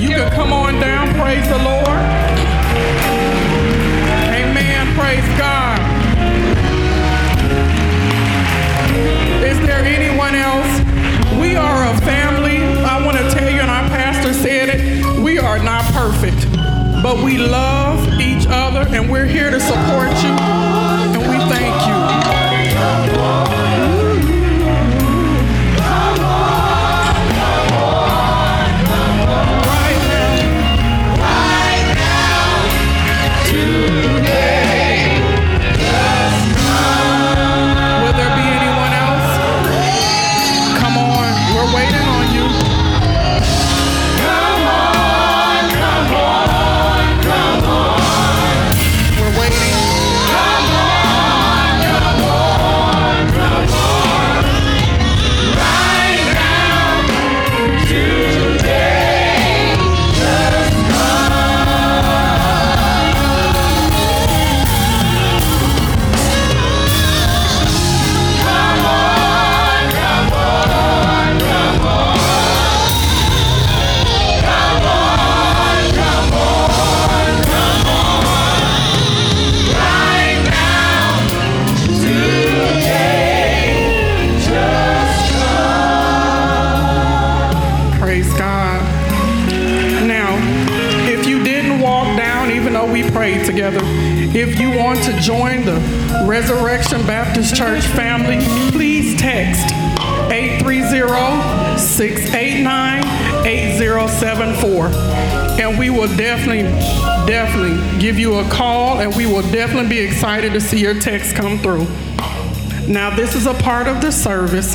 You 0.05 0.10
can 0.10 0.31
come 0.32 0.52
on 0.52 0.74
down. 0.81 1.14
Praise 1.14 1.48
the 1.48 1.56
Lord. 1.56 1.89
Amen. 4.36 4.94
Praise 4.94 5.24
God. 5.39 5.81
Is 9.43 9.59
there 9.66 9.82
anyone 9.82 10.35
else? 10.35 11.40
We 11.40 11.56
are 11.56 11.90
a 11.90 11.97
family. 12.02 12.59
I 12.85 13.02
want 13.02 13.16
to 13.16 13.31
tell 13.31 13.48
you, 13.48 13.60
and 13.60 13.70
our 13.70 13.89
pastor 13.89 14.35
said 14.35 14.68
it, 14.68 15.22
we 15.22 15.39
are 15.39 15.59
not 15.59 15.82
perfect, 15.94 16.52
but 17.02 17.24
we 17.24 17.39
love 17.39 18.06
each 18.20 18.47
other 18.47 18.86
and 18.94 19.10
we're 19.10 19.24
here 19.24 19.51
to 19.51 19.59
support 19.59 19.94
see 110.65 110.81
your 110.81 110.99
text 110.99 111.36
come 111.36 111.59
through. 111.59 111.86
Now, 112.89 113.15
this 113.15 113.35
is 113.35 113.47
a 113.47 113.55
part 113.55 113.86
of 113.86 114.01
the 114.01 114.11
service. 114.11 114.74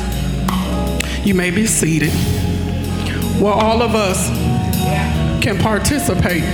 You 1.26 1.34
may 1.34 1.50
be 1.50 1.66
seated. 1.66 2.12
Well, 3.40 3.54
all 3.54 3.82
of 3.82 3.94
us 3.94 4.28
can 5.42 5.58
participate. 5.58 6.44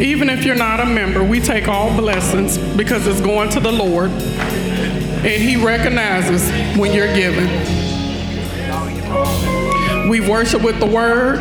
Even 0.00 0.28
if 0.28 0.44
you're 0.44 0.54
not 0.54 0.80
a 0.80 0.84
member, 0.84 1.24
we 1.24 1.40
take 1.40 1.68
all 1.68 1.94
blessings 1.96 2.58
because 2.76 3.06
it's 3.06 3.20
going 3.20 3.48
to 3.50 3.60
the 3.60 3.72
Lord. 3.72 4.10
And 4.10 5.42
He 5.42 5.56
recognizes 5.56 6.48
when 6.78 6.92
you're 6.92 7.12
giving. 7.14 7.48
We 10.08 10.20
worship 10.20 10.62
with 10.62 10.78
the 10.80 10.86
word, 10.86 11.38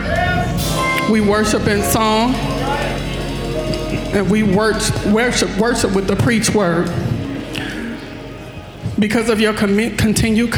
we 1.10 1.22
worship 1.22 1.68
in 1.68 1.84
song, 1.84 2.34
and 4.14 4.30
we 4.30 4.44
worship, 4.44 5.06
worship, 5.08 5.94
with 5.94 6.08
the 6.08 6.16
preach 6.16 6.50
word. 6.50 6.88
Because 9.00 9.30
of 9.30 9.40
your 9.40 9.54
commi- 9.54 9.98
continued 9.98 10.54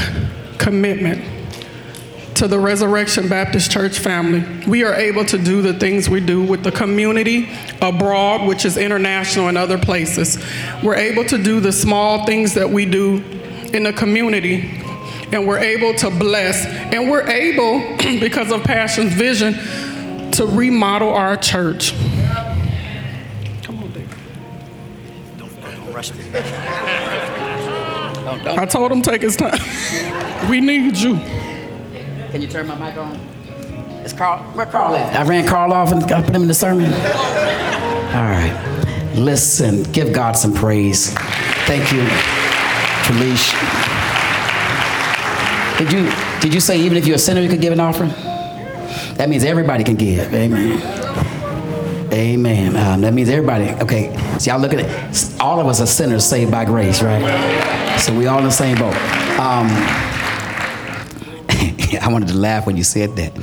commitment 0.58 1.24
to 2.36 2.48
the 2.48 2.58
Resurrection 2.58 3.28
Baptist 3.28 3.70
Church 3.70 4.00
family, 4.00 4.46
we 4.66 4.84
are 4.84 4.94
able 4.94 5.26
to 5.26 5.38
do 5.38 5.62
the 5.62 5.74
things 5.74 6.10
we 6.10 6.22
do 6.22 6.42
with 6.44 6.64
the 6.64 6.72
community 6.72 7.50
abroad, 7.82 8.48
which 8.48 8.64
is 8.64 8.78
international 8.78 9.50
and 9.50 9.58
other 9.58 9.78
places. 9.78 10.38
We're 10.82 10.96
able 10.96 11.26
to 11.26 11.38
do 11.38 11.60
the 11.60 11.74
small 11.74 12.26
things 12.26 12.54
that 12.54 12.70
we 12.70 12.86
do 12.86 13.18
in 13.74 13.84
the 13.84 13.92
community, 13.92 14.82
and 15.34 15.46
we're 15.46 15.60
able 15.60 15.94
to 15.96 16.10
bless, 16.10 16.66
and 16.66 17.10
we're 17.10 17.28
able, 17.28 17.98
because 18.20 18.52
of 18.52 18.64
Passion's 18.64 19.14
vision, 19.14 19.54
to 20.32 20.46
remodel 20.46 21.10
our 21.10 21.36
church. 21.36 21.94
I 28.46 28.66
told 28.66 28.92
him 28.92 29.02
take 29.02 29.22
his 29.22 29.36
time. 29.36 29.60
we 30.50 30.62
need 30.62 30.98
you. 30.98 31.16
Can 32.32 32.42
you 32.42 32.48
turn 32.48 32.68
my 32.68 32.76
mic 32.76 32.98
on? 32.98 33.16
It's 34.04 34.14
Carl. 34.14 34.44
Where 34.54 34.66
Carl 34.66 34.96
at? 34.96 35.16
I 35.16 35.24
ran 35.24 35.48
Carl 35.48 35.74
off 35.74 35.92
and 35.92 36.04
I 36.04 36.22
put 36.22 36.36
him 36.36 36.44
in 36.44 36.48
the 36.48 36.54
sermon. 36.54 36.86
All 36.86 38.26
right. 38.26 39.12
Listen, 39.16 39.84
give 39.92 40.14
God 40.14 40.34
some 40.34 40.54
praise. 40.54 41.14
Thank 41.66 41.92
you, 41.92 42.06
Felicia. 43.06 43.58
Did 45.78 45.92
you 45.92 46.12
did 46.42 46.54
you 46.54 46.60
say 46.60 46.80
even 46.80 46.98
if 46.98 47.06
you're 47.06 47.18
a 47.18 47.20
sinner 47.20 47.42
you 47.42 47.50
could 47.50 47.62
give 47.62 47.74
an 47.74 47.80
offering? 47.80 48.12
That 49.16 49.28
means 49.30 49.44
everybody 49.44 49.84
can 49.84 49.96
give. 49.96 50.34
Amen. 50.34 50.82
Amen. 52.14 52.76
Um, 52.78 53.02
that 53.02 53.14
means 53.14 53.30
everybody. 53.30 53.70
Okay. 53.84 54.16
See, 54.40 54.50
y'all 54.50 54.60
look 54.60 54.74
at 54.74 54.80
it. 54.80 55.42
All 55.42 55.60
of 55.60 55.68
us 55.68 55.82
are 55.82 55.88
sinners 55.88 56.26
saved 56.26 56.52
by 56.52 56.66
grace, 56.66 57.02
right? 57.02 57.89
So 58.00 58.18
we 58.18 58.28
all 58.28 58.40
in 58.40 58.46
the 58.46 58.52
same 58.52 58.78
boat. 58.78 58.96
Um, 59.38 59.68
I 62.02 62.08
wanted 62.10 62.30
to 62.30 62.38
laugh 62.38 62.66
when 62.66 62.78
you 62.78 62.84
said 62.84 63.18
that. 63.18 63.34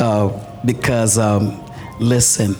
Uh, 0.00 0.30
because, 0.64 1.18
um, 1.18 1.62
listen, 2.00 2.56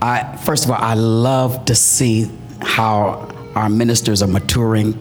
I, 0.00 0.38
first 0.38 0.64
of 0.64 0.70
all, 0.70 0.78
I 0.80 0.94
love 0.94 1.66
to 1.66 1.74
see 1.74 2.30
how 2.62 3.28
our 3.54 3.68
ministers 3.68 4.22
are 4.22 4.26
maturing. 4.26 4.98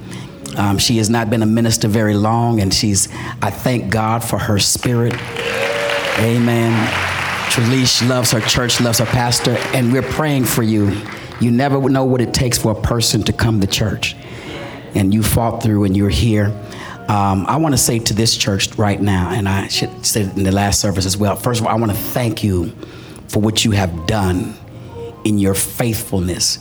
Um, 0.58 0.78
she 0.78 0.98
has 0.98 1.10
not 1.10 1.30
been 1.30 1.42
a 1.42 1.48
minister 1.48 1.88
very 1.88 2.16
long, 2.16 2.60
and 2.60 2.74
she's, 2.74 3.08
I 3.42 3.50
thank 3.50 3.92
God 3.92 4.26
for 4.26 4.38
her 4.38 4.60
spirit. 4.60 5.14
Amen. 6.20 6.74
Trelish 7.50 8.08
loves 8.08 8.32
her 8.32 8.42
church, 8.42 8.82
loves 8.82 9.00
her 9.00 9.06
pastor, 9.06 9.56
and 9.74 9.94
we're 9.94 10.02
praying 10.02 10.46
for 10.46 10.64
you. 10.64 10.94
You 11.40 11.50
never 11.50 11.80
know 11.90 12.04
what 12.04 12.20
it 12.20 12.34
takes 12.34 12.58
for 12.58 12.74
a 12.74 12.82
person 12.82 13.24
to 13.24 13.34
come 13.34 13.62
to 13.62 13.68
church. 13.68 14.18
And 14.96 15.14
you 15.14 15.24
fought 15.24 15.64
through 15.64 15.86
and 15.86 15.98
you're 15.98 16.10
here. 16.10 16.48
Um, 17.08 17.46
I 17.48 17.58
want 17.58 17.74
to 17.74 17.78
say 17.78 18.00
to 18.00 18.14
this 18.14 18.38
church 18.38 18.76
right 18.78 19.02
now, 19.02 19.32
and 19.32 19.50
I 19.50 19.68
should 19.68 20.06
say 20.06 20.22
it 20.22 20.38
in 20.38 20.44
the 20.44 20.52
last 20.52 20.80
service 20.80 21.06
as 21.06 21.18
well. 21.18 21.36
First 21.36 21.60
of 21.60 21.68
all, 21.68 21.74
I 21.74 21.76
want 21.76 21.92
to 21.92 21.98
thank 21.98 22.44
you 22.44 22.72
for 23.28 23.42
what 23.42 23.66
you 23.66 23.72
have 23.72 24.08
done 24.08 24.56
in 25.24 25.38
your 25.38 25.54
faithfulness, 25.54 26.60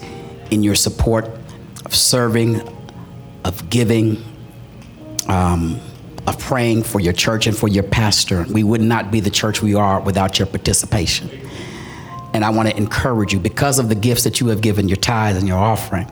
in 0.51 0.63
your 0.63 0.75
support 0.75 1.29
of 1.85 1.95
serving, 1.95 2.61
of 3.45 3.69
giving, 3.71 4.23
um, 5.29 5.81
of 6.27 6.39
praying 6.39 6.83
for 6.83 7.01
your 7.01 7.13
church 7.13 7.47
and 7.47 7.57
for 7.57 7.69
your 7.69 7.83
pastor. 7.83 8.47
We 8.49 8.65
would 8.65 8.81
not 8.81 9.11
be 9.11 9.21
the 9.21 9.31
church 9.31 9.63
we 9.63 9.75
are 9.75 10.01
without 10.01 10.39
your 10.39 10.47
participation. 10.47 11.31
And 12.35 12.45
I 12.45 12.51
want 12.51 12.69
to 12.69 12.77
encourage 12.77 13.33
you 13.33 13.39
because 13.39 13.79
of 13.79 13.89
the 13.89 13.95
gifts 13.95 14.25
that 14.25 14.41
you 14.41 14.49
have 14.49 14.61
given, 14.61 14.89
your 14.89 14.97
tithes 14.97 15.39
and 15.39 15.47
your 15.47 15.59
offering, 15.59 16.11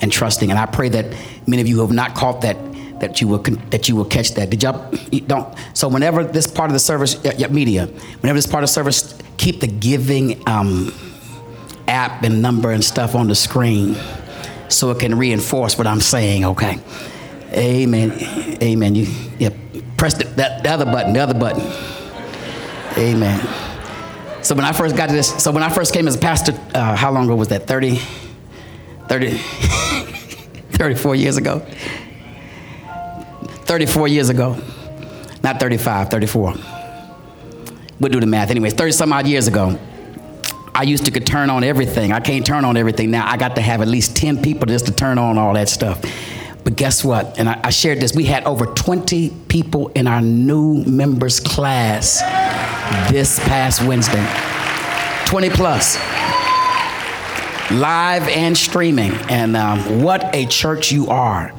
and 0.00 0.10
trusting. 0.10 0.50
And 0.50 0.58
I 0.58 0.66
pray 0.66 0.88
that 0.90 1.14
many 1.46 1.62
of 1.62 1.68
you 1.68 1.80
have 1.80 1.92
not 1.92 2.14
caught 2.14 2.42
that, 2.42 2.56
that 3.00 3.20
you 3.20 3.28
will 3.28 3.38
that 3.38 3.88
you 3.88 3.96
will 3.96 4.04
catch 4.04 4.34
that. 4.34 4.50
Did 4.50 4.62
y'all 4.62 4.90
don't? 5.26 5.54
So 5.74 5.88
whenever 5.88 6.24
this 6.24 6.46
part 6.46 6.70
of 6.70 6.72
the 6.72 6.80
service, 6.80 7.22
media, 7.50 7.86
whenever 8.20 8.38
this 8.38 8.46
part 8.46 8.64
of 8.64 8.70
service, 8.70 9.18
keep 9.36 9.60
the 9.60 9.66
giving 9.66 10.46
um, 10.48 10.92
app 11.88 12.22
and 12.22 12.40
number 12.40 12.70
and 12.70 12.84
stuff 12.84 13.14
on 13.14 13.28
the 13.28 13.34
screen, 13.34 13.96
so 14.68 14.90
it 14.90 15.00
can 15.00 15.16
reinforce 15.16 15.76
what 15.76 15.86
I'm 15.86 16.00
saying. 16.00 16.44
Okay. 16.44 16.78
Amen. 17.52 18.12
Amen. 18.62 18.94
You 18.94 19.06
yeah, 19.38 19.50
press 19.96 20.14
the, 20.14 20.24
that 20.24 20.62
the 20.62 20.70
other 20.70 20.86
button. 20.86 21.12
The 21.12 21.20
other 21.20 21.34
button. 21.34 21.62
Amen. 22.98 23.40
So 24.44 24.54
when 24.54 24.64
I 24.64 24.72
first 24.72 24.94
got 24.96 25.08
to 25.08 25.14
this, 25.14 25.42
so 25.42 25.50
when 25.52 25.62
I 25.62 25.70
first 25.70 25.94
came 25.94 26.06
as 26.06 26.16
a 26.16 26.18
pastor, 26.18 26.52
uh, 26.74 26.94
how 26.94 27.10
long 27.10 27.24
ago 27.24 27.34
was 27.34 27.48
that? 27.48 27.66
30, 27.66 27.98
30, 29.08 29.36
34 30.72 31.14
years 31.14 31.36
ago? 31.36 31.60
34 33.64 34.08
years 34.08 34.28
ago. 34.28 34.56
Not 35.42 35.60
35, 35.60 36.08
34. 36.08 36.54
we'll 38.00 38.10
do 38.10 38.20
the 38.20 38.26
math. 38.26 38.50
Anyways, 38.50 38.74
30 38.74 38.92
some 38.92 39.12
odd 39.12 39.26
years 39.26 39.46
ago, 39.46 39.78
I 40.74 40.82
used 40.82 41.04
to 41.04 41.10
could 41.10 41.26
turn 41.26 41.50
on 41.50 41.62
everything. 41.62 42.12
I 42.12 42.20
can't 42.20 42.44
turn 42.44 42.64
on 42.64 42.76
everything 42.76 43.10
now. 43.10 43.30
I 43.30 43.36
got 43.36 43.54
to 43.56 43.62
have 43.62 43.80
at 43.80 43.88
least 43.88 44.16
10 44.16 44.42
people 44.42 44.66
just 44.66 44.86
to 44.86 44.92
turn 44.92 45.18
on 45.18 45.38
all 45.38 45.54
that 45.54 45.68
stuff. 45.68 46.02
But 46.64 46.76
guess 46.76 47.04
what? 47.04 47.38
And 47.38 47.48
I, 47.48 47.60
I 47.64 47.70
shared 47.70 48.00
this. 48.00 48.14
We 48.14 48.24
had 48.24 48.44
over 48.44 48.66
20 48.66 49.30
people 49.48 49.88
in 49.88 50.06
our 50.06 50.20
new 50.22 50.82
members 50.84 51.38
class 51.38 52.20
this 53.10 53.38
past 53.40 53.84
Wednesday. 53.84 54.26
20 55.26 55.50
plus. 55.50 55.96
Live 57.74 58.28
and 58.28 58.56
streaming. 58.56 59.12
And 59.28 59.56
um, 59.56 60.02
what 60.02 60.34
a 60.34 60.46
church 60.46 60.92
you 60.92 61.08
are 61.08 61.52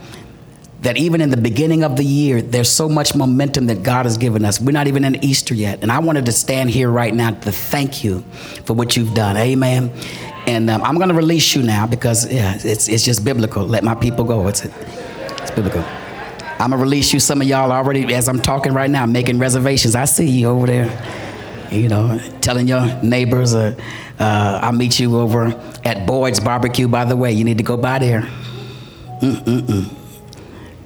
that 0.85 0.97
even 0.97 1.19
in 1.19 1.31
the 1.31 1.37
beginning 1.37 1.83
of 1.83 1.97
the 1.97 2.05
year, 2.05 2.41
there's 2.41 2.69
so 2.69 2.87
much 2.87 3.15
momentum 3.15 3.65
that 3.65 3.81
God 3.81 4.05
has 4.05 4.17
given 4.17 4.45
us. 4.45 4.61
We're 4.61 4.71
not 4.71 4.85
even 4.87 5.03
in 5.03 5.15
Easter 5.25 5.55
yet. 5.55 5.81
And 5.81 5.91
I 5.91 5.99
wanted 5.99 6.27
to 6.27 6.31
stand 6.31 6.69
here 6.69 6.91
right 6.91 7.13
now 7.13 7.31
to 7.31 7.51
thank 7.51 8.03
you 8.03 8.23
for 8.65 8.73
what 8.73 8.95
you've 8.95 9.13
done. 9.15 9.35
Amen. 9.35 9.91
And 10.45 10.69
um, 10.69 10.83
I'm 10.83 10.95
going 10.95 11.09
to 11.09 11.15
release 11.15 11.55
you 11.55 11.63
now 11.63 11.87
because 11.87 12.31
yeah, 12.31 12.55
it's, 12.63 12.87
it's 12.87 13.03
just 13.03 13.25
biblical. 13.25 13.65
Let 13.65 13.83
my 13.83 13.95
people 13.95 14.23
go. 14.25 14.47
It's, 14.47 14.63
it's 14.63 15.51
biblical. 15.51 15.81
I'm 15.81 16.69
going 16.69 16.71
to 16.71 16.77
release 16.77 17.11
you. 17.11 17.19
Some 17.19 17.41
of 17.41 17.47
y'all 17.47 17.71
already, 17.71 18.13
as 18.13 18.29
I'm 18.29 18.39
talking 18.39 18.73
right 18.73 18.89
now, 18.89 19.05
making 19.05 19.39
reservations. 19.39 19.95
I 19.95 20.05
see 20.05 20.29
you 20.29 20.49
over 20.49 20.67
there, 20.67 21.69
you 21.71 21.89
know, 21.89 22.19
telling 22.41 22.67
your 22.67 22.85
neighbors, 23.01 23.55
uh, 23.55 23.75
uh, 24.19 24.59
I'll 24.61 24.71
meet 24.71 24.99
you 24.99 25.17
over 25.19 25.47
at 25.83 26.05
Boyd's 26.07 26.39
Barbecue, 26.39 26.87
by 26.87 27.05
the 27.05 27.15
way. 27.15 27.31
You 27.31 27.43
need 27.43 27.57
to 27.57 27.63
go 27.63 27.77
by 27.77 27.99
there. 27.99 28.21
Mm-mm-mm. 29.21 29.93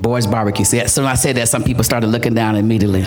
Boyd's 0.02 0.28
Barbecue. 0.28 0.66
See, 0.66 0.88
so 0.88 1.04
when 1.04 1.12
I 1.12 1.16
said 1.16 1.36
that, 1.36 1.50
some 1.50 1.64
people 1.64 1.84
started 1.84 2.08
looking 2.08 2.34
down 2.34 2.56
immediately. 2.56 3.06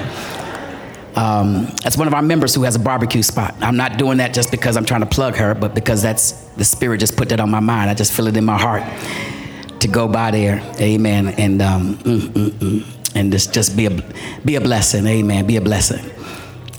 Um, 1.14 1.66
that's 1.82 1.96
one 1.96 2.06
of 2.06 2.14
our 2.14 2.22
members 2.22 2.54
who 2.54 2.62
has 2.62 2.74
a 2.74 2.78
barbecue 2.78 3.22
spot. 3.22 3.54
I'm 3.60 3.76
not 3.76 3.98
doing 3.98 4.18
that 4.18 4.32
just 4.32 4.50
because 4.50 4.76
I'm 4.76 4.84
trying 4.84 5.00
to 5.00 5.06
plug 5.06 5.36
her, 5.36 5.54
but 5.54 5.74
because 5.74 6.00
that's 6.00 6.32
the 6.54 6.64
Spirit 6.64 7.00
just 7.00 7.16
put 7.16 7.28
that 7.30 7.40
on 7.40 7.50
my 7.50 7.60
mind. 7.60 7.90
I 7.90 7.94
just 7.94 8.12
feel 8.12 8.26
it 8.28 8.36
in 8.36 8.44
my 8.44 8.58
heart 8.58 8.82
to 9.80 9.88
go 9.88 10.08
by 10.08 10.30
there. 10.30 10.62
Amen. 10.80 11.28
And 11.28 11.60
um, 11.60 11.96
mm, 11.98 12.20
mm, 12.20 12.50
mm. 12.50 13.14
and 13.14 13.30
just 13.30 13.52
just 13.52 13.76
be 13.76 13.86
a 13.86 13.90
be 14.44 14.54
a 14.56 14.60
blessing. 14.60 15.06
Amen. 15.06 15.46
Be 15.46 15.56
a 15.56 15.60
blessing. 15.60 16.10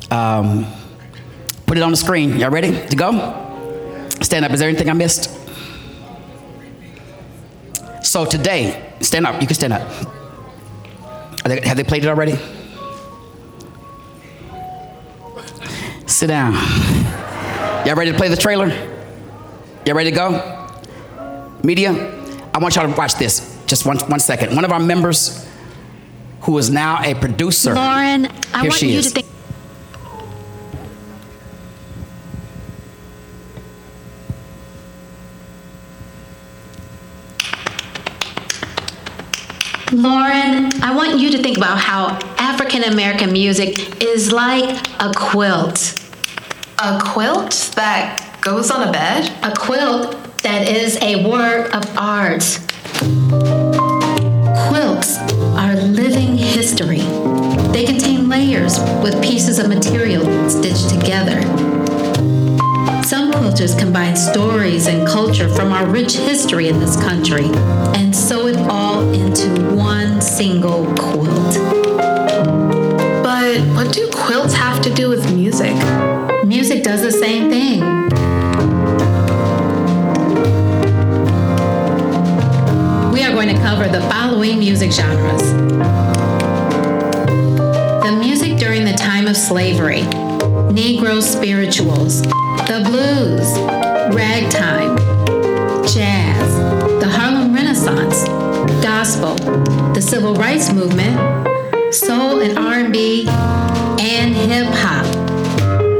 Um, 0.10 0.66
put 1.66 1.78
it 1.78 1.82
on 1.82 1.92
the 1.92 1.98
screen. 1.98 2.38
Y'all 2.38 2.52
ready 2.52 2.88
to 2.88 2.96
go? 2.96 3.12
Stand 4.22 4.46
up. 4.46 4.52
Is 4.52 4.60
there 4.60 4.70
anything 4.70 4.90
I 4.90 4.94
missed? 4.94 5.30
So 8.04 8.26
today, 8.26 8.94
stand 9.02 9.26
up. 9.26 9.42
You 9.42 9.48
can 9.48 9.56
stand 9.56 9.74
up. 9.74 9.82
They, 11.46 11.62
have 11.62 11.78
they 11.78 11.84
played 11.84 12.04
it 12.06 12.08
already? 12.08 12.38
Sit 16.08 16.28
down. 16.28 16.54
Y'all 17.86 17.96
ready 17.96 18.12
to 18.12 18.18
play 18.18 18.30
the 18.30 18.38
trailer? 18.38 18.68
Y'all 19.86 19.96
ready 19.96 20.12
to 20.12 20.16
go? 20.16 20.70
Media, 21.64 21.92
I 22.54 22.60
want 22.60 22.76
y'all 22.76 22.90
to 22.90 22.96
watch 22.96 23.16
this. 23.16 23.62
Just 23.66 23.86
one, 23.86 23.98
one 24.10 24.20
second. 24.20 24.56
One 24.56 24.64
of 24.64 24.72
our 24.72 24.80
members, 24.80 25.48
who 26.42 26.58
is 26.58 26.70
now 26.70 27.02
a 27.04 27.16
producer. 27.16 27.74
Lauren, 27.74 28.28
I 28.54 28.68
want 28.68 28.82
you 28.82 28.90
is. 28.90 29.12
to 29.12 29.22
think. 29.22 29.33
Lauren, 39.94 40.74
I 40.82 40.92
want 40.96 41.20
you 41.20 41.30
to 41.34 41.44
think 41.44 41.56
about 41.56 41.78
how 41.78 42.18
African 42.40 42.84
American 42.84 43.32
music 43.32 44.02
is 44.02 44.32
like 44.32 44.88
a 45.00 45.14
quilt. 45.16 46.02
A 46.80 47.00
quilt 47.00 47.72
that 47.76 48.40
goes 48.42 48.72
on 48.72 48.88
a 48.88 48.92
bed? 48.92 49.32
A 49.44 49.56
quilt 49.56 50.18
that 50.42 50.68
is 50.68 50.98
a 51.04 51.24
work 51.30 51.76
of 51.76 51.86
art. 51.96 52.42
Quilts 54.68 55.20
are 55.60 55.76
living 55.76 56.38
history. 56.38 57.02
They 57.72 57.86
contain 57.86 58.28
layers 58.28 58.80
with 59.04 59.22
pieces 59.22 59.60
of 59.60 59.70
material 59.70 60.50
stitched 60.50 60.90
together. 60.90 61.40
Some 63.04 63.32
quilters 63.32 63.78
combine 63.78 64.16
stories 64.16 64.88
and 64.88 65.08
culture 65.08 65.48
from 65.50 65.72
our 65.72 65.86
rich 65.86 66.16
history 66.16 66.70
in 66.70 66.80
this 66.80 66.96
country 66.96 67.46
and 67.94 68.16
sew 68.16 68.48
it 68.48 68.58
all 68.68 69.14
into 69.14 69.53
single 70.44 70.84
quilt. 70.98 71.54
But 73.24 73.62
what 73.76 73.94
do 73.94 74.10
quilts 74.12 74.54
have 74.54 74.82
to 74.82 74.94
do 74.94 75.08
with 75.08 75.34
music? 75.34 75.74
Music 76.44 76.84
does 76.84 77.02
the 77.02 77.14
same 77.14 77.50
thing. 77.50 77.80
We 83.14 83.24
are 83.24 83.32
going 83.32 83.56
to 83.56 83.62
cover 83.62 83.88
the 83.88 84.02
following 84.10 84.60
music 84.60 84.92
genres. 84.92 85.44
The 88.04 88.18
music 88.20 88.58
during 88.58 88.84
the 88.84 88.98
time 88.98 89.28
of 89.28 89.38
slavery, 89.38 90.02
Negro 90.80 91.22
spirituals, 91.22 92.22
the 92.68 92.82
blues, 92.84 93.48
ragtime, 94.14 94.98
jazz, 95.88 97.00
the 97.00 97.08
Harlem 97.08 97.56
Renaissance, 97.56 98.26
gospel, 98.84 99.63
the 99.94 100.02
civil 100.02 100.34
rights 100.34 100.74
movement, 100.74 101.14
soul 101.94 102.42
and 102.42 102.58
R&B, 102.58 103.28
and 103.28 104.34
hip 104.34 104.66
hop. 104.72 105.06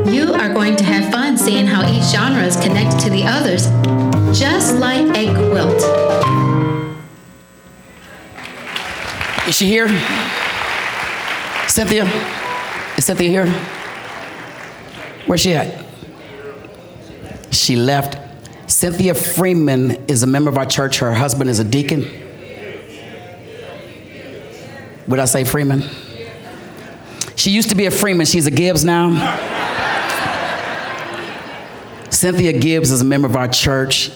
You 0.08 0.34
are 0.34 0.52
going 0.52 0.76
to 0.78 0.84
have 0.84 1.12
fun 1.12 1.38
seeing 1.38 1.68
how 1.68 1.88
each 1.88 2.04
genre 2.06 2.44
is 2.44 2.56
connected 2.56 3.00
to 3.02 3.10
the 3.12 3.24
others, 3.24 3.68
just 4.38 4.76
like 4.78 5.06
a 5.16 5.32
quilt. 5.52 5.80
Is 9.48 9.56
she 9.56 9.68
here? 9.68 9.88
Cynthia? 11.68 12.06
Is 12.98 13.06
Cynthia 13.06 13.30
here? 13.30 13.48
Where's 15.28 15.42
she 15.42 15.54
at? 15.54 15.86
She 17.52 17.76
left. 17.76 18.18
Cynthia 18.72 19.14
Freeman 19.14 19.92
is 20.08 20.24
a 20.24 20.28
member 20.28 20.50
of 20.50 20.58
our 20.58 20.66
church. 20.66 20.98
Her 20.98 21.14
husband 21.14 21.52
is 21.52 21.60
a 21.60 21.64
deacon. 21.64 22.23
Would 25.08 25.20
I 25.20 25.26
say 25.26 25.44
Freeman? 25.44 25.84
She 27.36 27.52
used 27.52 27.70
to 27.70 27.76
be 27.76 27.86
a 27.86 27.92
Freeman. 27.92 28.26
She's 28.26 28.48
a 28.48 28.52
Gibbs 28.52 28.86
now. 28.86 29.10
Cynthia 32.10 32.54
Gibbs 32.54 32.92
is 32.92 33.02
a 33.02 33.06
member 33.06 33.28
of 33.28 33.36
our 33.36 33.50
church, 33.50 34.12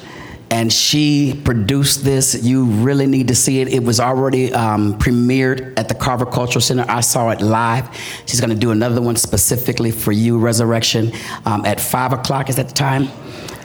and 0.50 0.72
she 0.72 1.42
produced 1.44 2.06
this. 2.06 2.42
You 2.42 2.64
really 2.66 3.06
need 3.06 3.28
to 3.28 3.36
see 3.36 3.60
it. 3.60 3.68
It 3.68 3.84
was 3.84 4.00
already 4.00 4.54
um, 4.54 4.98
premiered 4.98 5.78
at 5.78 5.90
the 5.90 5.96
Carver 5.96 6.26
Cultural 6.26 6.62
Center. 6.62 6.86
I 6.88 7.02
saw 7.02 7.32
it 7.32 7.42
live. 7.42 7.90
She's 8.26 8.40
going 8.40 8.52
to 8.52 8.56
do 8.56 8.72
another 8.72 9.02
one 9.02 9.18
specifically 9.18 9.92
for 9.92 10.14
you, 10.14 10.38
Resurrection, 10.38 11.12
um, 11.46 11.66
at 11.66 11.82
5 11.82 12.14
o'clock. 12.14 12.50
Is 12.50 12.56
that 12.56 12.70
the 12.70 12.76
time? 12.76 13.10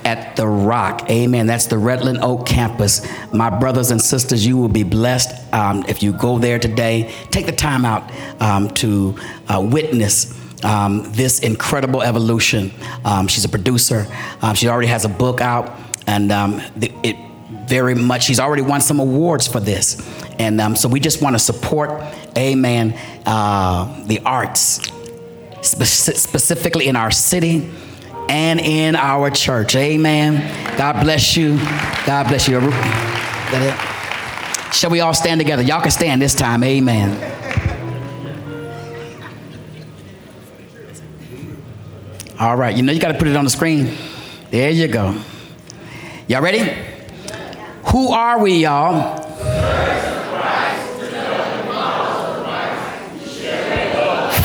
At 0.04 0.36
the 0.36 0.46
Rock. 0.46 1.08
Amen. 1.10 1.46
That's 1.46 1.66
the 1.66 1.76
Redland 1.76 2.22
Oak 2.22 2.46
campus. 2.46 3.06
My 3.32 3.50
brothers 3.50 3.90
and 3.90 4.00
sisters, 4.00 4.44
you 4.44 4.56
will 4.56 4.68
be 4.68 4.82
blessed 4.82 5.52
um, 5.54 5.84
if 5.88 6.02
you 6.02 6.12
go 6.12 6.38
there 6.38 6.58
today. 6.58 7.12
Take 7.30 7.46
the 7.46 7.52
time 7.52 7.84
out 7.84 8.10
um, 8.40 8.70
to 8.70 9.16
uh, 9.48 9.60
witness 9.60 10.38
um, 10.64 11.10
this 11.12 11.40
incredible 11.40 12.02
evolution. 12.02 12.72
Um, 13.04 13.28
she's 13.28 13.44
a 13.44 13.48
producer. 13.48 14.06
Um, 14.40 14.54
she 14.54 14.68
already 14.68 14.88
has 14.88 15.04
a 15.04 15.08
book 15.08 15.40
out, 15.40 15.78
and 16.06 16.30
um, 16.32 16.62
the, 16.76 16.92
it 17.02 17.16
very 17.68 17.94
much. 17.94 18.24
She's 18.24 18.40
already 18.40 18.62
won 18.62 18.80
some 18.80 19.00
awards 19.00 19.46
for 19.46 19.60
this, 19.60 20.00
and 20.38 20.60
um, 20.60 20.76
so 20.76 20.88
we 20.88 21.00
just 21.00 21.22
want 21.22 21.34
to 21.34 21.38
support, 21.38 22.02
Amen, 22.36 22.98
uh, 23.26 24.04
the 24.06 24.20
arts, 24.20 24.80
spe- 25.62 26.16
specifically 26.16 26.88
in 26.88 26.96
our 26.96 27.10
city 27.10 27.70
and 28.28 28.60
in 28.60 28.96
our 28.96 29.30
church. 29.30 29.76
Amen. 29.76 30.76
God 30.76 31.02
bless 31.02 31.36
you. 31.36 31.58
God 32.06 32.28
bless 32.28 32.48
you. 32.48 32.60
Shall 34.72 34.90
we 34.90 35.00
all 35.00 35.14
stand 35.14 35.40
together? 35.40 35.62
Y'all 35.62 35.82
can 35.82 35.90
stand 35.90 36.22
this 36.22 36.34
time. 36.34 36.64
Amen. 36.64 37.30
All 42.40 42.56
right, 42.56 42.74
you 42.76 42.82
know 42.82 42.92
you 42.92 42.98
got 42.98 43.12
to 43.12 43.18
put 43.18 43.28
it 43.28 43.36
on 43.36 43.44
the 43.44 43.50
screen. 43.50 43.94
There 44.50 44.70
you 44.70 44.88
go. 44.88 45.14
Y'all 46.26 46.42
ready? 46.42 46.74
Who 47.86 48.08
are 48.12 48.40
we, 48.40 48.54
y'all? 48.62 49.20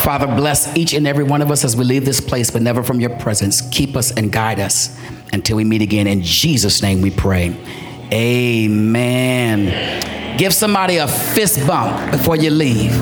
Father, 0.07 0.25
bless 0.25 0.73
each 0.77 0.93
and 0.93 1.05
every 1.05 1.25
one 1.25 1.41
of 1.41 1.51
us 1.51 1.65
as 1.65 1.75
we 1.75 1.84
leave 1.84 2.05
this 2.05 2.21
place, 2.21 2.49
but 2.49 2.61
never 2.61 2.81
from 2.81 3.01
your 3.01 3.09
presence. 3.17 3.59
Keep 3.71 3.97
us 3.97 4.09
and 4.11 4.31
guide 4.31 4.57
us 4.57 4.97
until 5.34 5.57
we 5.57 5.65
meet 5.65 5.81
again. 5.81 6.07
In 6.07 6.23
Jesus' 6.23 6.81
name 6.81 7.01
we 7.01 7.11
pray. 7.11 7.53
Amen. 8.13 9.67
Give 10.38 10.53
somebody 10.53 10.95
a 10.95 11.09
fist 11.09 11.67
bump 11.67 12.09
before 12.09 12.38
you 12.38 12.51
leave. 12.51 12.93